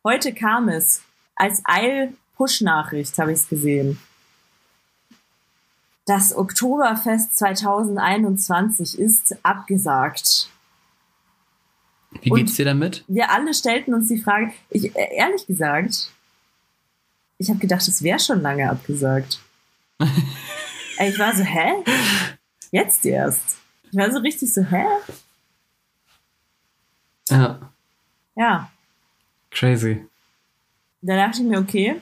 Heute 0.03 0.33
kam 0.33 0.69
es 0.69 1.01
als 1.35 1.61
Eil-Push-Nachricht, 1.65 3.17
habe 3.17 3.31
ich 3.31 3.39
es 3.39 3.49
gesehen. 3.49 3.99
Das 6.05 6.35
Oktoberfest 6.35 7.35
2021 7.37 8.99
ist 8.99 9.35
abgesagt. 9.43 10.49
Wie 12.21 12.29
geht's 12.29 12.53
dir 12.55 12.65
damit? 12.65 13.03
Wir 13.07 13.31
alle 13.31 13.53
stellten 13.53 13.93
uns 13.93 14.07
die 14.07 14.21
Frage, 14.21 14.53
ich, 14.69 14.95
äh, 14.95 15.15
ehrlich 15.15 15.47
gesagt, 15.47 16.11
ich 17.37 17.49
habe 17.49 17.59
gedacht, 17.59 17.85
es 17.87 18.01
wäre 18.03 18.19
schon 18.19 18.41
lange 18.41 18.69
abgesagt. 18.69 19.39
Ich 20.97 21.19
war 21.19 21.35
so, 21.35 21.43
hä? 21.43 21.73
Jetzt 22.71 23.05
erst. 23.05 23.57
Ich 23.95 24.01
war 24.01 24.11
so 24.11 24.19
richtig 24.19 24.53
so, 24.53 24.61
hä? 24.61 24.83
Ja, 27.29 27.59
Ja, 28.35 28.69
crazy. 29.49 30.05
da 31.01 31.15
dachte 31.15 31.41
ich 31.41 31.47
mir, 31.47 31.59
okay, 31.59 32.01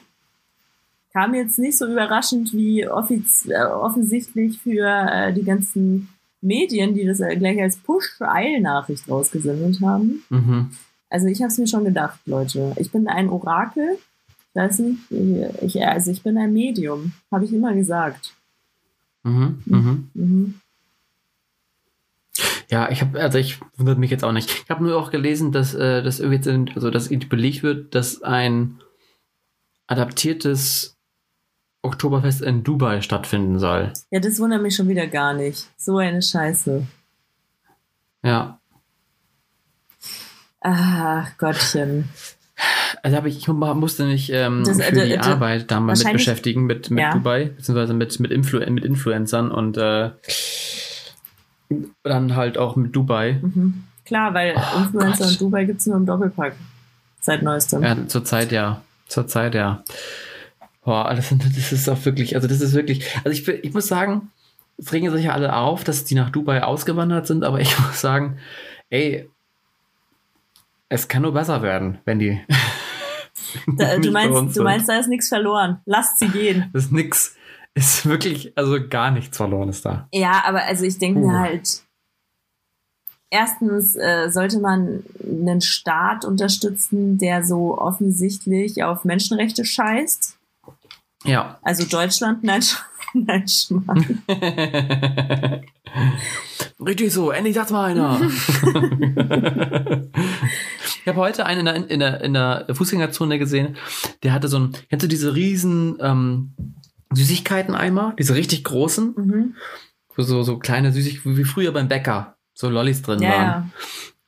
kam 1.14 1.36
jetzt 1.36 1.60
nicht 1.60 1.78
so 1.78 1.86
überraschend 1.86 2.52
wie 2.52 2.88
offiz 2.88 3.46
äh, 3.48 3.64
offensichtlich 3.66 4.60
für 4.60 4.88
äh, 4.88 5.34
die 5.34 5.44
ganzen 5.44 6.10
Medien, 6.42 6.96
die 6.96 7.06
das 7.06 7.20
äh, 7.20 7.36
gleich 7.36 7.62
als 7.62 7.78
Push-Eil-Nachricht 7.78 9.08
rausgesendet 9.08 9.80
haben. 9.82 10.24
Mhm. 10.32 10.72
Also 11.12 11.28
ich 11.28 11.44
habe 11.44 11.52
es 11.52 11.60
mir 11.60 11.68
schon 11.68 11.86
gedacht, 11.86 12.20
Leute. 12.26 12.74
Ich 12.78 12.92
bin 12.92 13.08
ein 13.08 13.30
Orakel. 13.30 14.00
Das 14.56 14.80
nicht, 14.80 15.00
ich, 15.62 15.86
also 15.86 16.10
ich 16.10 16.24
bin 16.24 16.40
ein 16.40 16.54
Medium, 16.54 17.14
habe 17.32 17.46
ich 17.46 17.54
immer 17.54 17.76
gesagt. 17.76 18.34
Mhm, 19.22 19.62
mhm. 19.66 20.10
Mhm. 20.16 20.60
Ja, 22.70 22.90
ich 22.90 23.02
habe, 23.02 23.20
also 23.22 23.38
ich 23.38 23.60
wundert 23.78 23.98
mich 23.98 24.12
jetzt 24.12 24.24
auch 24.24 24.32
nicht. 24.32 24.50
Ich 24.50 24.70
habe 24.70 24.84
nur 24.84 24.98
auch 24.98 25.12
gelesen, 25.12 25.52
dass 25.52 25.74
äh, 25.74 26.02
das 26.02 26.20
irgendwie 26.20 26.38
jetzt, 26.38 26.76
also 26.76 26.90
dass 26.90 27.10
belegt 27.30 27.64
wird, 27.64 27.96
dass 27.96 28.22
ein 28.22 28.82
adaptiertes 29.88 30.98
Oktoberfest 31.82 32.42
in 32.42 32.64
Dubai 32.64 33.02
stattfinden 33.02 33.60
soll. 33.60 33.92
Ja, 34.10 34.20
das 34.20 34.40
wundert 34.40 34.62
mich 34.62 34.76
schon 34.76 34.88
wieder 34.88 35.08
gar 35.08 35.34
nicht. 35.34 35.68
So 35.78 35.98
eine 35.98 36.22
Scheiße. 36.22 36.88
Ja. 38.24 38.60
Ach, 40.62 41.38
Gottchen. 41.38 42.10
Also 43.02 43.18
habe 43.18 43.28
ich, 43.28 43.38
ich 43.40 43.48
musste 43.50 44.06
mich 44.06 44.32
ähm, 44.32 44.64
das, 44.66 44.82
für 44.82 45.02
äh, 45.02 45.08
die 45.08 45.20
Arbeit 45.20 45.70
da 45.70 45.82
mal 45.82 45.98
mit 45.98 46.14
beschäftigen, 46.14 46.66
mit, 46.66 46.90
mit 46.90 47.02
ja. 47.02 47.14
Dubai, 47.14 47.52
beziehungsweise 47.56 47.94
mit, 47.94 48.18
mit, 48.22 48.32
Influ 48.32 48.60
mit 48.72 48.86
Influencern 48.86 49.52
und 49.52 49.78
äh, 49.78 50.12
dann 52.04 52.36
halt 52.36 52.58
auch 52.58 52.76
mit 52.76 52.96
Dubai. 52.96 53.40
Mhm. 53.42 53.84
Klar, 54.06 54.34
weil 54.34 54.56
oh, 54.56 54.80
Influencer 54.80 55.24
Gott. 55.26 55.34
in 55.34 55.40
Dubai 55.40 55.66
gibt 55.66 55.80
es 55.80 55.88
nur 55.88 55.98
im 55.98 56.06
Doppelpack. 56.06 56.56
Seit 57.22 57.42
neuestem. 57.42 57.84
Ja, 57.84 58.08
zur 58.08 58.26
Zeit 58.26 58.52
ja. 58.52 58.82
Zur 59.08 59.28
Zeit 59.28 59.56
ja. 59.56 59.84
Boah, 60.84 61.14
das, 61.16 61.30
das 61.56 61.72
ist 61.72 61.90
auch 61.90 62.04
wirklich, 62.06 62.36
also 62.36 62.48
das 62.48 62.62
ist 62.62 62.74
wirklich, 62.74 63.06
also 63.24 63.30
ich, 63.30 63.48
ich 63.48 63.74
muss 63.74 63.88
sagen, 63.88 64.32
es 64.78 64.92
regen 64.92 65.10
sich 65.12 65.26
ja 65.26 65.34
alle 65.34 65.56
auf, 65.56 65.84
dass 65.84 66.04
die 66.04 66.16
nach 66.16 66.30
Dubai 66.30 66.64
ausgewandert 66.64 67.28
sind, 67.28 67.44
aber 67.44 67.60
ich 67.62 67.78
muss 67.80 68.02
sagen, 68.02 68.38
ey, 68.90 69.30
es 70.90 71.08
kann 71.08 71.24
nur 71.24 71.34
besser 71.34 71.62
werden, 71.62 71.98
wenn 72.06 72.20
die. 72.20 72.40
Da, 73.68 73.98
du, 74.00 74.12
meinst, 74.12 74.58
du 74.58 74.64
meinst, 74.64 74.90
da 74.90 74.98
ist 75.00 75.08
nichts 75.08 75.30
verloren. 75.30 75.80
Lasst 75.86 76.20
sie 76.20 76.28
gehen. 76.28 76.70
Das 76.74 76.86
ist 76.86 76.92
nix. 76.92 77.36
Ist 77.76 78.06
wirklich, 78.06 78.56
also 78.56 78.78
gar 78.88 79.10
nichts 79.12 79.38
verloren 79.38 79.70
ist 79.70 79.86
da. 79.86 80.08
Ja, 80.12 80.44
aber 80.46 80.64
also 80.64 80.86
ich 80.86 81.00
denke 81.00 81.22
mir 81.22 81.40
halt, 81.40 81.84
erstens 83.32 83.96
äh, 83.96 84.30
sollte 84.30 84.60
man 84.60 85.04
einen 85.24 85.60
Staat 85.60 86.24
unterstützen, 86.24 87.18
der 87.18 87.44
so 87.44 87.78
offensichtlich 87.80 88.84
auf 88.84 89.06
Menschenrechte 89.06 89.66
scheißt. 89.66 90.38
Ja. 91.26 91.58
Also 91.64 91.86
Deutschland, 91.86 92.44
nein, 92.44 92.62
nein, 93.14 93.48
Schmarrn. 93.48 94.22
Richtig 96.80 97.12
so, 97.12 97.32
endlich 97.32 97.56
sagt 97.56 97.72
mal 97.72 97.86
einer. 97.86 98.22
ich 101.02 101.08
habe 101.08 101.18
heute 101.18 101.48
einen 101.48 101.66
in 101.66 101.66
der, 101.66 101.90
in, 101.90 102.00
der, 102.00 102.22
in 102.22 102.34
der 102.34 102.68
Fußgängerzone 102.72 103.40
gesehen, 103.40 103.78
der 104.22 104.34
hatte 104.34 104.48
so 104.48 104.60
ein, 104.60 104.74
kennst 104.90 105.06
du 105.06 105.08
diese 105.08 105.34
riesen 105.34 105.98
ähm, 106.02 106.54
Süßigkeiten-Eimer, 107.16 108.16
diese 108.18 108.36
richtig 108.36 108.64
großen, 108.64 109.14
mhm. 109.16 109.56
so, 110.18 110.44
so 110.44 110.58
kleine 110.58 110.92
Süßigkeiten, 110.92 111.38
wie 111.38 111.44
früher 111.44 111.72
beim 111.72 111.88
Bäcker, 111.88 112.38
so 112.54 112.70
Lollis 112.70 113.02
drin 113.02 113.22
ja, 113.22 113.30
waren. 113.30 113.74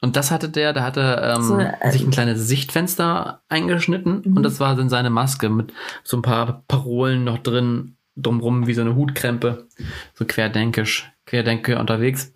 Und 0.02 0.16
das 0.16 0.30
hatte 0.32 0.50
der, 0.50 0.74
da 0.74 0.84
hatte 0.84 1.22
ähm, 1.24 1.42
so, 1.42 1.58
äh, 1.58 1.92
sich 1.92 2.04
ein 2.04 2.12
kleines 2.12 2.48
Sichtfenster 2.48 3.42
eingeschnitten 3.50 4.22
mhm. 4.24 4.38
und 4.38 4.44
das 4.44 4.60
war 4.60 4.76
dann 4.76 4.90
seine 4.90 5.10
Maske 5.10 5.50
mit 5.50 5.74
so 6.04 6.18
ein 6.18 6.22
paar 6.22 6.64
Parolen 6.68 7.24
noch 7.24 7.40
drin, 7.40 7.98
drumrum 8.16 8.68
wie 8.68 8.74
so 8.74 8.82
eine 8.82 8.96
Hutkrempe, 8.96 9.68
so 10.14 10.26
querdenkisch, 10.26 11.12
querdenke 11.26 11.80
unterwegs. 11.80 12.32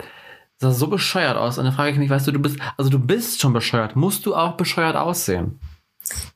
Das 0.60 0.74
sah 0.74 0.80
so 0.80 0.88
bescheuert 0.88 1.38
aus. 1.38 1.58
Und 1.58 1.66
dann 1.66 1.74
frage 1.74 1.92
ich 1.92 1.98
mich, 1.98 2.10
weißt 2.10 2.28
du, 2.28 2.32
du 2.32 2.40
bist, 2.40 2.58
also 2.76 2.90
du 2.90 3.00
bist 3.00 3.40
schon 3.40 3.54
bescheuert. 3.54 3.96
Musst 3.96 4.26
du 4.26 4.36
auch 4.36 4.58
bescheuert 4.58 4.96
aussehen? 4.96 5.60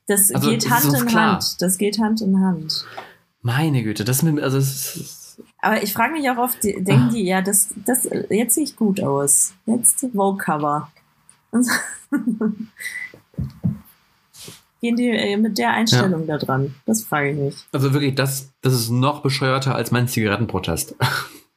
Das 0.06 0.30
also, 0.30 0.50
geht 0.50 0.70
Hand 0.70 0.84
in 0.84 1.06
klar. 1.06 1.32
Hand. 1.32 1.60
Das 1.60 1.78
geht 1.78 1.98
Hand 1.98 2.20
in 2.20 2.40
Hand. 2.40 2.86
Meine 3.44 3.82
Güte, 3.82 4.04
das 4.04 4.22
mit, 4.22 4.42
also 4.42 4.56
das 4.56 4.96
ist, 4.96 5.40
aber 5.60 5.82
ich 5.82 5.92
frage 5.92 6.14
mich 6.14 6.28
auch 6.30 6.38
oft, 6.38 6.64
denken 6.64 7.10
die, 7.10 7.24
ja, 7.24 7.42
das, 7.42 7.74
das, 7.84 8.08
jetzt 8.30 8.54
sehe 8.54 8.64
ich 8.64 8.74
gut 8.74 9.02
aus. 9.02 9.52
Jetzt 9.66 10.06
Vogue 10.14 10.38
Cover. 10.38 10.90
Gehen 14.80 14.96
die 14.96 15.10
äh, 15.10 15.36
mit 15.36 15.58
der 15.58 15.72
Einstellung 15.72 16.26
ja. 16.26 16.38
da 16.38 16.44
dran? 16.44 16.74
Das 16.86 17.02
frage 17.02 17.32
ich 17.32 17.36
mich. 17.36 17.56
Also 17.72 17.92
wirklich, 17.92 18.14
das, 18.14 18.54
das 18.62 18.72
ist 18.72 18.88
noch 18.88 19.20
bescheuerter 19.20 19.74
als 19.74 19.90
mein 19.90 20.08
Zigarettenprotest. 20.08 20.94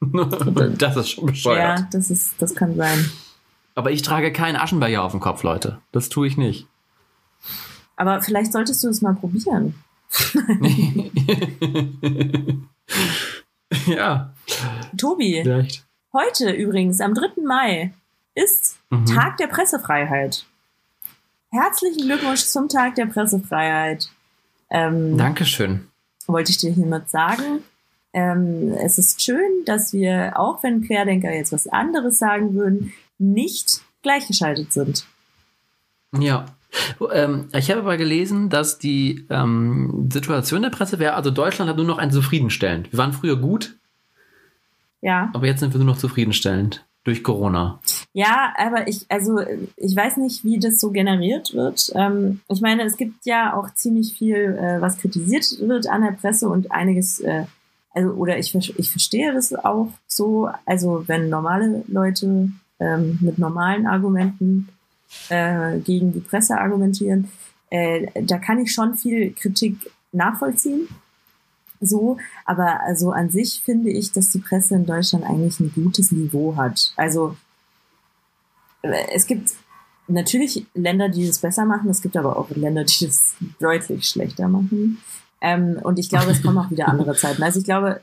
das 0.78 0.96
ist 0.96 1.08
schon 1.08 1.24
bescheuert. 1.26 1.78
Ja, 1.78 1.88
das, 1.90 2.10
ist, 2.10 2.34
das 2.38 2.54
kann 2.54 2.76
sein. 2.76 3.10
Aber 3.74 3.92
ich 3.92 4.02
trage 4.02 4.30
keinen 4.30 4.56
Aschenbecher 4.56 5.02
auf 5.02 5.12
dem 5.12 5.20
Kopf, 5.20 5.42
Leute. 5.42 5.78
Das 5.92 6.10
tue 6.10 6.26
ich 6.26 6.36
nicht. 6.36 6.66
Aber 7.96 8.20
vielleicht 8.20 8.52
solltest 8.52 8.84
du 8.84 8.88
es 8.88 9.00
mal 9.00 9.14
probieren. 9.14 9.74
ja. 13.86 14.34
Tobi. 14.96 15.40
Vielleicht. 15.42 15.84
Heute 16.12 16.50
übrigens, 16.50 17.00
am 17.00 17.14
3. 17.14 17.42
Mai, 17.44 17.92
ist 18.34 18.78
mhm. 18.90 19.06
Tag 19.06 19.36
der 19.36 19.48
Pressefreiheit. 19.48 20.44
Herzlichen 21.50 22.06
Glückwunsch 22.06 22.44
zum 22.44 22.68
Tag 22.68 22.94
der 22.94 23.06
Pressefreiheit. 23.06 24.10
Ähm, 24.70 25.18
Dankeschön. 25.18 25.88
Wollte 26.26 26.50
ich 26.50 26.58
dir 26.58 26.72
hiermit 26.72 27.10
sagen. 27.10 27.64
Ähm, 28.12 28.72
es 28.74 28.98
ist 28.98 29.22
schön, 29.22 29.64
dass 29.64 29.92
wir, 29.92 30.38
auch 30.38 30.62
wenn 30.62 30.82
Querdenker 30.82 31.32
jetzt 31.32 31.52
was 31.52 31.66
anderes 31.66 32.18
sagen 32.18 32.54
würden, 32.54 32.92
nicht 33.18 33.82
gleichgeschaltet 34.02 34.72
sind. 34.72 35.06
Ja. 36.18 36.46
Ähm, 37.12 37.48
ich 37.52 37.70
habe 37.70 37.80
aber 37.80 37.96
gelesen, 37.96 38.50
dass 38.50 38.78
die 38.78 39.26
ähm, 39.30 40.08
Situation 40.12 40.62
der 40.62 40.70
Presse 40.70 40.98
wäre, 40.98 41.14
also 41.14 41.30
Deutschland 41.30 41.68
hat 41.70 41.76
nur 41.76 41.86
noch 41.86 41.98
ein 41.98 42.10
zufriedenstellend. 42.10 42.92
Wir 42.92 42.98
waren 42.98 43.12
früher 43.12 43.36
gut. 43.36 43.76
Ja. 45.00 45.30
Aber 45.32 45.46
jetzt 45.46 45.60
sind 45.60 45.72
wir 45.72 45.78
nur 45.78 45.86
noch 45.86 45.98
zufriedenstellend 45.98 46.84
durch 47.04 47.22
Corona. 47.22 47.80
Ja, 48.12 48.52
aber 48.58 48.86
ich, 48.88 49.06
also 49.08 49.40
ich 49.76 49.96
weiß 49.96 50.18
nicht, 50.18 50.44
wie 50.44 50.58
das 50.58 50.78
so 50.78 50.90
generiert 50.90 51.54
wird. 51.54 51.90
Ähm, 51.94 52.40
ich 52.48 52.60
meine, 52.60 52.82
es 52.82 52.96
gibt 52.96 53.24
ja 53.24 53.54
auch 53.54 53.72
ziemlich 53.74 54.14
viel, 54.14 54.58
äh, 54.60 54.80
was 54.80 54.98
kritisiert 54.98 55.46
wird 55.60 55.88
an 55.88 56.02
der 56.02 56.12
Presse 56.12 56.48
und 56.48 56.70
einiges, 56.70 57.20
äh, 57.20 57.44
also 57.94 58.10
oder 58.10 58.38
ich, 58.38 58.54
ich 58.54 58.90
verstehe 58.90 59.32
das 59.32 59.54
auch 59.54 59.90
so, 60.06 60.50
also 60.66 61.04
wenn 61.06 61.30
normale 61.30 61.82
Leute 61.88 62.50
ähm, 62.78 63.18
mit 63.22 63.38
normalen 63.38 63.86
Argumenten 63.86 64.68
äh, 65.28 65.78
gegen 65.78 66.12
die 66.12 66.20
Presse 66.20 66.58
argumentieren, 66.58 67.30
äh, 67.70 68.06
da 68.22 68.38
kann 68.38 68.58
ich 68.60 68.72
schon 68.72 68.94
viel 68.94 69.32
Kritik 69.32 69.90
nachvollziehen 70.12 70.88
so, 71.80 72.18
aber 72.44 72.80
also 72.82 73.12
an 73.12 73.30
sich 73.30 73.62
finde 73.64 73.90
ich, 73.90 74.12
dass 74.12 74.30
die 74.30 74.40
Presse 74.40 74.74
in 74.74 74.86
Deutschland 74.86 75.24
eigentlich 75.24 75.60
ein 75.60 75.72
gutes 75.72 76.10
Niveau 76.10 76.56
hat. 76.56 76.92
Also 76.96 77.36
äh, 78.82 79.06
es 79.14 79.26
gibt 79.26 79.52
natürlich 80.08 80.66
Länder, 80.74 81.08
die 81.08 81.26
das 81.26 81.38
besser 81.38 81.64
machen, 81.64 81.90
es 81.90 82.02
gibt 82.02 82.16
aber 82.16 82.36
auch 82.36 82.50
Länder, 82.50 82.84
die 82.84 83.06
das 83.06 83.34
deutlich 83.60 84.06
schlechter 84.06 84.48
machen. 84.48 84.98
Ähm, 85.40 85.78
und 85.82 85.98
ich 85.98 86.08
glaube, 86.08 86.32
es 86.32 86.42
kommen 86.42 86.58
auch 86.58 86.70
wieder 86.70 86.88
andere 86.88 87.14
Zeiten. 87.16 87.42
Also 87.42 87.60
ich 87.60 87.64
glaube, 87.64 88.00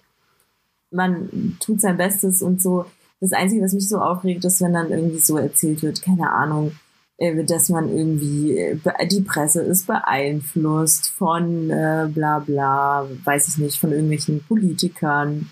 man 0.92 1.58
tut 1.60 1.82
sein 1.82 1.98
Bestes 1.98 2.42
und 2.42 2.62
so. 2.62 2.86
Das 3.20 3.34
Einzige, 3.34 3.62
was 3.64 3.74
mich 3.74 3.90
so 3.90 3.98
aufregt, 3.98 4.46
ist, 4.46 4.62
wenn 4.62 4.74
dann 4.74 4.92
irgendwie 4.92 5.20
so 5.20 5.38
erzählt 5.38 5.82
wird, 5.82 6.02
keine 6.02 6.32
Ahnung, 6.32 6.74
dass 7.18 7.70
man 7.70 7.96
irgendwie, 7.96 8.58
äh, 8.58 9.08
die 9.08 9.22
Presse 9.22 9.62
ist 9.62 9.88
beeinflusst 9.88 11.12
von 11.12 11.70
äh, 11.70 12.10
bla 12.14 12.40
bla, 12.40 13.08
weiß 13.24 13.48
ich 13.48 13.58
nicht, 13.58 13.78
von 13.78 13.92
irgendwelchen 13.92 14.44
Politikern 14.44 15.50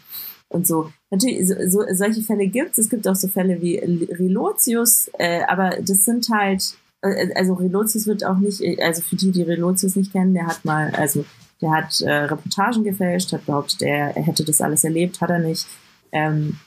und 0.50 0.68
so. 0.68 0.92
Natürlich, 1.10 1.48
so, 1.48 1.56
so, 1.68 1.84
solche 1.94 2.22
Fälle 2.22 2.48
gibt 2.48 2.72
es. 2.72 2.86
Es 2.86 2.90
gibt 2.90 3.08
auch 3.08 3.16
so 3.16 3.28
Fälle 3.28 3.62
wie 3.62 3.78
Relotius, 3.78 5.10
äh, 5.18 5.42
aber 5.48 5.78
das 5.82 6.04
sind 6.04 6.28
halt, 6.30 6.76
äh, 7.02 7.34
also 7.36 7.54
Relotius 7.54 8.08
wird 8.08 8.26
auch 8.26 8.38
nicht, 8.38 8.62
also 8.82 9.02
für 9.02 9.16
die, 9.16 9.32
die 9.32 9.44
Relotius 9.44 9.96
nicht 9.96 10.12
kennen, 10.12 10.34
der 10.34 10.48
hat 10.48 10.66
mal, 10.66 10.92
also 10.96 11.24
der 11.62 11.72
hat 11.72 12.02
äh, 12.02 12.12
Reportagen 12.12 12.84
gefälscht, 12.84 13.32
hat 13.32 13.46
behauptet, 13.46 13.84
er, 13.84 14.18
er 14.18 14.24
hätte 14.24 14.44
das 14.44 14.60
alles 14.60 14.84
erlebt, 14.84 15.22
hat 15.22 15.30
er 15.30 15.40
nicht, 15.40 15.66
ähm, 16.12 16.58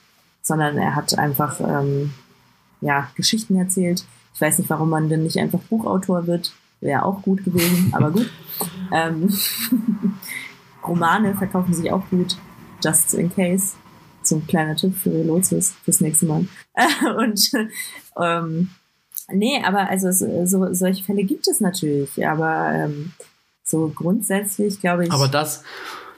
sondern 0.41 0.77
er 0.77 0.95
hat 0.95 1.17
einfach 1.19 1.59
ähm, 1.59 2.13
ja, 2.81 3.11
Geschichten 3.15 3.57
erzählt. 3.57 4.05
Ich 4.37 4.41
weiß 4.41 4.59
nicht, 4.59 4.69
warum 4.69 4.91
man 4.91 5.09
denn 5.09 5.23
nicht 5.23 5.39
einfach 5.39 5.61
Buchautor 5.61 6.27
wird. 6.27 6.53
Wäre 6.79 7.01
auch 7.01 7.23
gut 7.23 7.43
gewesen, 7.43 7.89
aber 7.91 8.11
gut. 8.11 8.29
Ähm, 8.93 9.35
Romane 10.87 11.33
verkaufen 11.33 11.73
sich 11.73 11.91
auch 11.91 12.07
gut. 12.11 12.37
Just 12.83 13.15
in 13.15 13.33
case. 13.33 13.73
So 14.21 14.35
ein 14.35 14.45
kleiner 14.45 14.75
Tipp 14.75 14.95
für 14.95 15.09
Relotius 15.09 15.73
fürs 15.83 16.01
nächste 16.01 16.27
Mal. 16.27 16.45
Und 17.17 17.51
ähm, 18.21 18.69
nee, 19.31 19.59
aber 19.65 19.89
also 19.89 20.11
so, 20.11 20.71
solche 20.71 21.03
Fälle 21.03 21.23
gibt 21.23 21.47
es 21.47 21.59
natürlich, 21.59 22.27
aber 22.27 22.73
ähm, 22.75 23.13
so 23.63 23.87
grundsätzlich 23.87 24.79
glaube 24.79 25.05
ich. 25.05 25.11
Aber 25.11 25.29
das, 25.29 25.63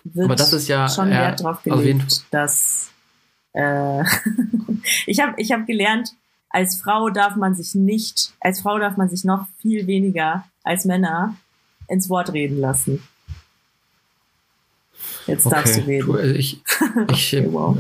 wird 0.03 0.25
aber 0.25 0.35
das 0.35 0.51
ist 0.51 0.67
ja 0.67 0.89
schon 0.89 1.09
Wert 1.09 1.41
drauf 1.41 1.63
gelegt, 1.63 2.25
dass 2.31 2.89
äh, 3.53 4.03
ich 5.05 5.21
habe 5.21 5.35
ich 5.37 5.53
hab 5.53 5.65
gelernt, 5.65 6.13
als 6.49 6.81
Frau 6.81 7.09
darf 7.09 7.35
man 7.35 7.55
sich 7.55 7.75
nicht, 7.75 8.33
als 8.39 8.61
Frau 8.61 8.79
darf 8.79 8.97
man 8.97 9.09
sich 9.09 9.23
noch 9.23 9.47
viel 9.61 9.87
weniger 9.87 10.45
als 10.63 10.85
Männer 10.85 11.35
ins 11.87 12.09
Wort 12.09 12.33
reden 12.33 12.59
lassen. 12.59 13.03
Jetzt 15.27 15.45
okay. 15.45 15.55
darfst 15.55 15.77
du 15.77 15.81
reden. 15.81 16.15
Also 16.15 16.33
ich, 16.33 16.61
ich, 17.11 17.37
okay, 17.37 17.47
wow. 17.51 17.77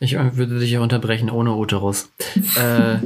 ich 0.00 0.14
würde 0.14 0.58
dich 0.58 0.70
ja 0.70 0.80
unterbrechen 0.80 1.30
ohne 1.30 1.54
Uterus. 1.54 2.10
äh, 2.56 2.98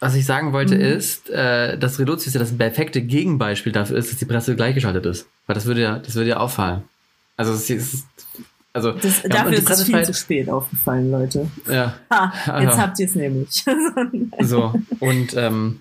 was 0.00 0.14
ich 0.14 0.26
sagen 0.26 0.52
wollte 0.52 0.74
mhm. 0.74 0.80
ist, 0.80 1.30
äh, 1.30 1.78
dass 1.78 1.98
Reduzius 1.98 2.34
ja 2.34 2.40
das 2.40 2.56
perfekte 2.56 3.02
Gegenbeispiel 3.02 3.72
dafür 3.72 3.96
ist, 3.96 4.12
dass 4.12 4.18
die 4.18 4.26
Presse 4.26 4.54
gleichgeschaltet 4.54 5.06
ist. 5.06 5.26
Weil 5.46 5.54
das 5.54 5.66
würde 5.66 5.82
ja, 5.82 5.98
das 5.98 6.14
würde 6.14 6.30
ja 6.30 6.36
auffallen. 6.36 6.82
Also 7.36 7.52
es 7.52 7.68
ist, 7.70 8.06
also 8.74 8.90
das, 8.90 9.22
ja, 9.22 9.28
dafür 9.28 9.52
ist 9.52 9.70
es 9.70 9.84
viel 9.84 10.02
zu 10.02 10.12
spät 10.12 10.50
aufgefallen, 10.50 11.10
Leute. 11.10 11.48
Ja. 11.70 11.94
Ha, 12.10 12.32
jetzt 12.60 12.76
ja. 12.76 12.78
habt 12.78 12.98
ihr 12.98 13.06
es 13.06 13.14
nämlich. 13.14 13.64
so 14.40 14.74
und 14.98 15.34
ähm, 15.36 15.80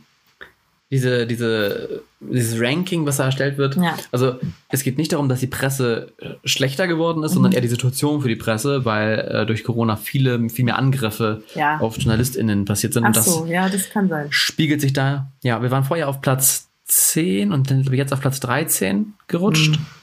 diese, 0.91 1.25
diese, 1.25 2.03
dieses 2.19 2.61
Ranking, 2.61 3.03
was 3.07 3.17
da 3.17 3.25
erstellt 3.25 3.57
wird. 3.57 3.77
Ja. 3.77 3.97
Also 4.11 4.35
es 4.69 4.83
geht 4.83 4.99
nicht 4.99 5.11
darum, 5.11 5.27
dass 5.27 5.39
die 5.39 5.47
Presse 5.47 6.13
äh, 6.19 6.35
schlechter 6.45 6.87
geworden 6.87 7.23
ist, 7.23 7.31
mhm. 7.31 7.33
sondern 7.33 7.51
eher 7.53 7.61
die 7.61 7.67
Situation 7.67 8.21
für 8.21 8.27
die 8.27 8.35
Presse, 8.35 8.85
weil 8.85 9.19
äh, 9.19 9.45
durch 9.47 9.63
Corona 9.63 9.95
viele, 9.95 10.47
viel 10.51 10.65
mehr 10.65 10.77
Angriffe 10.77 11.41
ja. 11.55 11.79
auf 11.79 11.97
JournalistInnen 11.97 12.65
passiert 12.65 12.93
sind. 12.93 13.05
Ach 13.05 13.15
so, 13.15 13.47
ja, 13.47 13.69
das 13.69 13.89
kann 13.89 14.07
sein. 14.07 14.27
Spiegelt 14.29 14.81
sich 14.81 14.93
da. 14.93 15.31
Ja, 15.41 15.63
wir 15.63 15.71
waren 15.71 15.83
vorher 15.83 16.07
auf 16.07 16.21
Platz 16.21 16.69
10 16.85 17.51
und 17.51 17.69
sind 17.69 17.91
jetzt 17.91 18.13
auf 18.13 18.21
Platz 18.21 18.39
13 18.39 19.13
gerutscht. 19.25 19.79
Mhm. 19.79 20.02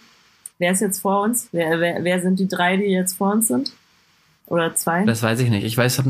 Wer 0.61 0.73
ist 0.73 0.81
jetzt 0.81 1.01
vor 1.01 1.23
uns? 1.23 1.49
Wer, 1.53 1.81
wer, 1.81 2.05
wer 2.05 2.21
sind 2.21 2.39
die 2.39 2.47
drei, 2.47 2.77
die 2.77 2.85
jetzt 2.85 3.17
vor 3.17 3.33
uns 3.33 3.49
sind? 3.49 3.73
Oder 4.47 4.75
zwei? 4.75 5.07
Das 5.07 5.23
weiß 5.23 5.41
ich 5.41 5.49
nicht. 5.49 5.65
Ich 5.65 5.75
weiß, 5.75 6.03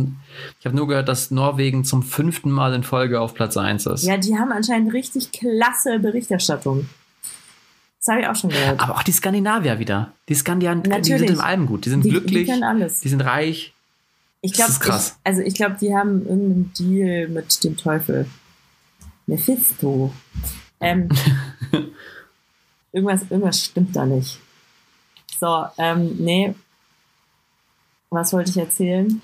ich 0.58 0.66
habe 0.66 0.76
nur 0.76 0.88
gehört, 0.88 1.08
dass 1.08 1.30
Norwegen 1.30 1.84
zum 1.84 2.02
fünften 2.02 2.50
Mal 2.50 2.74
in 2.74 2.82
Folge 2.82 3.20
auf 3.20 3.34
Platz 3.34 3.56
1 3.56 3.86
ist. 3.86 4.02
Ja, 4.02 4.16
die 4.16 4.36
haben 4.36 4.50
anscheinend 4.50 4.92
richtig 4.92 5.30
klasse 5.30 6.00
Berichterstattung. 6.00 6.88
Das 8.00 8.08
habe 8.08 8.22
ich 8.22 8.26
auch 8.26 8.34
schon 8.34 8.50
gehört. 8.50 8.80
Aber 8.80 8.96
auch 8.96 9.04
die 9.04 9.12
Skandinavier 9.12 9.78
wieder. 9.78 10.14
Die 10.28 10.34
Skandinavier, 10.34 10.98
die 11.00 11.18
sind 11.18 11.30
im 11.30 11.40
allem 11.40 11.66
gut. 11.66 11.84
Die 11.84 11.90
sind 11.90 12.04
die, 12.04 12.10
glücklich. 12.10 12.46
Die 12.46 12.50
können 12.50 12.64
alles. 12.64 13.00
Die 13.00 13.08
sind 13.08 13.20
reich. 13.20 13.72
Ich 14.40 14.54
glaube, 14.54 14.72
also 15.22 15.42
ich 15.42 15.54
glaube, 15.54 15.76
die 15.80 15.94
haben 15.94 16.26
irgendeinen 16.26 16.72
Deal 16.76 17.28
mit 17.28 17.62
dem 17.62 17.76
Teufel. 17.76 18.26
Mephisto. 19.26 20.12
Ähm, 20.80 21.08
irgendwas, 22.92 23.22
irgendwas 23.22 23.64
stimmt 23.64 23.94
da 23.96 24.06
nicht. 24.06 24.40
So, 25.38 25.64
ähm, 25.78 26.16
nee, 26.18 26.54
was 28.10 28.32
wollte 28.32 28.50
ich 28.50 28.56
erzählen? 28.56 29.22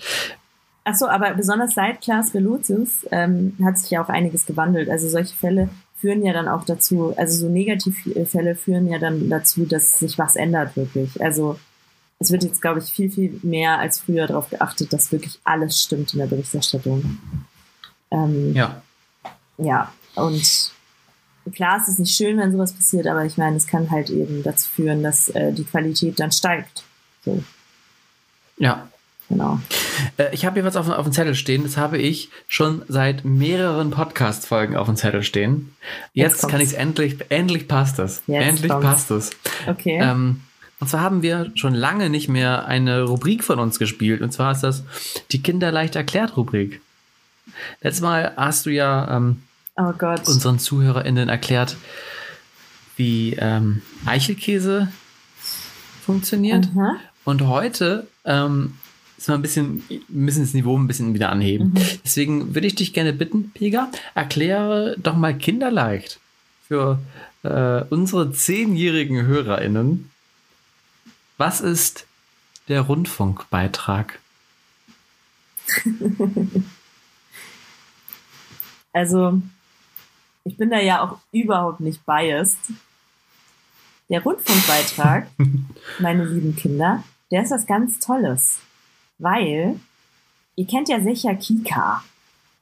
Ach 0.85 0.95
so, 0.95 1.09
aber 1.09 1.35
besonders 1.35 1.75
seit 1.75 2.01
Klaas 2.01 2.33
Relotius 2.33 3.07
ähm, 3.11 3.57
hat 3.65 3.77
sich 3.77 3.91
ja 3.91 4.03
auch 4.03 4.09
einiges 4.09 4.47
gewandelt. 4.47 4.89
Also 4.89 5.09
solche 5.09 5.35
Fälle 5.35 5.69
führen 5.97 6.25
ja 6.25 6.33
dann 6.33 6.47
auch 6.47 6.65
dazu, 6.65 7.13
also 7.17 7.47
so 7.47 7.49
Negativfälle 7.49 8.55
führen 8.55 8.89
ja 8.89 8.99
dann 8.99 9.29
dazu, 9.29 9.67
dass 9.67 9.99
sich 9.99 10.19
was 10.19 10.37
ändert 10.37 10.77
wirklich. 10.77 11.21
Also 11.21 11.59
es 12.19 12.31
wird 12.31 12.45
jetzt, 12.45 12.63
glaube 12.63 12.79
ich, 12.79 12.87
viel, 12.87 13.11
viel 13.11 13.41
mehr 13.43 13.79
als 13.79 13.99
früher 13.99 14.27
darauf 14.27 14.49
geachtet, 14.49 14.93
dass 14.93 15.13
wirklich 15.13 15.41
alles 15.45 15.83
stimmt 15.83 16.13
in 16.13 16.21
der 16.21 16.27
Berichterstattung. 16.27 17.19
Ähm, 18.11 18.55
ja. 18.55 18.81
Ja, 19.59 19.93
und 20.15 20.71
klar 21.51 21.81
ist 21.81 21.89
es 21.89 21.99
nicht 21.99 22.15
schön, 22.15 22.39
wenn 22.39 22.53
sowas 22.53 22.73
passiert, 22.73 23.07
aber 23.07 23.25
ich 23.25 23.37
meine, 23.37 23.57
es 23.57 23.67
kann 23.67 23.91
halt 23.91 24.11
eben 24.11 24.43
dazu 24.43 24.69
führen, 24.69 25.03
dass 25.03 25.29
äh, 25.31 25.53
die 25.53 25.65
Qualität 25.65 26.19
dann 26.19 26.33
steigt. 26.33 26.85
So. 27.25 27.43
Ja. 28.59 28.89
Genau. 29.29 29.61
Äh, 30.19 30.33
ich 30.33 30.45
habe 30.45 30.55
hier 30.55 30.65
was 30.65 30.77
auf, 30.77 30.89
auf 30.89 31.05
dem 31.05 31.13
Zettel 31.13 31.35
stehen. 31.35 31.65
Das 31.65 31.77
habe 31.77 31.99
ich 31.99 32.31
schon 32.47 32.83
seit 32.89 33.25
mehreren 33.25 33.91
Podcast-Folgen 33.91 34.77
auf 34.77 34.87
dem 34.87 34.97
Zettel 34.97 35.23
stehen. 35.23 35.75
Jetzt, 36.13 36.43
Jetzt 36.43 36.49
kann 36.51 36.61
ich 36.61 36.69
es 36.69 36.73
endlich, 36.75 37.17
endlich 37.29 37.67
passt 37.67 37.99
es. 37.99 38.23
endlich 38.29 38.71
kommt's. 38.71 38.87
passt 38.87 39.11
es. 39.11 39.31
Okay. 39.67 39.99
Ähm, 40.01 40.43
und 40.79 40.89
zwar 40.89 41.01
haben 41.01 41.23
wir 41.23 41.51
schon 41.55 41.75
lange 41.75 42.11
nicht 42.11 42.29
mehr 42.29 42.67
eine 42.67 43.03
Rubrik 43.03 43.43
von 43.43 43.59
uns 43.59 43.79
gespielt. 43.79 44.21
Und 44.21 44.33
zwar 44.33 44.53
ist 44.53 44.61
das 44.61 44.85
die 45.33 45.43
Kinder 45.43 45.73
leicht 45.73 45.97
erklärt 45.97 46.37
Rubrik. 46.37 46.81
Letztes 47.81 48.03
Mal 48.03 48.33
hast 48.37 48.67
du 48.67 48.71
ja 48.71 49.17
ähm, 49.17 49.43
oh 49.77 49.93
unseren 50.27 50.59
ZuhörerInnen 50.59 51.29
erklärt, 51.29 51.77
wie 52.97 53.35
ähm, 53.35 53.83
Eichelkäse 54.05 54.89
funktioniert. 56.05 56.73
Mhm. 56.75 56.97
Und 57.25 57.43
heute 57.43 58.07
ähm, 58.25 58.79
ist 59.19 59.29
mal 59.29 59.35
ein 59.35 59.43
bisschen, 59.43 59.83
müssen 60.09 60.43
das 60.43 60.55
Niveau 60.55 60.79
ein 60.79 60.87
bisschen 60.87 61.15
wieder 61.15 61.31
anheben. 61.31 61.71
Mhm. 61.71 62.01
Deswegen 62.05 62.55
würde 62.55 62.67
ich 62.67 62.75
dich 62.75 62.93
gerne 62.93 63.13
bitten, 63.13 63.51
Pega, 63.51 63.91
erkläre 64.15 64.97
doch 64.99 65.17
mal 65.17 65.37
kinderleicht 65.37 66.21
für 66.67 66.99
äh, 67.43 67.85
unsere 67.91 68.33
zehnjährigen 68.33 69.27
HörerInnen, 69.27 70.11
was 71.39 71.61
ist 71.61 72.07
der 72.69 72.81
Rundfunkbeitrag? 72.83 74.19
also, 78.93 79.43
ich 80.47 80.57
bin 80.57 80.71
da 80.71 80.81
ja 80.81 81.03
auch 81.03 81.19
überhaupt 81.33 81.81
nicht 81.81 82.07
biased. 82.07 82.59
Der 84.09 84.23
Rundfunkbeitrag, 84.23 85.27
meine 85.99 86.25
lieben 86.25 86.55
Kinder, 86.55 87.03
der 87.33 87.43
ist 87.43 87.51
was 87.51 87.67
ganz 87.67 87.99
Tolles, 87.99 88.61
weil 89.19 89.81
ihr 90.55 90.67
kennt 90.67 90.89
ja 90.89 91.01
sicher 91.01 91.35
Kika 91.35 92.05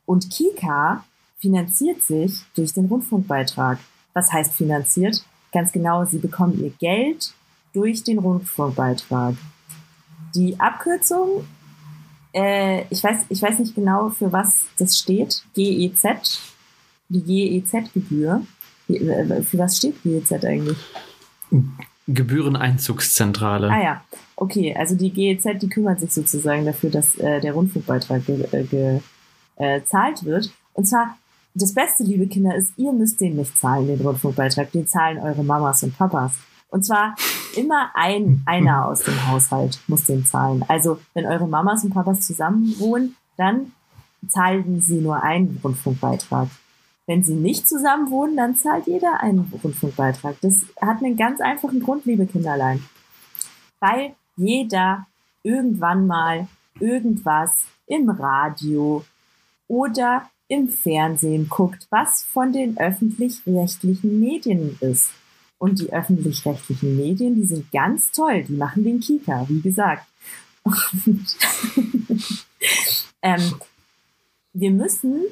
und 0.06 0.30
Kika 0.30 1.04
finanziert 1.38 2.02
sich 2.02 2.40
durch 2.56 2.72
den 2.72 2.86
Rundfunkbeitrag. 2.86 3.78
Was 4.14 4.32
heißt 4.32 4.54
finanziert? 4.54 5.22
Ganz 5.52 5.70
genau, 5.70 6.06
sie 6.06 6.18
bekommen 6.18 6.58
ihr 6.64 6.70
Geld 6.70 7.34
durch 7.74 8.02
den 8.02 8.18
Rundfunkbeitrag. 8.18 9.34
Die 10.34 10.58
Abkürzung, 10.58 11.46
äh, 12.32 12.86
ich, 12.88 13.04
weiß, 13.04 13.26
ich 13.28 13.42
weiß 13.42 13.58
nicht 13.58 13.74
genau, 13.74 14.08
für 14.08 14.32
was 14.32 14.64
das 14.78 14.98
steht, 14.98 15.44
GEZ, 15.54 16.53
die 17.14 17.60
GEZ-Gebühr. 17.60 18.42
Äh, 18.88 19.42
für 19.42 19.58
was 19.58 19.76
steht 19.76 20.02
GEZ 20.02 20.32
eigentlich? 20.44 20.78
Gebühreneinzugszentrale. 22.06 23.70
Ah 23.70 23.82
ja, 23.82 24.04
okay. 24.36 24.74
Also 24.76 24.94
die 24.94 25.10
GEZ, 25.10 25.58
die 25.60 25.68
kümmert 25.68 26.00
sich 26.00 26.12
sozusagen 26.12 26.64
dafür, 26.64 26.90
dass 26.90 27.16
äh, 27.16 27.40
der 27.40 27.52
Rundfunkbeitrag 27.52 28.26
gezahlt 28.26 28.52
äh, 28.52 28.64
ge, 28.64 29.00
äh, 29.56 29.80
wird. 30.24 30.50
Und 30.74 30.86
zwar, 30.86 31.16
das 31.54 31.72
Beste, 31.72 32.02
liebe 32.02 32.26
Kinder, 32.26 32.54
ist, 32.54 32.72
ihr 32.76 32.92
müsst 32.92 33.20
den 33.20 33.36
nicht 33.36 33.56
zahlen, 33.56 33.86
den 33.86 34.00
Rundfunkbeitrag. 34.00 34.72
Den 34.72 34.86
zahlen 34.86 35.18
eure 35.18 35.44
Mamas 35.44 35.82
und 35.82 35.96
Papas. 35.96 36.32
Und 36.68 36.84
zwar 36.84 37.14
immer 37.56 37.90
ein, 37.94 38.42
einer 38.44 38.86
aus 38.88 39.04
dem 39.04 39.28
Haushalt 39.28 39.78
muss 39.86 40.04
den 40.04 40.26
zahlen. 40.26 40.64
Also, 40.66 40.98
wenn 41.14 41.24
eure 41.24 41.46
Mamas 41.46 41.84
und 41.84 41.94
Papas 41.94 42.22
zusammen 42.22 42.74
wohnen, 42.78 43.14
dann 43.36 43.72
zahlen 44.28 44.80
sie 44.80 45.00
nur 45.00 45.22
einen 45.22 45.60
Rundfunkbeitrag. 45.62 46.48
Wenn 47.06 47.22
sie 47.22 47.34
nicht 47.34 47.68
zusammen 47.68 48.10
wohnen, 48.10 48.36
dann 48.36 48.56
zahlt 48.56 48.86
jeder 48.86 49.20
einen 49.20 49.52
Rundfunkbeitrag. 49.62 50.36
Das 50.40 50.62
hat 50.80 51.02
einen 51.02 51.16
ganz 51.16 51.40
einfachen 51.40 51.80
Grund, 51.80 52.06
liebe 52.06 52.26
Kinderlein. 52.26 52.82
Weil 53.80 54.14
jeder 54.36 55.06
irgendwann 55.42 56.06
mal 56.06 56.48
irgendwas 56.80 57.66
im 57.86 58.08
Radio 58.08 59.04
oder 59.68 60.28
im 60.48 60.68
Fernsehen 60.68 61.48
guckt, 61.48 61.86
was 61.90 62.22
von 62.24 62.52
den 62.52 62.78
öffentlich-rechtlichen 62.78 64.20
Medien 64.20 64.78
ist. 64.80 65.10
Und 65.58 65.80
die 65.80 65.92
öffentlich-rechtlichen 65.92 66.96
Medien, 66.96 67.36
die 67.36 67.46
sind 67.46 67.70
ganz 67.70 68.12
toll. 68.12 68.44
Die 68.44 68.54
machen 68.54 68.84
den 68.84 69.00
Kika, 69.00 69.46
wie 69.48 69.60
gesagt. 69.60 70.06
ähm, 73.22 73.54
wir 74.52 74.70
müssen 74.70 75.22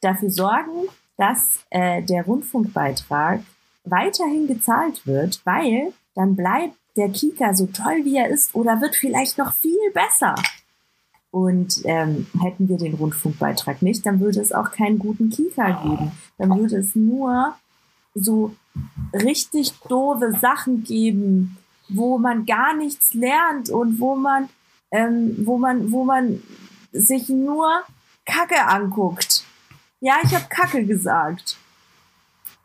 dafür 0.00 0.30
sorgen, 0.30 0.88
dass 1.22 1.60
äh, 1.70 2.02
der 2.02 2.24
Rundfunkbeitrag 2.24 3.42
weiterhin 3.84 4.48
gezahlt 4.48 5.06
wird, 5.06 5.40
weil 5.44 5.92
dann 6.16 6.34
bleibt 6.34 6.74
der 6.96 7.10
Kika 7.10 7.54
so 7.54 7.66
toll, 7.66 8.00
wie 8.02 8.16
er 8.16 8.28
ist, 8.28 8.56
oder 8.56 8.80
wird 8.80 8.96
vielleicht 8.96 9.38
noch 9.38 9.54
viel 9.54 9.78
besser. 9.94 10.34
Und 11.30 11.80
ähm, 11.84 12.26
hätten 12.40 12.68
wir 12.68 12.76
den 12.76 12.94
Rundfunkbeitrag 12.94 13.82
nicht, 13.82 14.04
dann 14.04 14.18
würde 14.18 14.40
es 14.40 14.52
auch 14.52 14.72
keinen 14.72 14.98
guten 14.98 15.30
Kika 15.30 15.70
geben. 15.84 16.10
Dann 16.38 16.58
würde 16.58 16.78
es 16.78 16.96
nur 16.96 17.54
so 18.14 18.56
richtig 19.14 19.72
doofe 19.88 20.32
Sachen 20.40 20.82
geben, 20.82 21.56
wo 21.88 22.18
man 22.18 22.46
gar 22.46 22.76
nichts 22.76 23.14
lernt 23.14 23.70
und 23.70 24.00
wo 24.00 24.16
man, 24.16 24.48
ähm, 24.90 25.36
wo 25.46 25.56
man, 25.56 25.92
wo 25.92 26.02
man 26.02 26.42
sich 26.92 27.28
nur 27.28 27.68
Kacke 28.26 28.66
anguckt. 28.66 29.31
Ja, 30.02 30.16
ich 30.24 30.34
habe 30.34 30.46
Kacke 30.48 30.84
gesagt. 30.84 31.56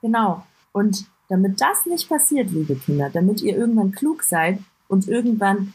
Genau. 0.01 0.43
Und 0.71 1.05
damit 1.29 1.61
das 1.61 1.85
nicht 1.85 2.09
passiert, 2.09 2.49
liebe 2.49 2.75
Kinder, 2.75 3.11
damit 3.11 3.41
ihr 3.41 3.55
irgendwann 3.55 3.91
klug 3.91 4.23
seid 4.23 4.59
und 4.87 5.07
irgendwann 5.07 5.73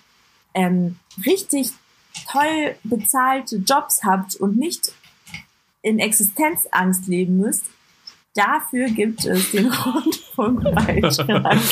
ähm, 0.54 0.98
richtig 1.24 1.70
toll 2.30 2.74
bezahlte 2.82 3.56
Jobs 3.56 4.02
habt 4.02 4.34
und 4.34 4.56
nicht 4.56 4.92
in 5.82 6.00
Existenzangst 6.00 7.06
leben 7.06 7.38
müsst, 7.38 7.64
dafür 8.34 8.88
gibt 8.88 9.24
es 9.24 9.52
den 9.52 9.66
Rundfunk. 9.72 10.22
Rundfunkbeitrag. 10.38 11.58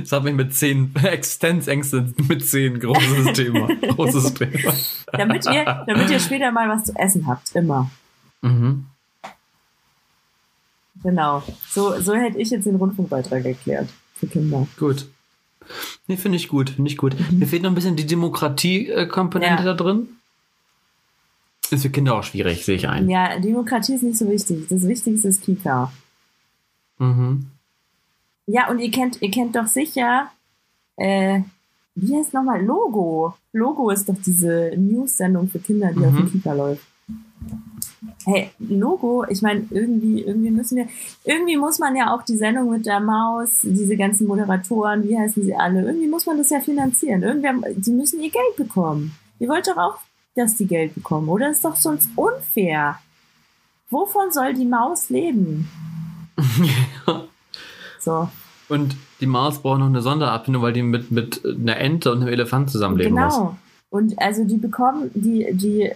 Das 0.00 0.12
hat 0.12 0.24
mich 0.24 0.34
mit 0.34 0.54
zehn 0.54 0.92
Existenzängste 0.96 2.12
mit 2.28 2.44
zehn 2.44 2.78
großes 2.80 3.32
Thema. 3.34 3.68
Großes 3.68 4.34
Thema. 4.34 4.74
damit, 5.12 5.46
ihr, 5.46 5.84
damit 5.86 6.10
ihr 6.10 6.18
später 6.18 6.50
mal 6.50 6.68
was 6.68 6.84
zu 6.84 6.92
essen 6.96 7.26
habt. 7.26 7.54
Immer. 7.54 7.90
Mhm. 8.42 8.86
Genau. 11.02 11.42
So, 11.68 12.00
so 12.00 12.14
hätte 12.14 12.38
ich 12.38 12.50
jetzt 12.50 12.64
den 12.66 12.76
Rundfunkbeitrag 12.76 13.44
erklärt. 13.44 13.88
Für 14.14 14.26
Kinder. 14.26 14.66
Gut. 14.78 15.08
Nee, 16.08 16.16
finde 16.16 16.36
ich 16.36 16.48
gut, 16.48 16.70
finde 16.70 16.90
ich 16.90 16.96
gut. 16.96 17.14
Mir 17.30 17.46
fehlt 17.46 17.62
noch 17.62 17.70
ein 17.70 17.74
bisschen 17.74 17.94
die 17.96 18.06
Demokratie-Komponente 18.06 19.62
Ja. 19.62 19.74
da 19.74 19.74
drin. 19.74 20.08
Ist 21.70 21.82
für 21.82 21.90
Kinder 21.90 22.14
auch 22.14 22.22
schwierig, 22.24 22.64
sehe 22.64 22.76
ich 22.76 22.88
ein. 22.88 23.08
Ja, 23.10 23.38
Demokratie 23.38 23.94
ist 23.94 24.02
nicht 24.02 24.16
so 24.18 24.28
wichtig. 24.28 24.66
Das 24.70 24.82
Wichtigste 24.88 25.28
ist 25.28 25.42
Kika. 25.42 25.92
Mhm. 26.98 27.46
Ja, 28.46 28.70
und 28.70 28.78
ihr 28.78 28.90
kennt, 28.90 29.20
ihr 29.20 29.30
kennt 29.30 29.54
doch 29.54 29.66
sicher, 29.66 30.30
äh, 30.96 31.42
wie 31.94 32.16
heißt 32.16 32.32
nochmal? 32.32 32.64
Logo. 32.64 33.34
Logo 33.52 33.90
ist 33.90 34.08
doch 34.08 34.16
diese 34.24 34.72
News-Sendung 34.76 35.48
für 35.48 35.58
Kinder, 35.58 35.92
die 35.92 36.04
auf 36.06 36.12
Mhm. 36.12 36.16
dem 36.16 36.32
Kika 36.32 36.52
läuft. 36.54 36.82
Hey, 38.24 38.50
Logo, 38.58 39.24
ich 39.28 39.42
meine, 39.42 39.66
irgendwie, 39.70 40.22
irgendwie 40.22 40.50
müssen 40.50 40.76
wir, 40.76 40.88
irgendwie 41.24 41.56
muss 41.56 41.78
man 41.78 41.96
ja 41.96 42.14
auch 42.14 42.22
die 42.22 42.36
Sendung 42.36 42.70
mit 42.70 42.86
der 42.86 43.00
Maus, 43.00 43.60
diese 43.62 43.96
ganzen 43.96 44.26
Moderatoren, 44.26 45.02
wie 45.08 45.18
heißen 45.18 45.42
sie 45.42 45.54
alle, 45.54 45.82
irgendwie 45.82 46.08
muss 46.08 46.26
man 46.26 46.38
das 46.38 46.50
ja 46.50 46.60
finanzieren. 46.60 47.22
Irgendwer, 47.22 47.54
die 47.74 47.90
müssen 47.90 48.20
ihr 48.20 48.30
Geld 48.30 48.56
bekommen. 48.56 49.16
Ihr 49.38 49.48
wollt 49.48 49.66
doch 49.66 49.76
auch, 49.76 49.98
dass 50.34 50.56
die 50.56 50.66
Geld 50.66 50.94
bekommen, 50.94 51.28
oder? 51.28 51.50
ist 51.50 51.64
doch 51.64 51.76
sonst 51.76 52.10
unfair. 52.14 52.98
Wovon 53.90 54.30
soll 54.30 54.54
die 54.54 54.66
Maus 54.66 55.10
leben? 55.10 55.68
So. 58.00 58.28
Und 58.68 58.96
die 59.20 59.26
Maus 59.26 59.60
braucht 59.60 59.80
noch 59.80 59.86
eine 59.86 60.02
Sonderabfindung, 60.02 60.62
weil 60.62 60.72
die 60.72 60.82
mit, 60.82 61.10
mit 61.10 61.44
einer 61.44 61.78
Ente 61.78 62.12
und 62.12 62.20
einem 62.20 62.28
Elefant 62.28 62.70
zusammenleben 62.70 63.14
muss. 63.14 63.34
Genau. 63.34 63.56
Und 63.90 64.18
also 64.20 64.44
die 64.44 64.56
bekommen, 64.56 65.10
die, 65.14 65.48
die, 65.52 65.90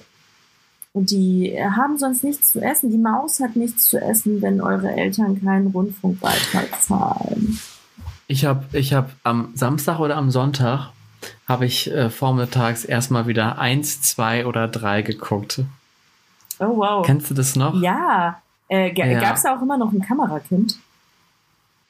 die 0.94 1.56
haben 1.58 1.96
sonst 1.98 2.22
nichts 2.22 2.50
zu 2.50 2.60
essen. 2.60 2.90
Die 2.90 2.98
Maus 2.98 3.40
hat 3.40 3.56
nichts 3.56 3.84
zu 3.88 4.00
essen, 4.00 4.42
wenn 4.42 4.60
eure 4.60 4.92
Eltern 4.92 5.42
keinen 5.42 5.68
Rundfunkbeitrag 5.68 6.82
zahlen. 6.82 7.58
Ich 8.26 8.44
habe 8.44 8.64
ich 8.72 8.92
hab 8.94 9.10
am 9.24 9.52
Samstag 9.54 9.98
oder 10.00 10.16
am 10.16 10.30
Sonntag 10.30 10.90
habe 11.48 11.66
ich 11.66 11.90
äh, 11.90 12.10
vormittags 12.10 12.84
erstmal 12.84 13.26
wieder 13.26 13.58
eins, 13.58 14.02
zwei 14.02 14.46
oder 14.46 14.68
drei 14.68 15.02
geguckt. 15.02 15.60
Oh 16.58 16.76
wow. 16.76 17.06
Kennst 17.06 17.30
du 17.30 17.34
das 17.34 17.56
noch? 17.56 17.80
ja. 17.80 18.40
Äh, 18.68 18.92
Ja. 18.96 19.20
Gab 19.20 19.36
es 19.36 19.42
da 19.42 19.56
auch 19.56 19.60
immer 19.62 19.76
noch 19.76 19.92
ein 19.92 20.00
Kamerakind? 20.00 20.78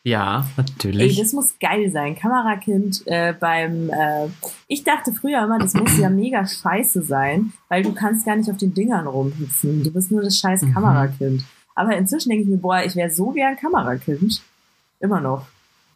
Ja, 0.05 0.40
Ey, 0.40 0.53
natürlich. 0.57 1.16
das 1.16 1.32
muss 1.32 1.55
geil 1.61 1.88
sein. 1.92 2.16
Kamerakind 2.16 3.03
äh, 3.07 3.32
beim. 3.38 3.88
Äh, 3.90 4.26
ich 4.66 4.82
dachte 4.82 5.12
früher 5.12 5.44
immer, 5.44 5.59
das 5.61 5.74
muss 5.74 5.96
ja 5.96 6.11
mega 6.11 6.44
scheiße 6.44 7.03
sein, 7.03 7.53
weil 7.68 7.84
du 7.84 7.92
kannst 7.92 8.26
gar 8.26 8.34
nicht 8.34 8.50
auf 8.50 8.57
den 8.57 8.74
Dingern 8.74 9.07
rumhüpfen. 9.07 9.84
Du 9.84 9.92
bist 9.92 10.11
nur 10.11 10.22
das 10.22 10.36
scheiß 10.38 10.62
Mhm. 10.62 10.74
Kamerakind. 10.74 11.44
Aber 11.76 11.96
inzwischen 11.96 12.30
denke 12.30 12.42
ich 12.44 12.50
mir, 12.50 12.59
boah, 12.59 12.82
ich 12.84 12.96
wäre 12.96 13.11
so 13.11 13.30
gern 13.30 13.57
Kamerakind. 13.57 14.42
Immer 14.98 15.20
noch. 15.20 15.46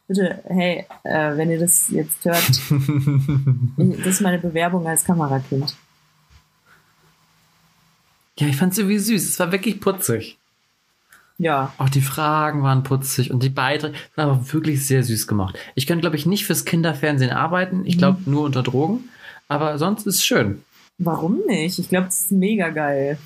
Bitte, 0.08 0.40
hey, 0.46 0.86
äh, 1.02 1.36
wenn 1.36 1.50
ihr 1.50 1.58
das 1.58 1.90
jetzt 1.90 2.24
hört, 2.24 2.48
das 3.76 4.06
ist 4.06 4.20
meine 4.20 4.38
Bewerbung 4.38 4.86
als 4.86 5.02
Kamerakind. 5.04 5.76
ja, 8.38 8.46
ich 8.46 8.56
fand 8.56 8.72
es 8.72 8.78
irgendwie 8.78 8.98
süß. 8.98 9.28
Es 9.30 9.38
war 9.40 9.50
wirklich 9.50 9.80
putzig. 9.80 10.38
Ja, 11.38 11.72
Auch 11.76 11.90
die 11.90 12.00
Fragen 12.00 12.62
waren 12.62 12.82
putzig 12.82 13.30
und 13.30 13.42
die 13.42 13.50
Beiträge 13.50 13.94
waren 14.14 14.30
aber 14.30 14.52
wirklich 14.54 14.86
sehr 14.86 15.02
süß 15.04 15.26
gemacht. 15.26 15.58
Ich 15.74 15.86
könnte, 15.86 16.00
glaube 16.00 16.16
ich, 16.16 16.24
nicht 16.24 16.46
fürs 16.46 16.64
Kinderfernsehen 16.64 17.30
arbeiten. 17.30 17.82
Ich 17.84 17.98
glaube 17.98 18.20
nur 18.24 18.44
unter 18.44 18.62
Drogen. 18.62 19.10
Aber 19.48 19.76
sonst 19.78 20.06
ist 20.06 20.16
es 20.16 20.24
schön. 20.24 20.62
warum 20.98 21.40
nicht? 21.46 21.78
Ich 21.78 21.88
glaube, 21.90 22.06
das 22.06 22.20
ist 22.22 22.32
mega 22.32 22.70
geil. 22.70 23.18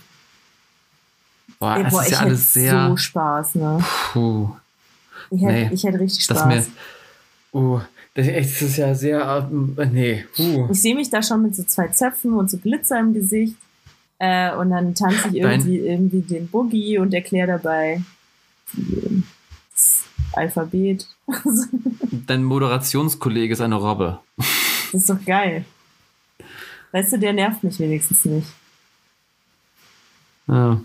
Boah, 1.61 1.77
Ey, 1.77 1.85
es 1.85 1.93
boah, 1.93 2.03
ist 2.03 2.11
ja 2.11 2.19
alles 2.21 2.53
sehr. 2.53 2.89
so 2.89 2.97
Spaß, 2.97 3.55
ne? 3.57 3.79
puh, 4.13 4.51
Ich 5.31 5.43
hätte, 5.43 5.53
Nee, 5.53 5.71
ich 5.73 5.85
hätte 5.85 6.01
richtig 6.01 6.27
das 6.27 6.39
Spaß. 6.39 6.47
mir. 6.49 6.67
Uh, 7.61 7.81
das 8.15 8.27
das 8.27 8.63
ist 8.63 8.77
ja 8.77 8.95
sehr. 8.95 9.49
äh, 9.77 9.87
Nee, 9.87 10.25
uh. 10.39 10.69
Ich 10.73 10.81
sehe 10.83 10.95
mich 10.97 11.11
da 11.11 11.23
schon 11.23 11.43
mit 11.43 11.55
so 11.55 11.63
zwei 11.63 11.89
Zöpfen 11.89 12.33
und 12.33 12.51
so 12.51 12.59
Glitzer 12.59 12.99
im 12.99 13.13
Gesicht. 13.15 13.57
Äh, 14.21 14.55
und 14.55 14.69
dann 14.69 14.95
tanze 14.95 15.29
ich 15.29 15.37
irgendwie, 15.37 15.79
irgendwie 15.79 16.21
den 16.21 16.47
Boogie 16.47 16.99
und 16.99 17.15
erkläre 17.15 17.59
dabei 17.59 18.03
das 19.73 20.05
Alphabet. 20.35 21.09
das 21.27 21.69
Dein 22.27 22.45
Moderationskollege 22.45 23.55
ist 23.55 23.63
eine 23.63 23.77
Robbe. 23.77 24.19
ist 24.93 25.09
doch 25.09 25.25
geil. 25.25 25.65
Weißt 26.93 27.15
du, 27.15 27.19
der 27.19 27.33
nervt 27.33 27.65
mich 27.65 27.79
wenigstens 27.79 28.27
nicht. 28.27 28.49
Ja. 30.49 30.79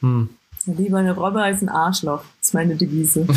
Hm. 0.00 0.30
Lieber 0.66 0.98
eine 0.98 1.14
Robbe 1.14 1.40
als 1.40 1.62
ein 1.62 1.68
Arschloch, 1.68 2.24
ist 2.42 2.52
meine 2.52 2.74
Devise. 2.74 3.28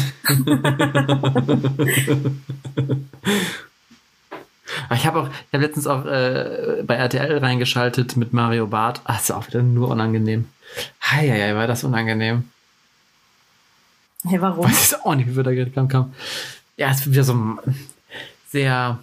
Aber 4.93 4.99
Ich 4.99 5.07
habe 5.07 5.21
auch, 5.21 5.27
ich 5.27 5.53
habe 5.53 5.63
letztens 5.65 5.87
auch 5.87 6.05
äh, 6.05 6.83
bei 6.85 6.93
RTL 6.95 7.39
reingeschaltet 7.39 8.15
mit 8.15 8.31
Mario 8.31 8.67
Barth. 8.67 9.01
Ach, 9.05 9.19
ist 9.19 9.31
auch 9.31 9.47
wieder 9.47 9.63
nur 9.63 9.89
unangenehm. 9.89 10.47
Heieiei, 11.03 11.55
war 11.55 11.65
das 11.65 11.83
unangenehm. 11.83 12.47
Hey, 14.23 14.39
warum? 14.39 14.65
Weiß 14.65 15.01
auch 15.03 15.15
nicht, 15.15 15.27
wie 15.29 15.35
wir 15.35 15.43
da 15.43 15.51
gerade 15.51 15.71
kam, 15.71 15.87
kam. 15.87 16.13
Ja, 16.77 16.91
es 16.91 17.01
ist 17.01 17.11
wieder 17.11 17.23
so 17.23 17.33
ein 17.33 17.59
sehr. 18.49 18.99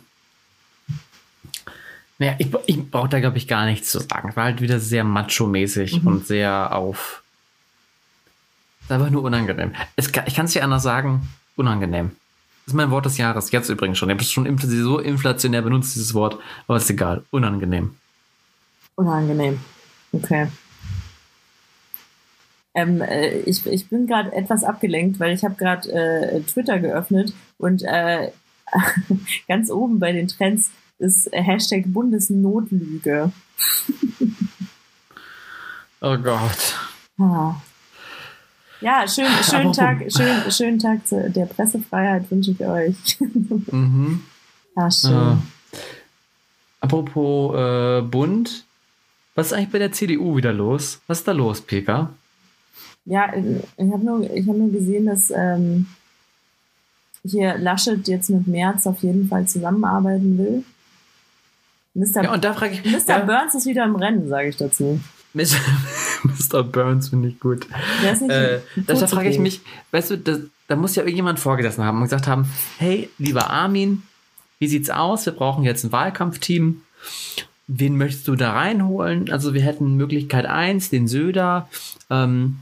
Naja, 2.18 2.34
ich, 2.38 2.49
ich 2.66 2.91
brauche 2.91 3.09
da, 3.09 3.18
glaube 3.18 3.38
ich, 3.38 3.49
gar 3.49 3.64
nichts 3.66 3.91
zu 3.91 3.99
sagen. 3.99 4.34
War 4.36 4.45
halt 4.45 4.61
wieder 4.61 4.78
sehr 4.78 5.03
macho-mäßig 5.05 6.03
Mhm. 6.03 6.07
und 6.07 6.26
sehr 6.26 6.72
auf. 6.74 7.22
Ist 8.82 8.93
einfach 8.93 9.11
nur 9.11 9.22
unangenehm. 9.24 9.74
Es, 9.97 10.07
ich 10.26 10.34
kann 10.36 10.47
es 10.47 10.53
dir 10.53 10.62
anders 10.62 10.82
sagen, 10.84 11.28
unangenehm. 11.57 12.12
Das 12.70 12.74
ist 12.74 12.76
mein 12.76 12.92
Wort 12.92 13.04
des 13.04 13.18
Jahres, 13.18 13.50
jetzt 13.50 13.68
übrigens 13.68 13.98
schon. 13.98 14.10
Ich 14.10 14.14
habe 14.14 14.22
es 14.22 14.30
schon 14.30 14.46
infl- 14.46 14.82
so 14.84 15.00
inflationär 15.00 15.60
benutzt, 15.60 15.96
dieses 15.96 16.14
Wort, 16.14 16.38
aber 16.68 16.76
ist 16.76 16.88
egal. 16.88 17.24
Unangenehm. 17.32 17.96
Unangenehm. 18.94 19.58
Okay. 20.12 20.46
Ähm, 22.74 23.00
äh, 23.00 23.40
ich, 23.40 23.66
ich 23.66 23.88
bin 23.88 24.06
gerade 24.06 24.32
etwas 24.32 24.62
abgelenkt, 24.62 25.18
weil 25.18 25.34
ich 25.34 25.42
habe 25.42 25.56
gerade 25.56 25.90
äh, 25.90 26.40
Twitter 26.42 26.78
geöffnet 26.78 27.32
und 27.58 27.82
äh, 27.82 28.30
ganz 29.48 29.68
oben 29.68 29.98
bei 29.98 30.12
den 30.12 30.28
Trends 30.28 30.70
ist 31.00 31.28
Hashtag 31.32 31.86
Bundesnotlüge. 31.86 33.32
Oh 36.02 36.16
Gott. 36.16 36.78
Ah. 37.18 37.56
Ja, 38.80 39.06
schön, 39.06 39.26
schönen 39.42 39.72
Tag, 39.72 39.98
schön, 40.10 40.50
schönen 40.50 40.78
Tag 40.78 41.00
der 41.10 41.46
Pressefreiheit 41.46 42.30
wünsche 42.30 42.52
ich 42.52 42.60
euch. 42.60 43.18
Mhm. 43.72 44.22
Ah, 44.74 44.90
schön. 44.90 45.10
Ja. 45.10 45.38
Apropos 46.80 47.54
äh, 47.56 48.02
Bund, 48.02 48.64
was 49.34 49.48
ist 49.48 49.52
eigentlich 49.52 49.70
bei 49.70 49.78
der 49.78 49.92
CDU 49.92 50.36
wieder 50.36 50.52
los? 50.52 51.00
Was 51.06 51.18
ist 51.18 51.28
da 51.28 51.32
los, 51.32 51.60
Pika? 51.60 52.10
Ja, 53.04 53.32
ich 53.34 53.92
habe 53.92 54.04
nur, 54.04 54.30
ich 54.30 54.48
hab 54.48 54.56
nur 54.56 54.70
gesehen, 54.70 55.06
dass 55.06 55.30
ähm, 55.30 55.86
hier 57.24 57.58
Laschet 57.58 58.06
jetzt 58.08 58.30
mit 58.30 58.46
Merz 58.46 58.86
auf 58.86 59.02
jeden 59.02 59.28
Fall 59.28 59.46
zusammenarbeiten 59.46 60.38
will. 60.38 60.64
Mr. 61.94 62.24
Ja, 62.24 62.32
und 62.32 62.44
da 62.44 62.54
frage 62.54 62.74
ich. 62.74 62.84
Mr. 62.84 63.08
Ja, 63.08 63.18
Burns 63.20 63.54
ist 63.54 63.66
wieder 63.66 63.84
im 63.84 63.96
Rennen, 63.96 64.28
sage 64.28 64.48
ich 64.48 64.56
dazu. 64.56 65.00
Mr. 65.34 65.56
Mr. 66.52 66.62
Burns 66.62 67.08
finde 67.10 67.28
ich 67.28 67.40
gut. 67.40 67.66
Der 68.02 68.12
ist 68.12 68.22
nicht 68.22 68.30
Äh, 68.30 68.60
da 68.86 69.06
frage 69.06 69.28
ich 69.28 69.38
mich, 69.38 69.60
weißt 69.90 70.10
du, 70.10 70.18
da, 70.18 70.36
da 70.68 70.76
muss 70.76 70.96
ja 70.96 71.02
irgendjemand 71.02 71.38
vorgesessen 71.40 71.84
haben 71.84 71.98
und 71.98 72.04
gesagt 72.04 72.26
haben: 72.26 72.46
Hey, 72.78 73.10
lieber 73.18 73.50
Armin, 73.50 74.02
wie 74.58 74.68
sieht's 74.68 74.90
aus? 74.90 75.26
Wir 75.26 75.32
brauchen 75.32 75.64
jetzt 75.64 75.84
ein 75.84 75.92
Wahlkampfteam. 75.92 76.82
Wen 77.66 77.96
möchtest 77.96 78.26
du 78.26 78.36
da 78.36 78.52
reinholen? 78.52 79.30
Also, 79.30 79.54
wir 79.54 79.62
hätten 79.62 79.96
Möglichkeit 79.96 80.46
1, 80.46 80.90
den 80.90 81.06
Söder. 81.06 81.68
Ähm, 82.10 82.56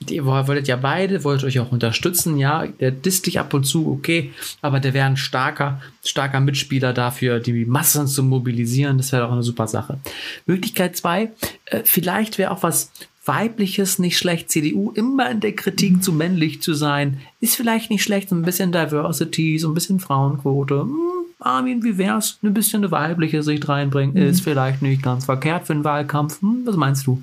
die 0.00 0.24
wolltet 0.24 0.68
ja 0.68 0.76
beide, 0.76 1.22
wollt 1.24 1.44
euch 1.44 1.60
auch 1.60 1.70
unterstützen, 1.70 2.38
ja, 2.38 2.66
der 2.66 2.90
disst 2.90 3.26
dich 3.26 3.38
ab 3.38 3.54
und 3.54 3.64
zu, 3.64 3.90
okay, 3.90 4.32
aber 4.62 4.80
der 4.80 4.94
wäre 4.94 5.06
ein 5.06 5.16
starker, 5.16 5.80
starker 6.04 6.40
Mitspieler 6.40 6.92
dafür, 6.92 7.38
die 7.40 7.64
Massen 7.64 8.06
zu 8.06 8.22
mobilisieren, 8.22 8.96
das 8.96 9.12
wäre 9.12 9.24
doch 9.24 9.32
eine 9.32 9.42
super 9.42 9.68
Sache. 9.68 9.98
Möglichkeit 10.46 10.96
zwei, 10.96 11.30
äh, 11.66 11.82
vielleicht 11.84 12.38
wäre 12.38 12.50
auch 12.50 12.62
was 12.62 12.90
Weibliches 13.24 13.98
nicht 13.98 14.16
schlecht, 14.16 14.50
CDU 14.50 14.90
immer 14.92 15.30
in 15.30 15.40
der 15.40 15.54
Kritik 15.54 16.02
zu 16.02 16.12
männlich 16.12 16.62
zu 16.62 16.72
sein, 16.72 17.20
ist 17.40 17.56
vielleicht 17.56 17.90
nicht 17.90 18.02
schlecht, 18.02 18.30
so 18.30 18.34
ein 18.34 18.42
bisschen 18.42 18.72
Diversity, 18.72 19.58
so 19.58 19.68
ein 19.68 19.74
bisschen 19.74 20.00
Frauenquote, 20.00 20.80
hm, 20.80 21.17
Armin, 21.40 21.84
wie 21.84 21.98
wär's? 21.98 22.38
Ein 22.42 22.54
bisschen 22.54 22.82
eine 22.82 22.90
weibliche 22.90 23.42
Sicht 23.42 23.68
reinbringen. 23.68 24.14
Mhm. 24.14 24.28
Ist 24.28 24.42
vielleicht 24.42 24.82
nicht 24.82 25.02
ganz 25.02 25.26
verkehrt 25.26 25.66
für 25.66 25.72
einen 25.72 25.84
Wahlkampf. 25.84 26.40
Hm, 26.40 26.62
was 26.64 26.76
meinst 26.76 27.06
du? 27.06 27.22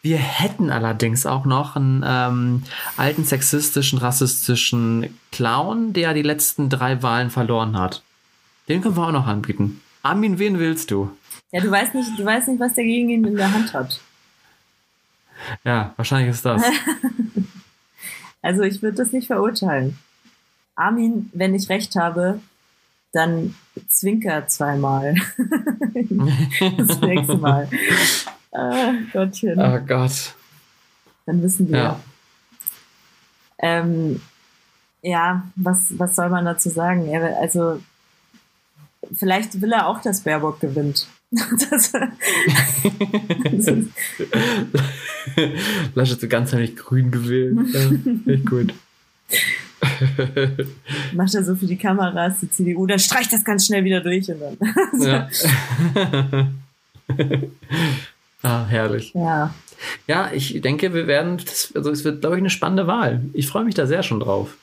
Wir 0.00 0.18
hätten 0.18 0.70
allerdings 0.70 1.26
auch 1.26 1.44
noch 1.44 1.74
einen 1.74 2.04
ähm, 2.06 2.62
alten 2.96 3.24
sexistischen, 3.24 3.98
rassistischen 3.98 5.18
Clown, 5.32 5.92
der 5.92 6.14
die 6.14 6.22
letzten 6.22 6.68
drei 6.68 7.02
Wahlen 7.02 7.30
verloren 7.30 7.76
hat. 7.76 8.02
Den 8.68 8.80
können 8.80 8.96
wir 8.96 9.06
auch 9.06 9.12
noch 9.12 9.26
anbieten. 9.26 9.80
Armin, 10.02 10.38
wen 10.38 10.58
willst 10.58 10.90
du? 10.90 11.10
Ja, 11.50 11.60
du 11.60 11.70
weißt 11.70 11.94
nicht, 11.94 12.18
du 12.18 12.24
weißt 12.24 12.48
nicht, 12.48 12.60
was 12.60 12.74
der 12.74 12.84
gegen 12.84 13.08
ihn 13.08 13.24
in 13.24 13.36
der 13.36 13.52
Hand 13.52 13.74
hat. 13.74 14.00
Ja, 15.64 15.94
wahrscheinlich 15.96 16.30
ist 16.30 16.44
das. 16.44 16.62
Also 18.42 18.62
ich 18.62 18.82
würde 18.82 18.96
das 18.96 19.12
nicht 19.12 19.26
verurteilen. 19.26 19.98
Armin, 20.74 21.28
wenn 21.32 21.54
ich 21.54 21.68
recht 21.68 21.96
habe, 21.96 22.40
dann 23.12 23.54
zwinker 23.88 24.46
zweimal. 24.46 25.14
das 26.76 27.00
nächste 27.00 27.36
Mal. 27.36 27.68
Ah, 28.52 28.92
Gottchen. 29.12 29.58
oh 29.58 29.80
Gott. 29.86 30.34
Dann 31.26 31.42
wissen 31.42 31.68
wir. 31.68 31.76
Ja. 31.76 32.00
Ähm, 33.58 34.20
ja, 35.02 35.46
was, 35.56 35.98
was 35.98 36.16
soll 36.16 36.28
man 36.30 36.44
dazu 36.44 36.70
sagen? 36.70 37.06
Er, 37.08 37.38
also, 37.38 37.80
vielleicht 39.14 39.60
will 39.60 39.72
er 39.72 39.86
auch, 39.88 40.00
dass 40.00 40.22
Baerbock 40.22 40.60
gewinnt. 40.60 41.06
Das, 41.30 41.92
Laschet 45.94 46.20
so 46.20 46.26
ganz 46.26 46.54
heimlich 46.54 46.74
grün 46.74 47.10
gewählt. 47.10 47.58
Ja, 47.74 48.32
echt 48.32 48.46
gut. 48.46 48.72
macht 51.12 51.34
er 51.34 51.44
so 51.44 51.54
für 51.54 51.66
die 51.66 51.76
Kameras, 51.76 52.40
die 52.40 52.50
CDU, 52.50 52.86
dann 52.86 52.98
streicht 52.98 53.32
das 53.32 53.44
ganz 53.44 53.66
schnell 53.66 53.84
wieder 53.84 54.00
durch 54.00 54.28
und 54.30 54.40
dann. 54.40 54.56
Ja. 55.00 55.28
ah, 58.42 58.66
herrlich. 58.66 59.12
ja. 59.14 59.54
Ja, 60.08 60.30
ich 60.32 60.60
denke, 60.60 60.92
wir 60.92 61.06
werden, 61.06 61.38
das, 61.44 61.72
also 61.74 61.90
es 61.90 62.04
wird, 62.04 62.20
glaube 62.20 62.34
ich, 62.34 62.40
eine 62.40 62.50
spannende 62.50 62.88
Wahl. 62.88 63.22
Ich 63.32 63.46
freue 63.46 63.64
mich 63.64 63.76
da 63.76 63.86
sehr 63.86 64.02
schon 64.02 64.18
drauf. 64.18 64.56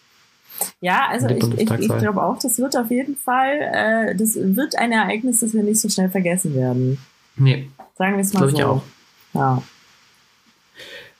Ja, 0.81 1.07
also 1.09 1.29
ich, 1.29 1.43
ich, 1.57 1.71
ich 1.71 1.97
glaube 1.97 2.21
auch, 2.21 2.38
das 2.38 2.59
wird 2.59 2.75
auf 2.75 2.91
jeden 2.91 3.15
Fall, 3.15 3.59
äh, 3.61 4.15
das 4.15 4.36
wird 4.36 4.77
ein 4.77 4.91
Ereignis, 4.91 5.39
das 5.39 5.53
wir 5.53 5.63
nicht 5.63 5.79
so 5.79 5.88
schnell 5.88 6.09
vergessen 6.09 6.53
werden. 6.53 6.97
Nee, 7.38 7.69
Sagen 7.97 8.15
wir 8.15 8.21
es 8.21 8.33
mal 8.33 8.39
glaube 8.39 8.51
so. 8.51 8.57
ich 8.57 8.63
auch. 8.63 8.83
Ja. 9.33 9.63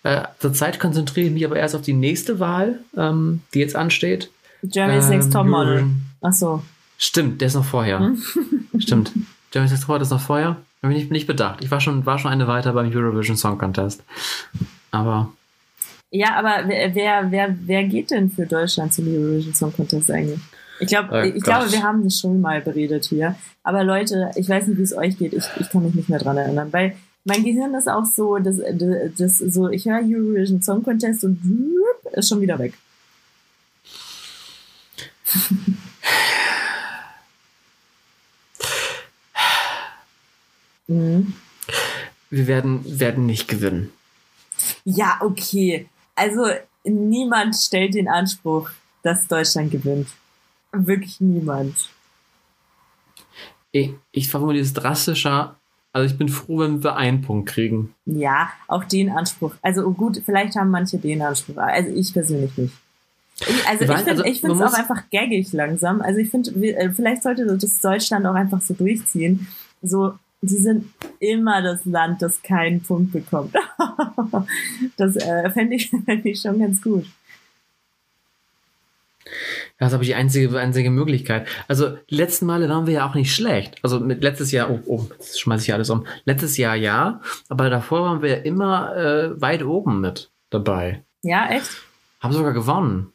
Äh, 0.06 0.22
zurzeit 0.38 0.80
konzentriere 0.80 1.26
ich 1.26 1.34
mich 1.34 1.44
aber 1.46 1.56
erst 1.56 1.76
auf 1.76 1.82
die 1.82 1.94
nächste 1.94 2.40
Wahl, 2.40 2.78
ähm, 2.96 3.42
die 3.56 3.60
jetzt 3.60 3.76
ansteht. 3.76 4.30
Germany's 4.62 5.06
Ähm, 5.06 5.10
Next 5.10 5.34
Top 5.34 5.48
Model. 5.48 5.86
Ach 6.22 6.32
so. 6.32 6.62
Stimmt, 7.00 7.42
der 7.42 7.48
ist 7.48 7.56
noch 7.56 7.66
vorher. 7.66 7.98
Hm? 7.98 8.22
Stimmt. 8.78 9.14
Germany's 9.50 9.72
Next 9.72 9.82
Top 9.82 9.90
Model 9.90 10.04
ist 10.04 10.12
noch 10.12 10.22
vorher. 10.22 10.58
Da 10.84 10.90
bin 10.90 10.96
ich 10.96 11.10
nicht 11.10 11.26
bedacht. 11.26 11.64
Ich 11.64 11.72
war 11.72 11.82
schon, 11.82 12.06
war 12.06 12.20
schon 12.20 12.30
eine 12.30 12.48
weiter 12.48 12.74
beim 12.74 12.96
Eurovision 12.96 13.36
Song 13.36 13.58
Contest. 13.58 14.04
Aber 14.92 15.32
Ja, 16.12 16.36
aber 16.36 16.68
wer, 16.68 16.94
wer, 16.94 17.32
wer, 17.32 17.56
wer 17.62 17.84
geht 17.86 18.12
denn 18.12 18.30
für 18.30 18.46
Deutschland 18.46 18.94
zum 18.94 19.08
Eurovision 19.08 19.56
Song 19.56 19.74
Contest 19.74 20.12
eigentlich? 20.12 20.40
Ich 20.80 20.88
glaube, 20.88 21.10
Oh 21.12 21.36
ich 21.36 21.44
glaube, 21.44 21.72
wir 21.72 21.82
haben 21.82 22.04
das 22.04 22.20
schon 22.20 22.42
mal 22.42 22.62
beredet 22.62 23.06
hier. 23.06 23.36
Aber 23.64 23.84
Leute, 23.84 24.30
ich 24.36 24.48
weiß 24.48 24.68
nicht, 24.68 24.78
wie 24.78 24.84
es 24.84 24.96
euch 24.96 25.18
geht. 25.18 25.34
Ich, 25.34 25.46
ich 25.60 25.68
kann 25.72 25.84
mich 25.84 25.96
nicht 25.96 26.10
mehr 26.10 26.20
dran 26.20 26.38
erinnern, 26.38 26.72
weil 26.72 26.96
mein 27.26 27.44
Gehirn 27.44 27.74
ist 27.74 27.90
auch 27.90 28.06
so, 28.06 28.38
das, 28.38 28.62
das, 29.18 29.40
so, 29.40 29.70
ich 29.70 29.86
höre 29.86 30.02
Eurovision 30.04 30.62
Song 30.62 30.84
Contest 30.84 31.24
und 31.24 31.42
ist 32.14 32.30
schon 32.30 32.42
wieder 32.42 32.58
weg. 32.60 32.74
Mhm. 40.88 41.34
wir 42.30 42.46
werden, 42.46 43.00
werden 43.00 43.26
nicht 43.26 43.48
gewinnen. 43.48 43.92
Ja, 44.84 45.18
okay. 45.22 45.90
Also 46.14 46.46
niemand 46.84 47.56
stellt 47.56 47.96
den 47.96 48.08
Anspruch, 48.08 48.70
dass 49.02 49.28
Deutschland 49.28 49.72
gewinnt. 49.72 50.10
Wirklich 50.72 51.20
niemand. 51.20 51.90
Ich, 53.72 53.94
ich 54.12 54.30
formuliere 54.30 54.64
es 54.64 54.74
drastischer. 54.74 55.60
Also 55.96 56.12
ich 56.12 56.18
bin 56.18 56.28
froh, 56.28 56.60
wenn 56.60 56.84
wir 56.84 56.98
einen 56.98 57.22
Punkt 57.22 57.48
kriegen. 57.48 57.96
Ja, 58.06 58.50
auch 58.68 58.84
den 58.84 59.10
Anspruch. 59.10 59.56
Also 59.62 59.90
gut, 59.92 60.22
vielleicht 60.26 60.58
haben 60.58 60.70
manche 60.70 60.98
den 60.98 61.22
Anspruch. 61.22 61.56
Also 61.56 61.90
ich 61.90 62.12
persönlich 62.12 62.58
nicht. 62.58 62.74
Ich, 63.40 63.66
also 63.66 63.84
ich 63.86 63.90
Weil, 63.90 63.98
finde 64.00 64.12
also, 64.12 64.26
ich 64.26 64.42
finde 64.42 64.56
es 64.58 64.62
auch 64.62 64.72
muss- 64.72 64.74
einfach 64.74 65.04
gaggig 65.10 65.54
langsam. 65.54 66.02
Also 66.02 66.20
ich 66.20 66.30
finde, 66.30 66.52
äh, 66.52 66.92
vielleicht 66.92 67.24
sollte 67.24 67.46
das 67.46 67.80
Deutschland 67.80 68.26
auch 68.26 68.34
einfach 68.34 68.60
so 68.62 68.74
durchziehen. 68.74 69.48
So, 69.82 70.16
sie 70.42 70.58
sind 70.58 70.88
immer 71.20 71.62
das 71.62 71.86
Land, 71.86 72.22
das 72.22 72.42
keinen 72.42 72.82
Punkt 72.82 73.14
bekommt. 73.14 73.56
das 74.98 75.16
äh, 75.16 75.50
fände 75.52 75.78
ich, 75.78 75.90
fänd 76.06 76.26
ich 76.26 76.42
schon 76.42 76.60
ganz 76.60 76.82
gut. 76.82 77.06
Das 79.80 79.90
ist 79.90 79.94
aber 79.96 80.04
die 80.04 80.16
einzige, 80.16 80.58
einzige 80.60 80.90
Möglichkeit. 80.92 81.48
Also, 81.68 81.98
die 82.10 82.16
letzten 82.16 82.46
Male 82.46 82.70
waren 82.70 82.86
wir 82.88 82.94
ja 82.94 83.10
auch 83.10 83.16
nicht 83.16 83.34
schlecht. 83.34 83.76
Also, 83.82 84.00
mit 84.00 84.22
letztes 84.24 84.52
Jahr, 84.52 84.70
oh, 84.70 84.80
oh, 84.86 85.06
jetzt 85.12 85.40
schmeiß 85.40 85.64
ich 85.64 85.74
alles 85.74 85.90
um. 85.90 86.06
Letztes 86.26 86.58
Jahr 86.58 86.76
ja, 86.76 87.22
aber 87.50 87.70
davor 87.70 88.04
waren 88.04 88.22
wir 88.22 88.30
ja 88.30 88.36
immer 88.44 88.96
äh, 88.96 89.42
weit 89.42 89.64
oben 89.64 90.00
mit 90.02 90.30
dabei. 90.52 91.04
Ja, 91.24 91.50
echt? 91.50 91.70
Haben 92.20 92.34
sogar 92.34 92.54
gewonnen. 92.54 93.12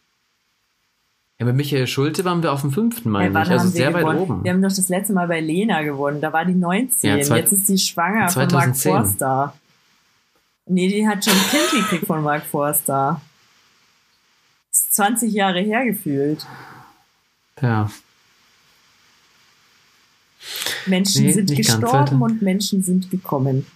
Ja, 1.38 1.46
mit 1.46 1.56
Michael 1.56 1.86
Schulte 1.86 2.24
waren 2.26 2.42
wir 2.42 2.52
auf 2.52 2.60
dem 2.60 2.70
fünften, 2.70 3.08
Ja, 3.08 3.12
meine 3.12 3.32
wann 3.34 3.42
ich. 3.44 3.50
Also 3.52 3.68
sehr 3.68 3.94
weit 3.94 4.04
oben. 4.04 4.44
Wir 4.44 4.52
haben 4.52 4.60
doch 4.60 4.68
das 4.68 4.88
letzte 4.90 5.14
Mal 5.14 5.26
bei 5.28 5.40
Lena 5.40 5.82
gewonnen. 5.82 6.20
Da 6.20 6.32
war 6.34 6.44
die 6.44 6.54
19. 6.54 7.08
Ja, 7.18 7.20
zwei- 7.24 7.38
Jetzt 7.38 7.52
ist 7.52 7.68
die 7.68 7.78
schwanger 7.78 8.28
von 8.28 8.42
Mark 8.42 8.50
2010. 8.50 8.92
Forster. 8.92 9.54
Nee, 10.66 10.88
die 10.88 11.08
hat 11.08 11.24
schon 11.24 11.32
ein 11.32 11.48
Kind 11.50 11.82
gekriegt 11.82 12.06
von 12.06 12.22
Mark 12.22 12.44
Forster. 12.44 13.22
Ist 14.72 14.94
20 14.94 15.32
Jahre 15.32 15.60
her 15.60 15.84
gefühlt. 15.84 16.46
Ja. 17.60 17.90
Menschen 20.86 21.26
Nee, 21.26 21.32
sind 21.32 21.54
gestorben 21.54 22.22
und 22.22 22.42
Menschen 22.42 22.82
sind 22.82 23.10
gekommen. 23.10 23.66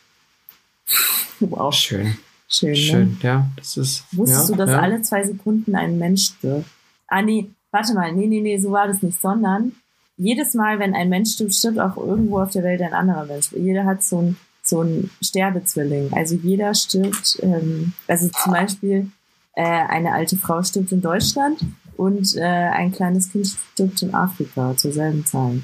Wow, 1.40 1.74
Schön. 1.74 2.16
schön, 2.48 2.70
ne? 2.70 2.76
Schön, 2.76 3.18
ja. 3.22 3.50
Das 3.56 3.76
ist. 3.76 4.04
Wusstest 4.12 4.48
ja, 4.50 4.54
du, 4.54 4.58
dass 4.58 4.70
ja. 4.70 4.80
alle 4.80 5.02
zwei 5.02 5.24
Sekunden 5.24 5.74
ein 5.74 5.98
Mensch 5.98 6.26
stirbt? 6.26 6.66
Ah, 7.08 7.22
nee, 7.22 7.50
warte 7.70 7.94
mal, 7.94 8.12
nee, 8.12 8.26
nee, 8.26 8.40
nee, 8.40 8.58
so 8.58 8.70
war 8.70 8.86
das 8.86 9.02
nicht, 9.02 9.20
sondern 9.20 9.72
jedes 10.16 10.54
Mal, 10.54 10.78
wenn 10.78 10.94
ein 10.94 11.08
Mensch 11.08 11.32
stirbt, 11.32 11.54
stirbt 11.54 11.78
auch 11.78 11.96
irgendwo 11.96 12.40
auf 12.40 12.50
der 12.50 12.62
Welt 12.62 12.80
ein 12.80 12.94
anderer 12.94 13.26
Mensch. 13.26 13.50
Jeder 13.52 13.84
hat 13.84 14.02
so 14.02 14.22
ein, 14.22 14.36
so 14.62 14.82
ein 14.82 15.10
Sterbezwilling. 15.20 16.12
Also 16.12 16.36
jeder 16.36 16.72
stirbt, 16.74 17.38
ähm, 17.42 17.92
also 18.06 18.28
zum 18.28 18.52
Beispiel 18.52 19.10
äh, 19.56 19.62
eine 19.62 20.12
alte 20.12 20.36
Frau 20.36 20.62
stirbt 20.62 20.92
in 20.92 21.00
Deutschland 21.02 21.60
und 21.96 22.36
äh, 22.36 22.42
ein 22.42 22.92
kleines 22.92 23.30
Kind 23.30 23.46
stirbt 23.72 24.02
in 24.02 24.14
Afrika 24.14 24.76
zur 24.76 24.92
selben 24.92 25.24
Zeit. 25.24 25.60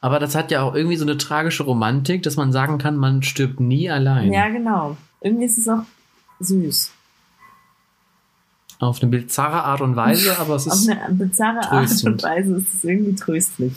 Aber 0.00 0.20
das 0.20 0.34
hat 0.34 0.50
ja 0.50 0.62
auch 0.62 0.74
irgendwie 0.74 0.96
so 0.96 1.04
eine 1.04 1.18
tragische 1.18 1.64
Romantik, 1.64 2.22
dass 2.22 2.36
man 2.36 2.52
sagen 2.52 2.78
kann, 2.78 2.96
man 2.96 3.22
stirbt 3.22 3.58
nie 3.58 3.90
allein. 3.90 4.32
Ja, 4.32 4.48
genau. 4.48 4.96
Irgendwie 5.20 5.46
ist 5.46 5.58
es 5.58 5.68
auch 5.68 5.82
süß. 6.40 6.92
Auf 8.78 9.02
eine 9.02 9.10
bizarre 9.10 9.64
Art 9.64 9.80
und 9.80 9.96
Weise, 9.96 10.38
aber 10.38 10.56
es 10.56 10.68
Auf 10.68 10.74
ist. 10.74 10.88
eine 10.88 11.14
bizarre 11.14 11.60
Art 11.62 11.72
und 11.72 11.86
tröstend. 11.88 12.22
Weise 12.22 12.54
ist 12.56 12.74
es 12.74 12.84
irgendwie 12.84 13.14
tröstlich. 13.14 13.72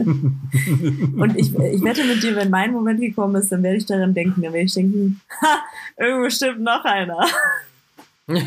und 1.17 1.35
ich, 1.37 1.53
ich 1.53 1.83
wette 1.83 2.03
mit 2.05 2.23
dir, 2.23 2.35
wenn 2.35 2.49
mein 2.49 2.71
Moment 2.71 2.99
gekommen 3.01 3.35
ist, 3.35 3.51
dann 3.51 3.63
werde 3.63 3.77
ich 3.77 3.85
daran 3.85 4.13
denken. 4.13 4.41
Dann 4.41 4.53
werde 4.53 4.65
ich 4.65 4.73
denken, 4.73 5.19
ha, 5.41 5.59
irgendwo 5.97 6.29
stimmt 6.29 6.61
noch 6.61 6.83
einer. 6.85 7.17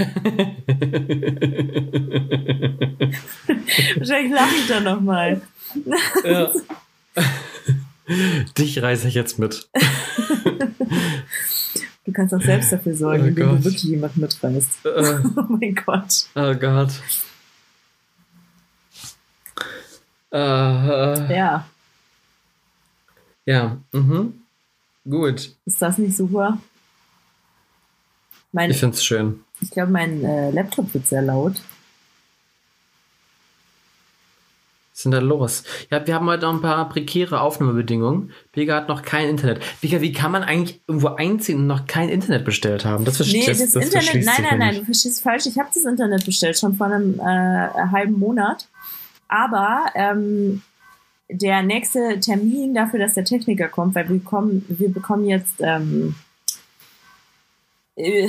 Wahrscheinlich 3.96 4.32
lache 4.32 4.54
ich 4.56 4.66
dann 4.68 4.84
nochmal. 4.84 5.40
ja. 6.24 6.50
Dich 8.58 8.82
reiße 8.82 9.08
ich 9.08 9.14
jetzt 9.14 9.38
mit. 9.38 9.68
Du 12.04 12.12
kannst 12.12 12.34
auch 12.34 12.42
selbst 12.42 12.72
dafür 12.72 12.94
sorgen, 12.94 13.22
Oh 13.22 13.26
indem 13.28 13.48
du 13.48 13.64
wirklich 13.64 13.84
jemand 13.84 14.16
mitreißt. 14.16 14.86
Äh, 14.86 15.18
Oh 15.36 15.44
mein 15.48 15.74
Gott. 15.74 16.26
oh 16.34 16.54
Gott. 16.54 16.90
Äh, 20.32 20.38
äh, 20.38 21.36
Ja, 21.36 21.66
ja, 23.44 23.76
mhm. 23.92 24.40
Gut. 25.08 25.54
ist 25.64 25.82
das 25.82 25.98
nicht 25.98 26.16
super? 26.16 26.58
Mein, 28.52 28.70
Ich 28.70 28.78
finde 28.78 28.94
es 28.94 29.04
schön. 29.04 29.40
ich 29.60 29.70
glaube, 29.70 29.90
mein 29.90 30.24
äh, 30.24 30.50
Laptop 30.50 30.92
wird 30.94 31.06
sehr 31.06 31.22
laut. 31.22 31.60
ist 34.94 35.06
denn 35.06 35.12
da 35.12 35.18
los? 35.18 35.64
Ja, 35.90 36.06
wir 36.06 36.14
haben 36.14 36.26
heute 36.26 36.42
noch 36.42 36.54
ein 36.54 36.60
paar 36.62 36.88
prekäre 36.88 37.40
Aufnahmebedingungen. 37.40 38.30
Pega 38.52 38.76
hat 38.76 38.88
noch 38.88 39.02
kein 39.02 39.28
Internet. 39.28 39.60
Vika, 39.80 40.00
wie 40.00 40.12
kann 40.12 40.30
man 40.30 40.44
eigentlich 40.44 40.80
irgendwo 40.86 41.08
einziehen 41.08 41.58
und 41.58 41.66
noch 41.66 41.86
kein 41.86 42.08
Internet 42.08 42.44
bestellt 42.44 42.84
haben? 42.84 43.04
Das 43.04 43.16
verstehe 43.16 43.40
nee, 43.40 43.46
das, 43.46 43.58
das, 43.58 43.72
das 43.72 43.84
Internet, 43.86 44.24
nein, 44.24 44.46
nein, 44.48 44.58
nein, 44.58 44.74
du 44.76 44.84
verstehst 44.84 45.22
falsch. 45.22 45.46
Ich 45.46 45.58
habe 45.58 45.70
das 45.74 45.84
Internet 45.84 46.24
bestellt, 46.24 46.56
schon 46.56 46.74
vor 46.76 46.86
einem 46.86 47.18
äh, 47.18 47.22
halben 47.90 48.18
Monat. 48.18 48.68
Aber 49.32 49.86
ähm, 49.94 50.60
der 51.30 51.62
nächste 51.62 52.20
Termin 52.20 52.74
dafür, 52.74 52.98
dass 52.98 53.14
der 53.14 53.24
Techniker 53.24 53.68
kommt, 53.68 53.94
weil 53.94 54.06
wir 54.10 54.18
bekommen, 54.18 54.62
wir 54.68 54.92
bekommen 54.92 55.24
jetzt 55.24 55.54
ähm, 55.60 56.14
äh, 57.96 58.28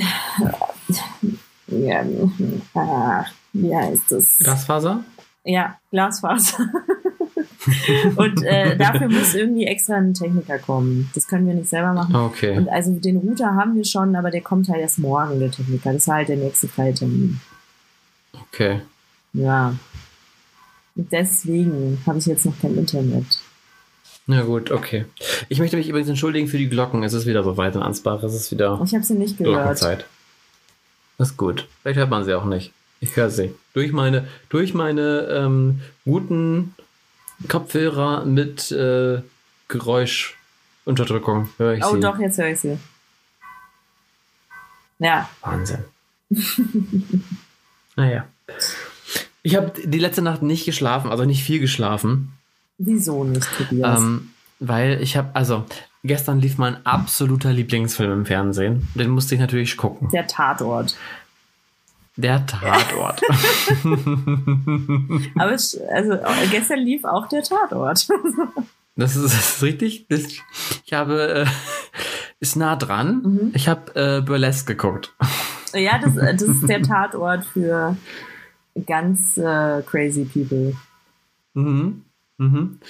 ja, 1.66 2.00
äh, 2.00 3.24
wie 3.52 3.76
heißt 3.76 4.12
das? 4.12 4.38
Glasfaser? 4.38 5.04
Ja, 5.44 5.78
Glasfaser. 5.90 6.56
und 8.16 8.42
äh, 8.42 8.74
dafür 8.78 9.10
muss 9.10 9.34
irgendwie 9.34 9.66
extra 9.66 9.96
ein 9.96 10.14
Techniker 10.14 10.58
kommen. 10.58 11.10
Das 11.14 11.28
können 11.28 11.46
wir 11.46 11.52
nicht 11.52 11.68
selber 11.68 11.92
machen. 11.92 12.16
Okay. 12.16 12.56
Und 12.56 12.70
also 12.70 12.92
den 12.92 13.18
Router 13.18 13.54
haben 13.54 13.74
wir 13.74 13.84
schon, 13.84 14.16
aber 14.16 14.30
der 14.30 14.40
kommt 14.40 14.70
halt 14.70 14.80
erst 14.80 14.98
morgen, 14.98 15.38
der 15.38 15.50
Techniker. 15.50 15.92
Das 15.92 16.08
war 16.08 16.16
halt 16.16 16.30
der 16.30 16.38
nächste 16.38 16.66
freie 16.66 16.94
Termin. 16.94 17.40
Okay. 18.32 18.80
Ja. 19.34 19.74
Deswegen 20.94 22.00
habe 22.06 22.18
ich 22.18 22.26
jetzt 22.26 22.46
noch 22.46 22.58
kein 22.60 22.76
Internet. 22.76 23.26
Na 24.26 24.42
gut, 24.42 24.70
okay. 24.70 25.04
Ich 25.48 25.58
möchte 25.58 25.76
mich 25.76 25.88
übrigens 25.88 26.08
entschuldigen 26.08 26.48
für 26.48 26.56
die 26.56 26.68
Glocken. 26.68 27.02
Es 27.02 27.12
ist 27.12 27.26
wieder 27.26 27.44
soweit 27.44 27.74
in 27.74 27.82
Ansbach. 27.82 28.22
Es 28.22 28.34
ist 28.34 28.50
wieder. 28.50 28.80
Ich 28.84 28.94
habe 28.94 29.04
sie 29.04 29.14
nicht 29.14 29.36
gehört. 29.36 29.56
Glockenzeit. 29.56 30.06
Das 31.18 31.30
ist 31.30 31.36
gut. 31.36 31.68
Vielleicht 31.82 31.98
hört 31.98 32.10
man 32.10 32.24
sie 32.24 32.34
auch 32.34 32.44
nicht. 32.44 32.72
Ich 33.00 33.16
höre 33.16 33.28
sie. 33.28 33.54
Durch 33.74 33.92
meine, 33.92 34.26
durch 34.48 34.72
meine 34.72 35.28
ähm, 35.30 35.80
guten 36.04 36.74
Kopfhörer 37.48 38.24
mit 38.24 38.70
äh, 38.72 39.20
Geräuschunterdrückung 39.68 41.50
höre 41.58 41.74
ich 41.74 41.84
oh, 41.84 41.90
sie. 41.90 41.96
Oh 41.98 42.00
doch, 42.00 42.18
jetzt 42.18 42.38
höre 42.38 42.48
ich 42.48 42.60
sie. 42.60 42.78
Ja. 45.00 45.28
Wahnsinn. 45.42 45.84
naja. 47.96 48.26
Ich 49.46 49.56
habe 49.56 49.72
die 49.84 49.98
letzte 49.98 50.22
Nacht 50.22 50.42
nicht 50.42 50.64
geschlafen, 50.64 51.10
also 51.10 51.26
nicht 51.26 51.44
viel 51.44 51.60
geschlafen. 51.60 52.32
Wieso 52.78 53.24
nicht, 53.24 53.46
Tobias? 53.58 54.00
Ähm, 54.00 54.30
weil 54.58 55.02
ich 55.02 55.18
habe, 55.18 55.28
also 55.34 55.66
gestern 56.02 56.40
lief 56.40 56.56
mein 56.56 56.84
absoluter 56.86 57.52
Lieblingsfilm 57.52 58.10
im 58.10 58.26
Fernsehen. 58.26 58.88
Den 58.94 59.10
musste 59.10 59.34
ich 59.34 59.40
natürlich 59.42 59.76
gucken. 59.76 60.08
Der 60.10 60.26
Tatort. 60.26 60.96
Der 62.16 62.46
Tatort. 62.46 63.20
Aber 65.38 65.52
es, 65.52 65.78
also 65.92 66.16
gestern 66.50 66.78
lief 66.78 67.04
auch 67.04 67.28
der 67.28 67.42
Tatort. 67.42 68.08
das, 68.96 69.14
ist, 69.14 69.24
das 69.24 69.56
ist 69.56 69.62
richtig. 69.62 70.06
Ich 70.86 70.92
habe 70.94 71.44
äh, 71.44 71.46
ist 72.40 72.56
nah 72.56 72.76
dran. 72.76 73.22
Mhm. 73.22 73.50
Ich 73.52 73.68
habe 73.68 73.94
äh, 73.94 74.22
Burlesque 74.22 74.74
geguckt. 74.74 75.12
Ja, 75.74 75.98
das, 75.98 76.14
das 76.14 76.42
ist 76.48 76.66
der 76.66 76.82
Tatort 76.88 77.44
für 77.44 77.98
ganz 78.86 79.36
äh, 79.36 79.82
crazy 79.82 80.24
people. 80.24 80.76
Mhm. 81.54 82.04
Mhm. 82.38 82.80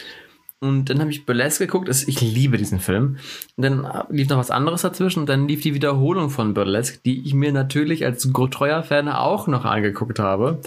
Und 0.61 0.89
dann 0.89 1.01
habe 1.01 1.11
ich 1.11 1.27
Burlesque 1.27 1.67
geguckt. 1.67 1.91
Ich 1.91 2.21
liebe 2.23 2.57
diesen 2.57 2.81
Film. 2.81 3.19
Und 3.57 3.63
dann 3.63 3.87
lief 4.09 4.31
noch 4.31 4.39
was 4.39 4.51
anderes 4.51 4.81
dazwischen. 4.81 5.21
Und 5.21 5.29
dann 5.29 5.47
lief 5.47 5.61
die 5.61 5.75
Wiederholung 5.75 6.31
von 6.31 6.55
Burlesque, 6.55 7.01
die 7.05 7.23
ich 7.27 7.35
mir 7.35 7.53
natürlich 7.53 8.07
als 8.07 8.27
treuer 8.51 8.83
Fan 8.83 9.09
auch 9.11 9.47
noch 9.47 9.67
angeguckt 9.67 10.19
habe. 10.19 10.61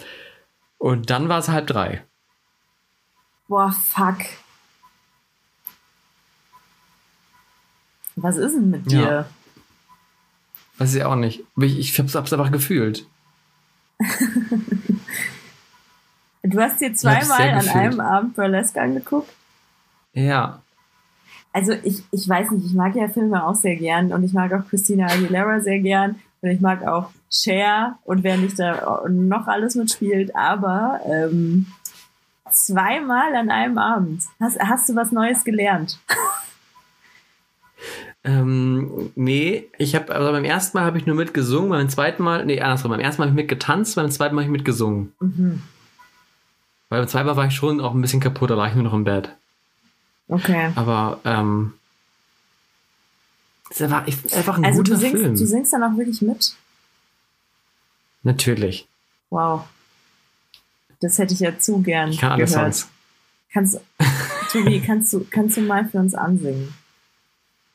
Und 0.78 1.10
dann 1.10 1.30
war 1.30 1.40
es 1.40 1.50
halb 1.50 1.66
drei. 1.66 2.04
Boah, 3.48 3.72
fuck. 3.72 4.18
Was 8.16 8.38
ist 8.38 8.54
denn 8.54 8.70
mit 8.70 8.92
dir? 8.92 9.02
Ja. 9.02 9.30
Weiß 10.78 10.94
ich 10.94 11.04
auch 11.04 11.16
nicht. 11.16 11.44
Ich, 11.60 11.80
ich 11.80 11.98
hab's, 11.98 12.14
hab's 12.14 12.34
einfach 12.34 12.52
gefühlt. 12.52 13.08
du 16.50 16.60
hast 16.60 16.82
dir 16.82 16.94
zweimal 16.94 17.50
an 17.50 17.70
einem 17.70 18.00
Abend 18.00 18.36
Burlesque 18.36 18.82
angeguckt? 18.82 19.30
Ja. 20.14 20.62
Also 21.54 21.74
ich, 21.84 22.04
ich 22.12 22.28
weiß 22.28 22.52
nicht, 22.52 22.66
ich 22.66 22.74
mag 22.74 22.96
ja 22.96 23.08
Filme 23.08 23.46
auch 23.46 23.56
sehr 23.56 23.76
gern 23.76 24.12
und 24.12 24.24
ich 24.24 24.34
mag 24.34 24.54
auch 24.54 24.68
Christina 24.70 25.08
Aguilera 25.08 25.60
sehr 25.60 25.80
gern 25.80 26.16
und 26.42 26.50
ich 26.50 26.62
mag 26.62 26.86
auch 26.86 27.10
Cher 27.30 27.98
und 28.04 28.24
wer 28.24 28.38
nicht 28.38 28.60
da 28.60 29.04
noch 29.10 29.48
alles 29.48 29.76
mitspielt, 29.76 30.36
aber 30.36 31.00
ähm, 31.06 31.68
zweimal 32.52 33.36
an 33.36 33.50
einem 33.50 33.78
Abend. 33.78 34.24
Hast, 34.40 34.60
hast 34.60 34.90
du 34.90 34.96
was 34.96 35.12
Neues 35.12 35.44
gelernt? 35.44 36.00
Ähm, 38.24 39.12
nee, 39.16 39.70
ich 39.78 39.96
habe, 39.96 40.14
also 40.14 40.32
beim 40.34 40.44
ersten 40.44 40.78
Mal 40.78 40.86
habe 40.86 40.98
ich 40.98 41.06
nur 41.06 41.16
mitgesungen, 41.16 41.70
beim 41.70 41.88
zweiten 41.88 42.24
Mal, 42.24 42.46
nee, 42.46 42.60
andersrum, 42.60 42.92
beim 42.92 43.00
ersten 43.00 43.22
Mal 43.22 43.28
habe 43.28 43.40
ich 43.40 43.44
mitgetanzt, 43.44 43.96
beim 43.96 44.12
zweiten 44.12 44.36
Mal 44.36 44.42
habe 44.42 44.52
ich 44.52 44.58
mitgesungen. 44.58 45.14
Mhm. 45.22 45.62
Weil 46.90 47.00
beim 47.02 47.08
zweiten 47.08 47.28
Mal 47.28 47.36
war 47.36 47.48
ich 47.48 47.56
schon 47.56 47.82
auch 47.82 47.94
ein 47.94 48.02
bisschen 48.02 48.20
kaputt, 48.20 48.50
da 48.50 48.58
war 48.58 48.68
ich 48.68 48.76
nur 48.76 48.84
noch 48.84 48.94
im 48.94 49.04
Bett. 49.04 49.32
Okay. 50.30 50.72
Aber 50.76 51.20
ähm, 51.26 51.74
es 53.70 53.82
war 53.82 54.06
einfach 54.06 54.58
ein 54.58 54.66
also 54.66 54.80
guter 54.80 54.94
du 54.94 54.98
singst, 54.98 55.18
Film. 55.18 55.36
Du 55.36 55.46
singst 55.46 55.74
dann 55.74 55.84
auch 55.84 55.98
wirklich 55.98 56.22
mit? 56.22 56.56
Natürlich. 58.24 58.88
Wow. 59.30 59.64
Das 61.02 61.18
hätte 61.20 61.34
ich 61.34 61.42
ja 61.42 61.58
zu 61.60 61.82
gern 61.82 62.10
Ich 62.10 62.18
kann 62.18 62.32
alles 62.32 62.54
gehört. 62.54 62.76
sonst. 62.76 62.90
Kannst, 63.54 63.80
Tobi, 64.52 64.82
kannst 64.86 65.14
du, 65.14 65.26
kannst 65.30 65.58
du 65.58 65.62
mal 65.62 65.88
für 65.88 66.00
uns 66.00 66.16
ansingen? 66.16 66.74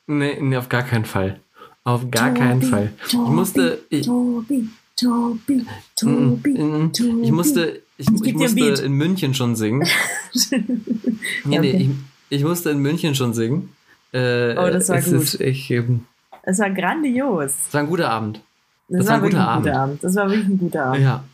Nee, 0.06 0.38
nee, 0.40 0.56
auf 0.56 0.68
gar 0.68 0.82
keinen 0.82 1.04
Fall. 1.04 1.40
Auf 1.84 2.10
gar 2.10 2.28
Tobi, 2.28 2.40
keinen 2.40 2.62
Fall. 2.62 2.92
ich 3.06 3.14
musste. 3.14 3.82
Ich, 3.88 4.06
Tobi, 4.06 4.68
Tobi, 4.96 5.66
Tobi, 5.96 6.90
Tobi. 6.92 7.22
Ich 7.22 7.32
musste, 7.32 7.81
ich, 7.98 8.08
ich, 8.08 8.22
ich 8.22 8.34
musste 8.34 8.84
in 8.84 8.92
München 8.92 9.34
schon 9.34 9.56
singen. 9.56 9.86
nee, 11.44 11.58
nee, 11.58 11.70
ich, 11.70 12.38
ich 12.38 12.44
musste 12.44 12.70
in 12.70 12.78
München 12.78 13.14
schon 13.14 13.34
singen. 13.34 13.70
Äh, 14.12 14.56
oh, 14.56 14.70
das 14.70 14.88
war 14.88 15.00
gut. 15.00 15.14
Ist, 15.14 15.40
ich, 15.40 15.70
ähm, 15.70 16.06
es 16.42 16.58
war 16.58 16.70
grandios. 16.70 17.54
Es 17.68 17.74
war 17.74 17.82
ein 17.82 17.88
guter 17.88 18.10
Abend. 18.10 18.40
Das, 18.88 18.98
das 18.98 19.06
war, 19.06 19.14
war, 19.14 19.22
ein 19.22 19.30
guter, 19.30 19.48
Abend. 19.48 19.64
guter 19.66 19.80
Abend. 19.80 20.04
Das 20.04 20.14
war 20.16 20.30
wirklich 20.30 20.48
ein 20.48 20.58
guter 20.58 20.84
Abend. 20.86 21.02
Ja. 21.02 21.24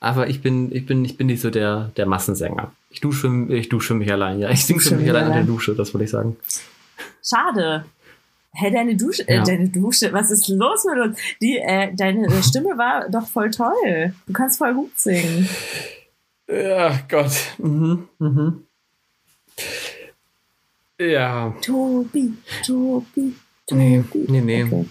Aber 0.00 0.28
ich 0.28 0.42
bin, 0.42 0.74
ich 0.74 0.84
bin, 0.84 1.04
ich 1.04 1.16
bin 1.16 1.28
nicht 1.28 1.40
so 1.40 1.50
der, 1.50 1.92
der 1.96 2.06
Massensänger. 2.06 2.72
Ich 2.90 3.00
dusche, 3.00 3.28
ich 3.50 3.68
dusche 3.68 3.94
mich 3.94 4.10
allein. 4.10 4.40
Ja, 4.40 4.50
ich 4.50 4.64
singe 4.64 4.80
für 4.80 4.96
mich 4.96 5.08
allein 5.08 5.26
in 5.26 5.32
der 5.32 5.44
Dusche, 5.44 5.74
das 5.74 5.94
wollte 5.94 6.04
ich 6.04 6.10
sagen. 6.10 6.36
Schade. 7.22 7.84
Hä, 8.54 8.66
hey, 8.66 8.70
deine 8.70 8.96
Dusche, 8.96 9.26
äh, 9.26 9.36
ja. 9.36 9.42
äh, 9.42 9.44
deine 9.46 9.68
Dusche, 9.70 10.12
was 10.12 10.30
ist 10.30 10.48
los 10.48 10.84
mit 10.84 10.98
uns? 11.02 11.18
Die, 11.40 11.58
äh, 11.58 11.94
deine 11.94 12.42
Stimme 12.42 12.76
war 12.76 13.08
doch 13.08 13.26
voll 13.26 13.50
toll. 13.50 14.14
Du 14.26 14.32
kannst 14.34 14.58
voll 14.58 14.74
gut 14.74 14.98
singen. 14.98 15.48
Ja, 16.50 17.00
Gott. 17.08 17.32
Mhm, 17.56 18.08
mhm. 18.18 18.66
Ja. 21.00 21.54
Tobi, 21.62 22.34
Tobi, 22.66 23.34
Tobi. 23.66 23.78
Nee, 23.78 24.04
nee, 24.28 24.40
nee. 24.40 24.64
Okay. 24.64 24.84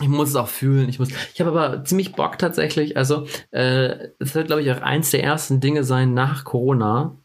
Ich 0.00 0.08
muss 0.08 0.30
es 0.30 0.36
auch 0.36 0.48
fühlen. 0.48 0.88
Ich 0.88 0.98
muss. 0.98 1.08
Ich 1.34 1.40
habe 1.40 1.50
aber 1.50 1.84
ziemlich 1.84 2.12
Bock 2.14 2.38
tatsächlich. 2.38 2.96
Also, 2.96 3.26
äh, 3.50 4.08
es 4.18 4.34
wird, 4.34 4.46
glaube 4.46 4.62
ich, 4.62 4.70
auch 4.72 4.80
eins 4.80 5.10
der 5.10 5.22
ersten 5.22 5.60
Dinge 5.60 5.84
sein 5.84 6.14
nach 6.14 6.44
Corona, 6.44 7.16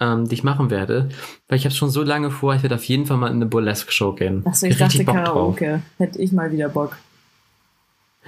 ähm, 0.00 0.28
die 0.28 0.34
ich 0.34 0.44
machen 0.44 0.70
werde. 0.70 1.08
Weil 1.48 1.58
ich 1.58 1.64
habe 1.64 1.74
schon 1.74 1.90
so 1.90 2.02
lange 2.02 2.30
vor, 2.30 2.54
ich 2.54 2.62
werde 2.62 2.74
auf 2.74 2.84
jeden 2.84 3.06
Fall 3.06 3.16
mal 3.16 3.28
in 3.28 3.36
eine 3.36 3.46
Burlesque-Show 3.46 4.14
gehen. 4.14 4.42
Achso, 4.46 4.66
ich, 4.66 4.76
dachte 4.76 5.04
Karaoke. 5.04 5.70
Drauf. 5.70 5.80
Hätte 5.98 6.18
ich 6.20 6.32
mal 6.32 6.50
wieder 6.50 6.68
Bock. 6.68 6.96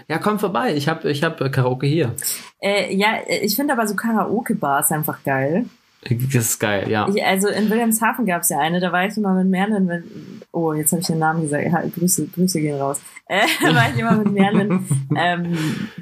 Ja, 0.09 0.18
komm 0.18 0.39
vorbei. 0.39 0.75
Ich 0.75 0.89
habe 0.89 1.11
ich 1.11 1.23
hab 1.23 1.39
Karaoke 1.53 1.87
hier. 1.87 2.14
Äh, 2.61 2.95
ja, 2.95 3.18
ich 3.29 3.57
finde 3.57 3.73
aber 3.73 3.87
so 3.87 3.95
Karaoke-Bars 3.95 4.93
einfach 4.93 5.23
geil. 5.23 5.66
Das 6.05 6.34
ist 6.34 6.59
geil, 6.59 6.90
ja. 6.90 7.09
Ich, 7.09 7.24
also 7.24 7.48
in 7.48 7.70
Wilhelmshaven 7.70 8.26
gab 8.26 8.42
es 8.42 8.48
ja 8.48 8.59
eine, 8.59 8.80
da 8.80 8.90
war 8.90 9.07
ich 9.07 9.16
immer 9.16 9.34
mit 9.34 9.46
Merlin, 9.46 9.86
wenn, 9.86 10.03
oh, 10.50 10.72
jetzt 10.72 10.90
habe 10.90 11.00
ich 11.00 11.07
den 11.07 11.20
Namen 11.20 11.42
gesagt, 11.42 11.64
ja, 11.64 11.80
Grüße, 11.80 12.26
Grüße 12.26 12.61
gehen 12.61 12.80
raus. 12.80 13.00
Äh, 13.26 13.46
da 13.62 13.74
war 13.74 13.88
ich 13.88 13.98
immer 13.98 14.16
mit 14.16 14.32
Merlin, 14.32 14.84
ähm, 15.16 15.57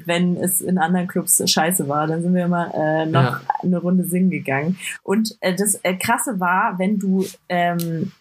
wenn 0.05 0.37
es 0.37 0.61
in 0.61 0.79
anderen 0.79 1.07
Clubs 1.07 1.41
scheiße 1.45 1.87
war, 1.87 2.07
dann 2.07 2.23
sind 2.23 2.33
wir 2.33 2.45
immer 2.45 2.73
äh, 2.73 3.05
noch 3.05 3.23
ja. 3.23 3.41
eine 3.61 3.77
Runde 3.77 4.03
singen 4.03 4.31
gegangen. 4.31 4.79
Und 5.03 5.37
äh, 5.41 5.53
das 5.55 5.75
äh, 5.83 5.93
Krasse 5.93 6.39
war, 6.39 6.79
wenn 6.79 6.97
du 6.97 7.27
ähm, 7.47 8.11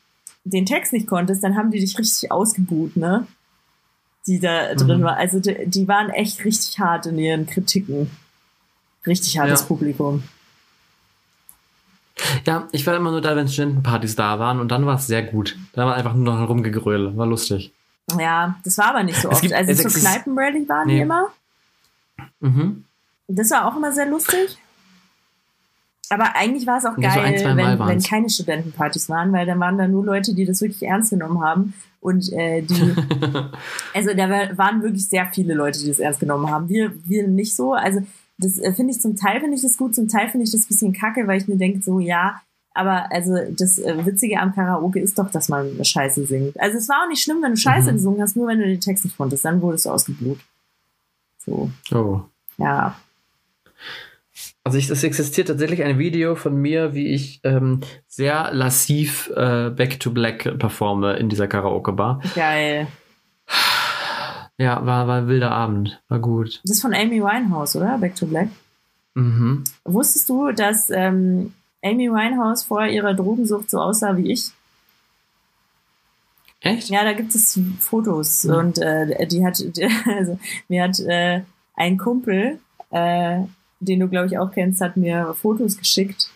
den 0.44 0.66
Text 0.66 0.92
nicht 0.92 1.06
konntest, 1.06 1.42
dann 1.42 1.56
haben 1.56 1.70
die 1.70 1.80
dich 1.80 1.98
richtig 1.98 2.30
ausgebuht, 2.30 2.96
ne? 2.96 3.26
Die 4.26 4.38
da 4.38 4.74
drin 4.74 5.00
mhm. 5.00 5.04
war. 5.04 5.16
Also 5.16 5.40
die, 5.40 5.56
die, 5.66 5.88
waren 5.88 6.10
echt 6.10 6.44
richtig 6.44 6.78
hart 6.78 7.06
in 7.06 7.18
ihren 7.18 7.46
Kritiken. 7.46 8.10
Richtig 9.06 9.38
hartes 9.38 9.60
ja. 9.60 9.66
Publikum. 9.66 10.22
Ja, 12.46 12.68
ich 12.72 12.86
war 12.86 12.96
immer 12.96 13.10
nur 13.10 13.20
da, 13.20 13.36
wenn 13.36 13.48
Studentenpartys 13.48 14.16
da 14.16 14.38
waren 14.38 14.60
und 14.60 14.68
dann 14.70 14.86
war 14.86 14.96
es 14.96 15.06
sehr 15.06 15.22
gut. 15.22 15.56
Da 15.72 15.86
war 15.86 15.94
einfach 15.94 16.14
nur 16.14 16.34
noch 16.34 16.48
Rumgegröle. 16.48 17.16
War 17.16 17.26
lustig. 17.26 17.72
Ja, 18.18 18.56
das 18.64 18.78
war 18.78 18.86
aber 18.86 19.02
nicht 19.02 19.20
so 19.20 19.30
oft. 19.30 19.42
Gibt, 19.42 19.54
also 19.54 19.88
so 19.88 20.00
Kneipenrally 20.00 20.68
waren 20.68 20.86
nee. 20.86 20.94
die 20.96 21.00
immer. 21.00 21.28
Mhm. 22.40 22.84
Das 23.28 23.50
war 23.50 23.66
auch 23.66 23.76
immer 23.76 23.92
sehr 23.92 24.06
lustig. 24.06 24.58
Aber 26.12 26.34
eigentlich 26.34 26.66
war 26.66 26.78
es 26.78 26.86
auch 26.86 26.96
Nee, 26.96 27.08
so 27.08 27.14
geil, 27.20 27.46
ein, 27.46 27.56
wenn, 27.56 27.78
wenn 27.78 28.02
keine 28.02 28.28
Studentenpartys 28.28 29.08
waren, 29.08 29.32
weil 29.32 29.46
dann 29.46 29.60
waren 29.60 29.78
da 29.78 29.86
nur 29.86 30.04
Leute, 30.04 30.34
die 30.34 30.44
das 30.44 30.60
wirklich 30.60 30.82
ernst 30.82 31.10
genommen 31.10 31.40
haben. 31.40 31.72
Und 32.00 32.32
äh, 32.32 32.62
die, 32.62 32.94
also 33.94 34.12
da 34.14 34.28
war- 34.28 34.58
waren 34.58 34.82
wirklich 34.82 35.08
sehr 35.08 35.26
viele 35.32 35.54
Leute, 35.54 35.78
die 35.78 35.88
das 35.88 36.00
ernst 36.00 36.18
genommen 36.18 36.50
haben. 36.50 36.68
Wir, 36.68 36.92
wir 37.04 37.28
nicht 37.28 37.54
so. 37.54 37.74
Also 37.74 38.00
das 38.40 38.58
äh, 38.58 38.72
finde 38.72 38.92
ich 38.92 39.00
zum 39.00 39.16
Teil 39.16 39.40
finde 39.40 39.56
ich 39.56 39.62
das 39.62 39.76
gut, 39.76 39.94
zum 39.94 40.08
Teil 40.08 40.28
finde 40.28 40.44
ich 40.44 40.52
das 40.52 40.62
ein 40.62 40.68
bisschen 40.68 40.92
kacke, 40.92 41.26
weil 41.26 41.40
ich 41.40 41.48
mir 41.48 41.56
denke, 41.56 41.82
so 41.82 42.00
ja, 42.00 42.40
aber 42.72 43.10
also 43.12 43.36
das 43.50 43.78
äh, 43.78 44.06
Witzige 44.06 44.38
am 44.38 44.54
Karaoke 44.54 45.00
ist 45.00 45.18
doch, 45.18 45.30
dass 45.30 45.48
man 45.48 45.84
Scheiße 45.84 46.26
singt. 46.26 46.58
Also 46.60 46.78
es 46.78 46.88
war 46.88 47.04
auch 47.04 47.08
nicht 47.08 47.22
schlimm, 47.22 47.42
wenn 47.42 47.52
du 47.52 47.56
Scheiße 47.56 47.90
Mhm. 47.90 47.96
gesungen 47.96 48.22
hast, 48.22 48.36
nur 48.36 48.46
wenn 48.46 48.58
du 48.58 48.66
den 48.66 48.80
Text 48.80 49.04
nicht 49.04 49.16
konntest, 49.16 49.44
dann 49.44 49.60
wurdest 49.60 49.86
du 49.86 49.90
ausgeblut. 49.90 50.38
So, 51.38 51.70
oh. 51.92 52.20
ja. 52.58 52.96
Also 54.62 54.76
ich, 54.78 54.90
es 54.90 55.02
existiert 55.02 55.48
tatsächlich 55.48 55.82
ein 55.82 55.98
Video 55.98 56.34
von 56.34 56.54
mir, 56.54 56.94
wie 56.94 57.08
ich 57.08 57.40
ähm, 57.44 57.80
sehr 58.06 58.50
lassiv 58.52 59.30
äh, 59.34 59.70
Back 59.70 59.98
to 60.00 60.10
Black 60.10 60.58
performe 60.58 61.16
in 61.16 61.28
dieser 61.28 61.48
Karaoke-Bar. 61.48 62.20
Geil. 62.34 62.86
Ja, 64.60 64.84
war, 64.84 65.06
war 65.08 65.18
ein 65.22 65.28
wilder 65.28 65.52
Abend. 65.52 66.02
War 66.08 66.18
gut. 66.18 66.60
Das 66.64 66.72
ist 66.72 66.82
von 66.82 66.92
Amy 66.92 67.22
Winehouse, 67.22 67.76
oder? 67.76 67.96
Back 67.96 68.14
to 68.14 68.26
Black. 68.26 68.48
Mhm. 69.14 69.64
Wusstest 69.84 70.28
du, 70.28 70.52
dass 70.52 70.90
ähm, 70.90 71.54
Amy 71.82 72.10
Winehouse 72.10 72.64
vor 72.64 72.84
ihrer 72.84 73.14
Drogensucht 73.14 73.70
so 73.70 73.78
aussah 73.80 74.18
wie 74.18 74.30
ich? 74.30 74.50
Echt? 76.60 76.90
Ja, 76.90 77.04
da 77.04 77.14
gibt 77.14 77.34
es 77.34 77.58
Fotos 77.78 78.44
Mhm. 78.44 78.54
und 78.54 78.78
äh, 78.78 79.26
die 79.26 79.44
hat, 79.46 79.62
also 80.18 80.38
mir 80.68 80.82
hat 80.84 81.00
äh, 81.00 81.40
ein 81.74 81.96
Kumpel, 81.96 82.58
äh, 82.90 83.40
den 83.80 84.00
du 84.00 84.08
glaube 84.08 84.26
ich 84.26 84.36
auch 84.38 84.52
kennst, 84.52 84.82
hat 84.82 84.98
mir 84.98 85.34
Fotos 85.40 85.78
geschickt 85.78 86.28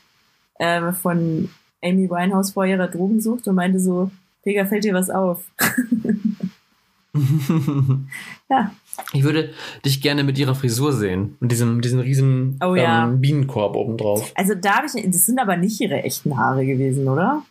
äh, 0.58 0.92
von 0.92 1.50
Amy 1.82 2.08
Winehouse 2.08 2.52
vor 2.52 2.64
ihrer 2.64 2.88
Drogensucht 2.88 3.46
und 3.48 3.54
meinte 3.56 3.78
so, 3.80 4.10
Pega, 4.42 4.64
fällt 4.64 4.84
dir 4.84 4.94
was 4.94 5.10
auf? 5.10 5.42
Ja. 8.50 8.72
Ich 9.12 9.22
würde 9.24 9.52
dich 9.84 10.00
gerne 10.02 10.22
mit 10.24 10.38
ihrer 10.38 10.54
Frisur 10.54 10.92
sehen. 10.92 11.36
Und 11.40 11.50
diesem, 11.50 11.80
diesem 11.80 11.98
riesen 12.00 12.58
Oh 12.64 12.74
ja. 12.74 13.04
ähm, 13.06 13.20
Bienenkorb 13.20 13.74
obendrauf. 13.74 14.32
Also 14.36 14.54
da 14.54 14.76
habe 14.76 14.86
ich, 14.86 14.92
das 15.10 15.26
sind 15.26 15.38
aber 15.40 15.56
nicht 15.56 15.80
ihre 15.80 16.02
echten 16.02 16.36
Haare 16.36 16.64
gewesen, 16.66 17.08
oder? 17.08 17.42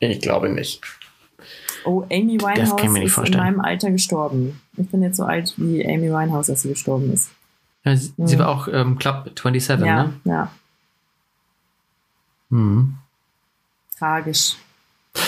Ich 0.00 0.20
glaube 0.20 0.48
nicht. 0.48 0.80
Oh, 1.84 2.02
Amy 2.10 2.40
Winehouse 2.40 2.82
ist 2.82 2.96
in 2.96 3.08
vorstellen. 3.08 3.38
meinem 3.44 3.60
Alter 3.60 3.90
gestorben. 3.92 4.60
Ich 4.76 4.88
bin 4.88 5.02
jetzt 5.02 5.16
so 5.18 5.24
alt 5.24 5.54
wie 5.56 5.86
Amy 5.86 6.10
Winehouse, 6.10 6.50
als 6.50 6.62
sie 6.62 6.68
gestorben 6.70 7.12
ist. 7.12 7.30
Ja, 7.84 7.94
sie, 7.96 8.12
sie 8.16 8.34
Mhm. 8.34 8.38
war 8.40 8.48
auch 8.48 8.66
ähm, 8.68 8.98
Club 8.98 9.30
27, 9.38 9.86
ja, 9.86 10.04
ne? 10.04 10.12
ja, 10.24 10.50
Mhm. 12.50 12.94
tragisch. 13.96 14.56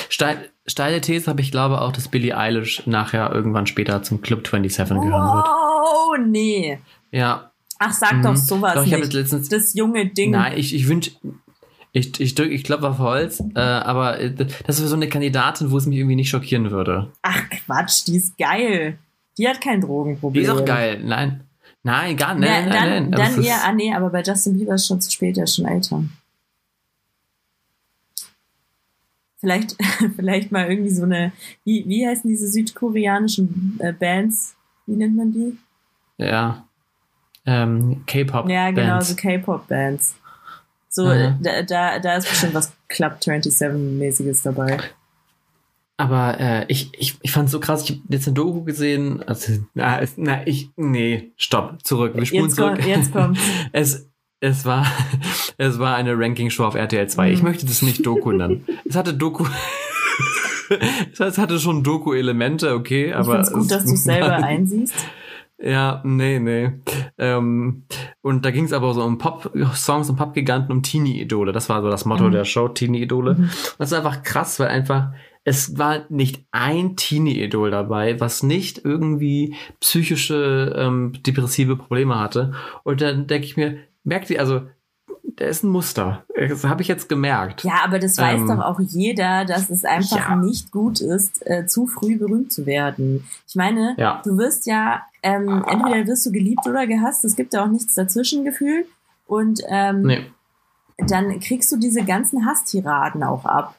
Steil, 0.08 0.50
steile 0.66 1.00
These 1.00 1.26
habe 1.26 1.40
ich 1.40 1.50
glaube 1.50 1.80
auch, 1.80 1.92
dass 1.92 2.08
Billie 2.08 2.36
Eilish 2.36 2.86
nachher 2.86 3.32
irgendwann 3.32 3.66
später 3.66 4.02
zum 4.02 4.20
Club 4.20 4.46
27 4.46 4.96
gehören 5.00 5.34
wird. 5.34 5.46
Oh, 5.48 6.16
nee. 6.20 6.78
Ja. 7.10 7.52
Ach, 7.78 7.92
sag 7.92 8.14
mhm. 8.14 8.22
doch 8.22 8.36
sowas 8.36 8.74
Doch, 8.74 8.84
ich 8.84 8.92
nicht. 8.92 9.12
letztens. 9.12 9.48
Das 9.48 9.74
junge 9.74 10.06
Ding. 10.06 10.32
Nein, 10.32 10.54
ich, 10.56 10.74
ich 10.74 10.88
wünsche. 10.88 11.12
Ich, 11.92 12.20
ich 12.20 12.34
drücke, 12.34 12.50
ich 12.50 12.64
glaube 12.64 12.88
auf 12.88 12.98
Holz, 12.98 13.42
äh, 13.54 13.60
aber 13.60 14.20
äh, 14.20 14.32
das 14.34 14.78
ist 14.78 14.90
so 14.90 14.94
eine 14.94 15.08
Kandidatin, 15.08 15.70
wo 15.70 15.78
es 15.78 15.86
mich 15.86 15.98
irgendwie 15.98 16.16
nicht 16.16 16.28
schockieren 16.28 16.70
würde. 16.70 17.12
Ach, 17.22 17.42
Quatsch, 17.48 18.06
die 18.06 18.16
ist 18.16 18.36
geil. 18.36 18.98
Die 19.38 19.48
hat 19.48 19.60
kein 19.60 19.80
Die 19.80 19.86
Drogenproblem. 19.86 20.44
ist 20.44 20.50
auch 20.50 20.64
geil. 20.64 21.00
Nein. 21.02 21.44
Nein, 21.82 22.16
gar 22.16 22.34
nicht. 22.34 22.48
Nein, 22.48 22.68
dann 22.68 22.88
nein, 22.88 23.02
nein. 23.04 23.10
Dann 23.12 23.40
es 23.40 23.46
eher, 23.46 23.64
ah 23.64 23.72
nee, 23.72 23.94
aber 23.94 24.10
bei 24.10 24.22
Justin 24.22 24.58
Bieber 24.58 24.74
ist 24.74 24.86
schon 24.86 25.00
zu 25.00 25.10
spät, 25.10 25.38
er 25.38 25.44
ist 25.44 25.56
schon 25.56 25.64
älter. 25.64 26.02
Vielleicht, 29.40 29.76
vielleicht 30.16 30.52
mal 30.52 30.68
irgendwie 30.68 30.90
so 30.90 31.04
eine, 31.04 31.32
wie, 31.64 31.84
wie 31.86 32.06
heißen 32.06 32.28
diese 32.28 32.48
südkoreanischen 32.48 33.78
äh, 33.80 33.92
Bands? 33.92 34.54
Wie 34.86 34.96
nennt 34.96 35.16
man 35.16 35.32
die? 35.32 35.56
Ja. 36.18 36.64
Ähm, 37.46 38.02
K-Pop. 38.06 38.48
Ja, 38.48 38.70
genau, 38.70 39.00
so 39.00 39.14
K-Pop-Bands. 39.14 40.16
So, 40.90 41.06
Mhm. 41.06 41.36
da, 41.40 41.62
da, 41.62 41.98
da 41.98 42.16
ist 42.16 42.28
bestimmt 42.28 42.54
was 42.54 42.72
Club 42.88 43.18
27-mäßiges 43.22 44.42
dabei. 44.42 44.78
Aber 45.96 46.38
äh, 46.40 46.64
ich, 46.68 46.90
ich, 46.98 47.16
ich 47.22 47.32
fand 47.32 47.46
es 47.46 47.52
so 47.52 47.60
krass, 47.60 47.82
ich 47.84 47.90
habe 47.90 48.00
jetzt 48.08 48.26
eine 48.26 48.34
Doku 48.34 48.62
gesehen. 48.64 49.22
Also, 49.24 49.52
na, 49.74 50.00
na, 50.16 50.46
ich, 50.46 50.70
nee, 50.76 51.30
stopp, 51.36 51.84
zurück. 51.84 52.14
Wir 52.16 52.24
spulen 52.24 52.44
Jetzt, 52.44 52.56
zurück. 52.56 52.74
kommt, 52.76 52.86
jetzt 52.86 53.12
kommt's. 53.12 53.40
Es, 53.72 54.06
es 54.40 54.64
war, 54.64 54.86
es 55.58 55.78
war 55.78 55.94
eine 55.96 56.18
Ranking-Show 56.18 56.64
auf 56.64 56.74
RTL 56.74 57.06
2. 57.08 57.30
Ich 57.32 57.42
Mhm. 57.42 57.48
möchte 57.48 57.66
das 57.66 57.82
nicht 57.82 58.06
Doku 58.06 58.32
nennen. 58.32 58.64
Es 58.86 58.96
hatte 58.96 59.12
Doku, 59.12 59.44
es 61.18 61.38
hatte 61.38 61.58
schon 61.58 61.82
Doku-Elemente, 61.82 62.74
okay, 62.74 63.08
Ich 63.08 63.14
aber. 63.14 63.24
finde 63.24 63.40
es 63.42 63.52
gut, 63.52 63.70
dass 63.70 63.84
du 63.84 63.92
es 63.92 64.04
selber 64.04 64.36
einsiehst. 64.44 64.94
Ja, 65.60 66.00
nee, 66.04 66.38
nee. 66.38 66.70
Ähm, 67.18 67.82
und 68.22 68.44
da 68.44 68.52
ging 68.52 68.64
es 68.64 68.72
aber 68.72 68.94
so 68.94 69.02
um 69.02 69.18
Pop-Songs 69.18 70.08
und 70.08 70.14
Pop-Giganten, 70.16 70.70
um 70.70 70.84
Teenie-Idole. 70.84 71.50
Das 71.50 71.68
war 71.68 71.82
so 71.82 71.90
das 71.90 72.04
Motto 72.04 72.24
Mhm. 72.28 72.32
der 72.32 72.44
Show, 72.44 72.68
Teenie-Idole. 72.68 73.34
Mhm. 73.34 73.42
Und 73.44 73.50
das 73.78 73.90
ist 73.90 73.98
einfach 73.98 74.22
krass, 74.22 74.60
weil 74.60 74.68
einfach, 74.68 75.10
es 75.42 75.76
war 75.76 76.02
nicht 76.10 76.44
ein 76.52 76.94
Teenie-Idol 76.94 77.72
dabei, 77.72 78.20
was 78.20 78.44
nicht 78.44 78.84
irgendwie 78.84 79.56
psychische, 79.80 80.74
ähm, 80.78 81.14
depressive 81.26 81.74
Probleme 81.74 82.20
hatte. 82.20 82.52
Und 82.84 83.00
dann 83.00 83.26
denke 83.26 83.46
ich 83.46 83.56
mir, 83.56 83.78
merkt 84.04 84.30
ihr, 84.30 84.38
also, 84.38 84.60
da 85.36 85.44
ist 85.46 85.62
ein 85.62 85.68
Muster. 85.70 86.24
Das 86.36 86.64
habe 86.64 86.82
ich 86.82 86.88
jetzt 86.88 87.08
gemerkt. 87.08 87.62
Ja, 87.64 87.80
aber 87.84 87.98
das 87.98 88.18
weiß 88.18 88.40
Ähm, 88.40 88.48
doch 88.48 88.60
auch 88.60 88.80
jeder, 88.80 89.44
dass 89.44 89.70
es 89.70 89.84
einfach 89.84 90.30
ja. 90.30 90.36
nicht 90.36 90.72
gut 90.72 91.00
ist, 91.00 91.46
äh, 91.46 91.66
zu 91.66 91.86
früh 91.86 92.16
berühmt 92.18 92.50
zu 92.52 92.66
werden. 92.66 93.24
Ich 93.46 93.54
meine, 93.54 93.94
Ja. 93.98 94.20
du 94.24 94.36
wirst 94.38 94.66
ja, 94.66 95.02
ähm, 95.22 95.64
entweder 95.68 96.06
wirst 96.06 96.24
du 96.26 96.32
geliebt 96.32 96.66
oder 96.66 96.86
gehasst, 96.86 97.24
es 97.24 97.36
gibt 97.36 97.52
ja 97.54 97.64
auch 97.64 97.68
nichts 97.68 97.94
dazwischen 97.94 98.44
gefühlt. 98.44 98.86
Und 99.26 99.60
ähm, 99.68 100.02
Nee. 100.02 100.26
dann 100.98 101.38
kriegst 101.40 101.70
du 101.70 101.76
diese 101.76 102.02
ganzen 102.04 102.46
Hasstiraden 102.46 103.22
auch 103.22 103.44
ab. 103.44 103.74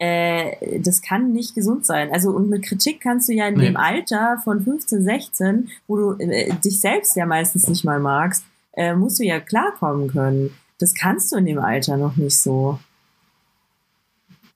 Äh, 0.00 0.78
das 0.80 1.02
kann 1.02 1.32
nicht 1.32 1.54
gesund 1.56 1.84
sein. 1.84 2.12
Also 2.12 2.30
und 2.30 2.48
mit 2.48 2.62
Kritik 2.62 3.00
kannst 3.00 3.28
du 3.28 3.32
ja 3.32 3.48
in 3.48 3.56
Nee. 3.56 3.66
dem 3.66 3.76
Alter 3.76 4.38
von 4.44 4.62
15, 4.62 5.02
16, 5.02 5.68
wo 5.88 5.96
du 5.96 6.12
äh, 6.22 6.52
dich 6.64 6.80
selbst 6.80 7.16
ja 7.16 7.26
meistens 7.26 7.66
nicht 7.68 7.84
mal 7.84 7.98
magst, 7.98 8.44
äh, 8.78 8.94
musst 8.94 9.18
du 9.18 9.24
ja 9.24 9.40
klarkommen 9.40 10.08
können. 10.08 10.54
Das 10.78 10.94
kannst 10.94 11.32
du 11.32 11.36
in 11.36 11.46
dem 11.46 11.58
Alter 11.58 11.96
noch 11.96 12.16
nicht 12.16 12.38
so. 12.38 12.78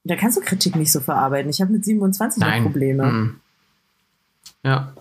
Da 0.04 0.14
kannst 0.16 0.36
du 0.36 0.40
Kritik 0.40 0.76
nicht 0.76 0.92
so 0.92 1.00
verarbeiten. 1.00 1.50
Ich 1.50 1.60
habe 1.60 1.72
mit 1.72 1.84
27 1.84 2.40
noch 2.40 2.48
Nein. 2.48 2.62
Probleme. 2.62 3.04
Mhm. 3.04 3.40
Ja. 4.62 4.92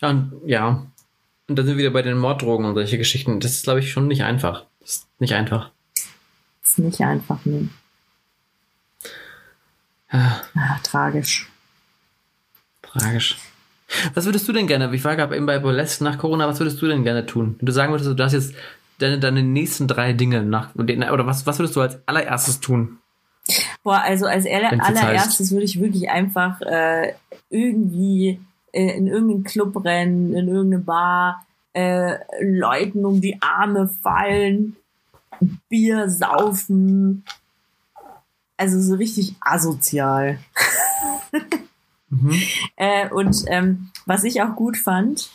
Ja, 0.00 0.10
und, 0.10 0.32
ja. 0.46 0.86
Und 1.48 1.56
dann 1.58 1.66
sind 1.66 1.76
wir 1.76 1.82
wieder 1.84 1.90
bei 1.92 2.02
den 2.02 2.16
Morddrogen 2.18 2.64
und 2.64 2.74
solche 2.74 2.98
Geschichten. 2.98 3.40
Das 3.40 3.52
ist, 3.52 3.64
glaube 3.64 3.80
ich, 3.80 3.90
schon 3.90 4.06
nicht 4.08 4.22
einfach. 4.22 4.64
Das 4.80 4.90
ist 4.90 5.08
nicht 5.20 5.32
einfach. 5.34 5.70
Ist 6.62 6.78
nicht 6.78 7.00
einfach, 7.00 7.44
ne? 7.44 7.68
Ah, 10.08 10.40
Ah, 10.54 10.78
tragisch. 10.84 11.50
tragisch. 12.82 13.36
Was 14.14 14.24
würdest 14.24 14.48
du 14.48 14.52
denn 14.52 14.66
gerne, 14.66 14.94
ich 14.94 15.04
war 15.04 15.16
gerade 15.16 15.36
eben 15.36 15.46
bei 15.46 15.58
Burlesque 15.58 16.02
nach 16.02 16.18
Corona, 16.18 16.48
was 16.48 16.58
würdest 16.58 16.80
du 16.80 16.86
denn 16.86 17.04
gerne 17.04 17.26
tun? 17.26 17.56
Wenn 17.58 17.66
du 17.66 17.72
sagen 17.72 17.92
würdest, 17.92 18.18
du 18.18 18.24
hast 18.24 18.32
jetzt 18.32 18.54
deine, 18.98 19.18
deine 19.18 19.42
nächsten 19.42 19.86
drei 19.86 20.12
Dinge 20.12 20.42
nach, 20.42 20.74
oder 20.74 21.26
was, 21.26 21.46
was 21.46 21.58
würdest 21.58 21.76
du 21.76 21.80
als 21.80 21.98
allererstes 22.06 22.60
tun? 22.60 22.98
Boah, 23.82 24.00
also 24.02 24.26
als 24.26 24.46
aller, 24.46 24.72
allererstes 24.82 25.52
würde 25.52 25.64
ich 25.64 25.80
wirklich 25.80 26.08
einfach 26.10 26.60
äh, 26.62 27.12
irgendwie 27.50 28.40
äh, 28.72 28.96
in 28.96 29.06
irgendeinen 29.06 29.44
Club 29.44 29.84
rennen, 29.84 30.34
in 30.34 30.48
irgendeine 30.48 30.82
Bar, 30.82 31.46
äh, 31.74 32.16
Leuten 32.40 33.04
um 33.04 33.20
die 33.20 33.40
Arme 33.42 33.88
fallen, 34.02 34.76
Bier 35.68 36.08
saufen. 36.08 37.24
Also 38.56 38.80
so 38.80 38.94
richtig 38.94 39.34
asozial. 39.40 40.38
Mhm. 42.14 42.42
Äh, 42.76 43.08
und 43.10 43.44
ähm, 43.48 43.90
was 44.06 44.24
ich 44.24 44.42
auch 44.42 44.54
gut 44.54 44.76
fand, 44.76 45.30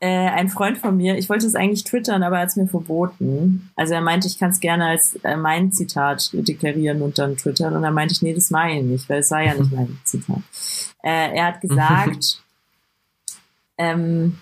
äh, 0.00 0.08
ein 0.08 0.48
Freund 0.48 0.78
von 0.78 0.96
mir, 0.96 1.18
ich 1.18 1.28
wollte 1.28 1.46
es 1.46 1.54
eigentlich 1.54 1.84
twittern, 1.84 2.22
aber 2.22 2.36
er 2.36 2.42
hat 2.42 2.48
es 2.48 2.56
mir 2.56 2.66
verboten. 2.66 3.70
Also 3.76 3.92
er 3.92 4.00
meinte, 4.00 4.28
ich 4.28 4.38
kann 4.38 4.50
es 4.50 4.60
gerne 4.60 4.86
als 4.86 5.16
äh, 5.16 5.36
mein 5.36 5.72
Zitat 5.72 6.30
deklarieren 6.32 7.02
und 7.02 7.18
dann 7.18 7.36
twittern. 7.36 7.76
Und 7.76 7.82
dann 7.82 7.92
meinte 7.92 8.14
ich, 8.14 8.22
nee, 8.22 8.32
das 8.32 8.50
meine 8.50 8.80
ich 8.80 8.86
nicht, 8.86 9.08
weil 9.10 9.20
es 9.20 9.30
war 9.30 9.42
ja 9.42 9.54
nicht 9.54 9.72
mein 9.72 9.98
Zitat. 10.04 10.38
Äh, 11.02 11.36
er 11.36 11.46
hat 11.46 11.60
gesagt, 11.60 12.42
ähm, 13.78 14.38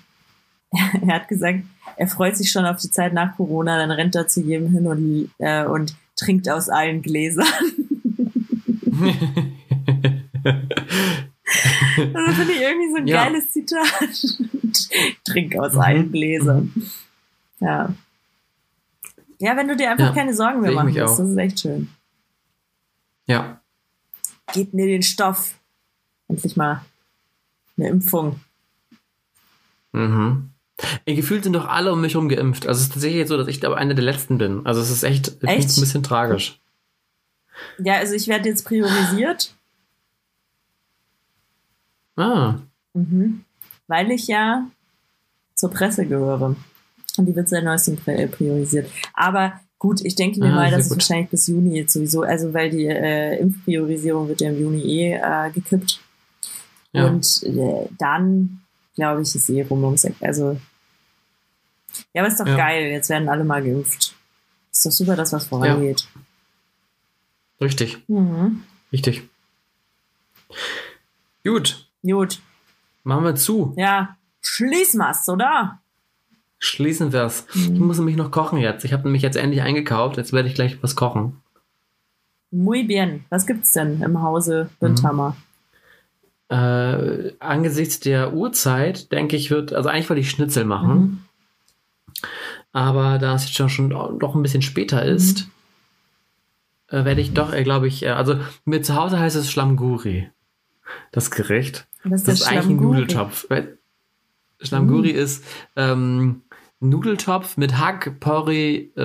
er 0.70 1.14
hat 1.14 1.28
gesagt, 1.28 1.64
er 1.96 2.06
freut 2.06 2.36
sich 2.36 2.52
schon 2.52 2.64
auf 2.64 2.76
die 2.76 2.90
Zeit 2.90 3.12
nach 3.12 3.36
Corona, 3.36 3.78
dann 3.78 3.90
rennt 3.90 4.14
er 4.14 4.28
zu 4.28 4.40
jedem 4.40 4.70
hin 4.70 4.86
und, 4.86 5.30
äh, 5.38 5.64
und 5.64 5.96
trinkt 6.14 6.48
aus 6.48 6.68
allen 6.68 7.02
Gläsern. 7.02 7.46
Also 12.14 12.32
finde 12.32 12.52
ich 12.52 12.60
irgendwie 12.60 12.90
so 12.90 12.96
ein 12.96 13.06
Ja. 13.06 13.24
geiles 13.24 13.50
Zitat. 13.50 13.84
Trink 15.24 15.56
aus 15.56 15.72
Mhm. 15.74 15.80
allen 15.80 16.12
Gläsern. 16.12 16.72
Ja. 17.60 17.94
Ja, 19.38 19.56
wenn 19.56 19.68
du 19.68 19.76
dir 19.76 19.90
einfach 19.90 20.08
Ja, 20.08 20.12
keine 20.14 20.34
Sorgen 20.34 20.60
mehr 20.60 20.72
machen 20.72 20.92
musst, 20.94 21.18
das 21.18 21.28
ist 21.30 21.36
echt 21.36 21.60
schön. 21.60 21.88
Ja. 23.26 23.60
Gib 24.52 24.74
mir 24.74 24.86
den 24.86 25.02
Stoff. 25.02 25.54
Endlich 26.28 26.56
mal 26.56 26.84
eine 27.76 27.88
Impfung. 27.88 28.40
Mhm. 29.92 30.50
Ey, 31.04 31.14
Gefühlt 31.14 31.44
sind 31.44 31.52
doch 31.54 31.66
alle 31.68 31.92
um 31.92 32.00
mich 32.00 32.14
herum 32.14 32.28
geimpft. 32.28 32.66
Also 32.66 32.78
es 32.78 32.86
ist 32.88 32.92
tatsächlich 32.94 33.18
jetzt 33.18 33.28
so, 33.28 33.36
dass 33.36 33.48
ich 33.48 33.60
glaube 33.60 33.76
einer 33.76 33.94
der 33.94 34.04
letzten 34.04 34.38
bin. 34.38 34.64
Also 34.66 34.80
es 34.80 34.90
ist 34.90 35.02
echt, 35.02 35.42
Echt? 35.42 35.68
ein 35.76 35.80
bisschen 35.80 36.02
tragisch. 36.02 36.60
Ja, 37.78 37.94
also 37.94 38.14
ich 38.14 38.28
werde 38.28 38.48
jetzt 38.48 38.64
priorisiert, 38.64 39.54
Ah, 42.18 42.56
mhm. 42.94 43.44
weil 43.86 44.10
ich 44.10 44.26
ja 44.26 44.66
zur 45.54 45.70
Presse 45.70 46.04
gehöre. 46.06 46.56
Und 47.16 47.26
die 47.26 47.34
wird 47.34 47.48
seit 47.48 47.64
neuestem 47.64 47.96
äh, 48.06 48.26
priorisiert. 48.28 48.90
Aber 49.14 49.60
gut, 49.78 50.00
ich 50.04 50.14
denke 50.14 50.38
mir 50.40 50.52
Ah, 50.52 50.54
mal, 50.54 50.70
dass 50.70 50.86
es 50.86 50.90
wahrscheinlich 50.90 51.30
bis 51.30 51.46
Juni 51.46 51.76
jetzt 51.78 51.92
sowieso, 51.92 52.22
also 52.22 52.52
weil 52.54 52.70
die 52.70 52.86
äh, 52.86 53.38
Impfpriorisierung 53.40 54.28
wird 54.28 54.40
ja 54.40 54.50
im 54.50 54.60
Juni 54.60 54.82
eh 54.82 55.12
äh, 55.14 55.50
gekippt. 55.50 56.00
ja. 56.92 57.06
Und 57.06 57.42
äh, 57.44 57.88
dann, 57.98 58.60
glaube 58.94 59.22
ich, 59.22 59.34
ist 59.34 59.48
eh 59.48 59.62
rum 59.62 59.84
ums 59.84 60.04
Eck. 60.04 60.14
Also, 60.20 60.60
ja, 62.14 62.22
aber 62.22 62.28
ist 62.28 62.38
doch 62.40 62.46
Ja. 62.46 62.56
geil. 62.56 62.90
Jetzt 62.90 63.08
werden 63.10 63.28
alle 63.28 63.44
mal 63.44 63.62
geimpft. 63.62 64.14
Ist 64.72 64.86
doch 64.86 64.90
super, 64.92 65.16
dass 65.16 65.32
was 65.32 65.46
vorangeht. 65.46 66.06
Richtig, 67.60 67.98
Mhm. 68.08 68.62
richtig. 68.92 69.22
Gut, 71.44 71.87
Gut. 72.02 72.40
machen 73.04 73.24
wir 73.24 73.34
zu. 73.34 73.74
Ja, 73.76 74.16
schließ 74.42 74.94
mal's, 74.94 75.28
oder? 75.28 75.80
Schließen 76.58 77.12
wir's. 77.12 77.46
Mhm. 77.54 77.74
Ich 77.74 77.80
muss 77.80 77.98
nämlich 77.98 78.16
noch 78.16 78.30
kochen 78.30 78.58
jetzt. 78.58 78.84
Ich 78.84 78.92
habe 78.92 79.04
nämlich 79.04 79.22
jetzt 79.22 79.36
endlich 79.36 79.62
eingekauft. 79.62 80.16
Jetzt 80.16 80.32
werde 80.32 80.48
ich 80.48 80.54
gleich 80.54 80.82
was 80.82 80.96
kochen. 80.96 81.40
Muy 82.50 82.82
bien. 82.82 83.24
Was 83.28 83.46
gibt's 83.46 83.72
denn 83.72 84.02
im 84.02 84.22
Hause 84.22 84.70
Windhammer? 84.80 85.36
Äh, 86.48 87.32
angesichts 87.40 88.00
der 88.00 88.32
Uhrzeit, 88.32 89.12
denke 89.12 89.36
ich, 89.36 89.50
wird, 89.50 89.72
also 89.72 89.88
eigentlich 89.88 90.08
wollte 90.08 90.20
ich 90.20 90.30
Schnitzel 90.30 90.64
machen. 90.64 90.94
Mhm. 90.94 91.18
Aber 92.72 93.18
da 93.18 93.34
es 93.34 93.44
jetzt 93.44 93.54
schon, 93.54 93.68
schon 93.68 93.90
doch 94.18 94.34
ein 94.34 94.42
bisschen 94.42 94.62
später 94.62 95.04
ist, 95.04 95.48
äh, 96.88 97.04
werde 97.04 97.20
ich 97.20 97.34
doch, 97.34 97.52
äh, 97.52 97.62
glaube 97.62 97.86
ich, 97.86 98.02
äh, 98.02 98.10
also 98.10 98.40
mir 98.64 98.82
zu 98.82 98.94
Hause 98.94 99.18
heißt 99.18 99.36
es 99.36 99.50
Schlamguri. 99.50 100.30
Das 101.12 101.30
Gericht. 101.30 101.86
Was 102.04 102.24
Das 102.24 102.40
ist 102.40 102.48
eigentlich 102.48 102.68
ein? 102.68 102.76
Nudeltopf. 102.76 103.46
Weil 103.48 103.78
Schlamguri 104.60 105.12
Mm. 105.12 105.16
ist 105.16 105.44
ähm, 105.76 106.42
Nudeltopf 106.80 107.56
mit 107.56 107.78
Hack, 107.78 108.20
Porree, 108.20 108.88
äh, 108.96 109.00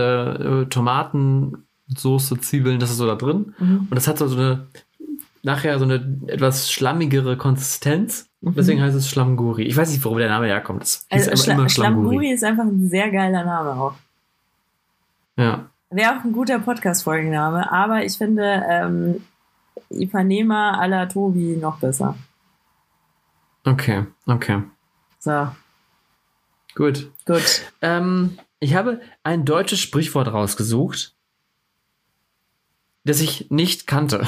äh, 0.62 0.66
Tomaten, 0.66 1.66
Soße, 1.96 2.40
Zwiebeln, 2.40 2.80
das 2.80 2.92
ist 2.92 2.98
so 2.98 3.06
da 3.08 3.16
drin. 3.16 3.54
Mhm. 3.60 3.88
Und 3.90 3.96
das 3.96 4.08
hat 4.08 4.18
so 4.18 4.26
eine, 4.26 4.68
nachher 5.44 5.78
so 5.80 5.86
eine 5.86 6.18
etwas 6.28 6.72
schlammigere 6.72 7.36
Konsistenz. 7.38 8.30
Mhm. 8.42 8.56
Deswegen 8.56 8.82
heißt 8.82 8.96
es 8.96 9.10
Schlamguri. 9.10 9.64
Ich 9.64 9.76
weiß 9.78 9.92
nicht, 9.92 10.04
worum 10.04 10.18
der 10.18 10.30
Name 10.30 10.48
herkommt. 10.48 10.82
Das 10.84 11.06
hieß 11.12 11.28
Also 11.30 11.32
einfach 11.32 11.44
Schla 11.44 11.54
immer 11.56 11.70
Schlamguri 11.70 12.32
ist 12.32 12.44
einfach 12.44 12.64
ein 12.64 12.90
sehr 12.90 13.12
geiler 13.12 13.44
Name 13.44 13.72
auch. 13.80 13.96
Ja. 15.38 15.66
Wäre 15.90 16.12
auch 16.18 16.24
ein 16.24 16.32
guter 16.32 16.60
Podcast-Folgenname, 16.60 17.72
aber 17.72 18.04
ich 18.06 18.18
finde 18.18 18.64
ähm, 18.68 19.16
Ipanema 19.90 20.80
à 20.80 20.88
la 20.88 21.06
Tobi 21.06 21.56
noch 21.58 21.80
besser. 21.80 22.16
Okay, 23.66 24.06
okay. 24.26 24.64
So, 25.20 25.48
Gut. 26.76 27.10
gut. 27.26 27.62
Ähm, 27.82 28.38
ich 28.60 28.76
habe 28.76 29.00
ein 29.24 29.46
deutsches 29.46 29.80
Sprichwort 29.80 30.28
rausgesucht, 30.28 31.14
das 33.06 33.22
ich 33.22 33.50
nicht 33.52 33.88
kannte. 33.88 34.26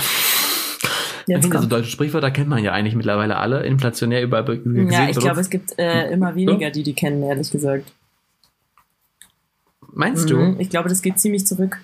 Jetzt 1.28 1.28
kennt 1.28 1.28
ja 1.28 1.42
so 1.42 1.50
kommt. 1.50 1.72
deutsche 1.72 1.90
Sprichwörter, 1.92 2.32
kennt 2.32 2.50
man 2.50 2.64
ja 2.64 2.72
eigentlich 2.72 2.96
mittlerweile 2.96 3.38
alle, 3.38 3.66
inflationär 3.66 4.22
überall 4.22 4.44
be- 4.44 4.60
gesehen. 4.60 4.92
Ja, 4.92 5.10
ich 5.10 5.18
glaube, 5.18 5.42
es 5.42 5.50
gibt 5.50 5.78
äh, 5.80 6.12
immer 6.12 6.36
weniger, 6.36 6.70
die 6.72 6.84
die 6.84 6.94
kennen, 6.94 7.24
ehrlich 7.24 7.50
gesagt. 7.52 7.92
Meinst 9.92 10.26
Mhm. 10.26 10.56
du? 10.56 10.56
Ich 10.60 10.70
glaube, 10.70 10.88
das 10.90 11.02
geht 11.02 11.20
ziemlich 11.20 11.46
zurück. 11.48 11.82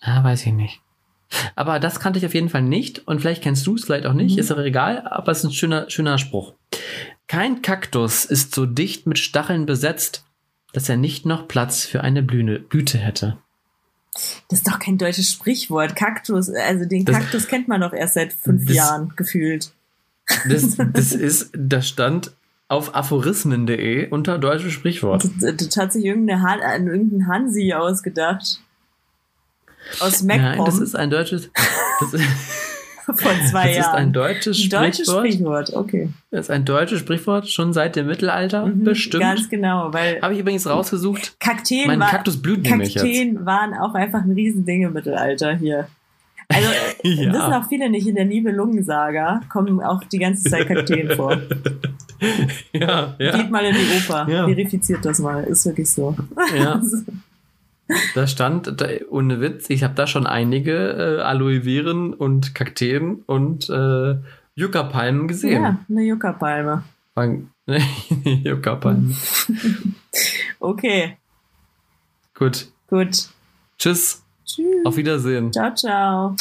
Ah, 0.00 0.22
weiß 0.22 0.46
ich 0.46 0.52
nicht. 0.52 0.80
Aber 1.56 1.80
das 1.80 1.98
kannte 2.00 2.18
ich 2.18 2.26
auf 2.26 2.34
jeden 2.34 2.48
Fall 2.48 2.62
nicht 2.62 3.06
und 3.08 3.20
vielleicht 3.20 3.42
kennst 3.42 3.66
du 3.66 3.74
es, 3.74 3.84
vielleicht 3.84 4.06
auch 4.06 4.12
nicht, 4.12 4.34
Mhm. 4.34 4.38
ist 4.38 4.52
auch 4.52 4.58
egal, 4.58 5.06
aber 5.08 5.32
es 5.32 5.38
ist 5.38 5.44
ein 5.44 5.52
schöner, 5.52 5.90
schöner 5.90 6.18
Spruch. 6.18 6.52
Kein 7.26 7.62
Kaktus 7.62 8.24
ist 8.24 8.54
so 8.54 8.66
dicht 8.66 9.06
mit 9.06 9.18
Stacheln 9.18 9.66
besetzt, 9.66 10.24
dass 10.72 10.88
er 10.88 10.96
nicht 10.96 11.26
noch 11.26 11.48
Platz 11.48 11.84
für 11.84 12.02
eine 12.02 12.22
Blüne, 12.22 12.60
Blüte 12.60 12.98
hätte. 12.98 13.36
Das 14.48 14.60
ist 14.60 14.68
doch 14.68 14.78
kein 14.78 14.96
deutsches 14.98 15.30
Sprichwort. 15.32 15.96
Kaktus, 15.96 16.48
also 16.50 16.84
den 16.86 17.04
Das- 17.04 17.16
Kaktus 17.16 17.48
kennt 17.48 17.66
man 17.68 17.80
doch 17.80 17.92
erst 17.92 18.14
seit 18.14 18.32
fünf 18.32 18.64
Das- 18.66 18.76
Jahren 18.76 19.12
gefühlt. 19.16 19.72
Das, 20.48 20.76
das 20.92 21.12
ist, 21.12 21.50
das 21.54 21.88
stand 21.88 22.32
auf 22.68 22.94
aphorismen.de 22.94 24.08
unter 24.10 24.38
deutsches 24.38 24.72
Sprichwort. 24.72 25.28
Das, 25.40 25.56
das 25.56 25.76
hat 25.76 25.92
sich 25.92 26.04
irgendeine 26.04 26.42
Han, 26.42 26.60
an 26.60 26.86
irgendein 26.86 27.26
Hansi 27.28 27.72
ausgedacht. 27.74 28.60
Aus 30.00 30.22
Nein, 30.22 30.40
MacPom 30.42 30.66
das 30.66 30.78
ist 30.78 30.94
ein 30.96 31.10
deutsches, 31.10 31.50
das 32.00 32.14
ist, 32.14 32.24
vor 33.04 33.14
zwei 33.50 33.68
das 33.68 33.70
ist 33.70 33.76
Jahren. 33.76 33.94
ein 33.96 34.12
deutsches 34.12 34.62
Ein 34.64 34.70
deutsches 34.70 35.06
Sprichwort. 35.06 35.68
Sprichwort, 35.68 35.72
okay. 35.74 36.08
Das 36.30 36.46
ist 36.46 36.50
ein 36.50 36.64
deutsches 36.64 37.00
Sprichwort, 37.00 37.48
schon 37.48 37.72
seit 37.72 37.96
dem 37.96 38.06
Mittelalter, 38.06 38.66
Mhm, 38.66 38.84
bestimmt. 38.84 39.22
Ganz 39.22 39.48
genau, 39.48 39.92
weil 39.92 40.20
Habe 40.20 40.34
ich 40.34 40.40
übrigens 40.40 40.66
rausgesucht. 40.66 41.38
Kakteen, 41.40 41.86
Mein 41.86 42.00
war, 42.00 42.10
Kaktus 42.10 42.40
blüht. 42.42 42.64
Kakteen 42.64 43.46
waren 43.46 43.74
auch 43.74 43.94
einfach 43.94 44.22
ein 44.22 44.32
Riesending 44.32 44.82
im 44.82 44.92
Mittelalter 44.92 45.54
hier. 45.56 45.86
Also, 46.48 46.68
äh, 47.04 47.08
Ja. 47.08 47.32
wissen 47.32 47.52
auch 47.54 47.68
viele 47.68 47.88
nicht, 47.90 48.06
in 48.06 48.14
der 48.16 48.24
Nibelungensaga 48.24 49.40
kommen 49.48 49.80
auch 49.82 50.02
die 50.04 50.18
ganze 50.18 50.48
Zeit 50.50 50.66
Kakteen 50.66 51.10
vor. 51.12 51.36
Ja, 52.72 53.14
Geht 53.18 53.34
ja. 53.34 53.44
mal 53.50 53.62
in 53.64 53.74
die 53.74 53.96
Oper, 53.98 54.26
Ja. 54.30 54.46
verifiziert 54.46 55.04
das 55.04 55.18
mal, 55.18 55.44
ist 55.44 55.66
wirklich 55.66 55.90
so. 55.90 56.16
ja. 56.56 56.80
Da 58.14 58.26
stand, 58.26 58.80
da, 58.80 58.86
ohne 59.10 59.40
Witz, 59.40 59.70
ich 59.70 59.84
habe 59.84 59.94
da 59.94 60.06
schon 60.06 60.26
einige 60.26 61.18
äh, 61.18 61.20
Aloe 61.22 61.62
Veren 61.62 62.12
und 62.14 62.54
Kakteen 62.54 63.22
und 63.26 63.68
äh, 63.70 64.16
Yucca-Palmen 64.56 65.28
gesehen. 65.28 65.62
Ja, 65.62 65.78
eine 65.88 66.02
Juckerpalme. 66.02 66.82
Fang- 67.14 67.48
Yucca-Palmen. 68.24 69.16
Okay, 70.58 71.16
Gut. 72.34 72.68
gut. 72.88 73.28
Tschüss. 73.78 74.22
Tschüss. 74.46 74.84
Auf 74.86 74.96
Wiedersehen. 74.96 75.52
Ciao, 75.52 75.74
ciao. 75.74 76.36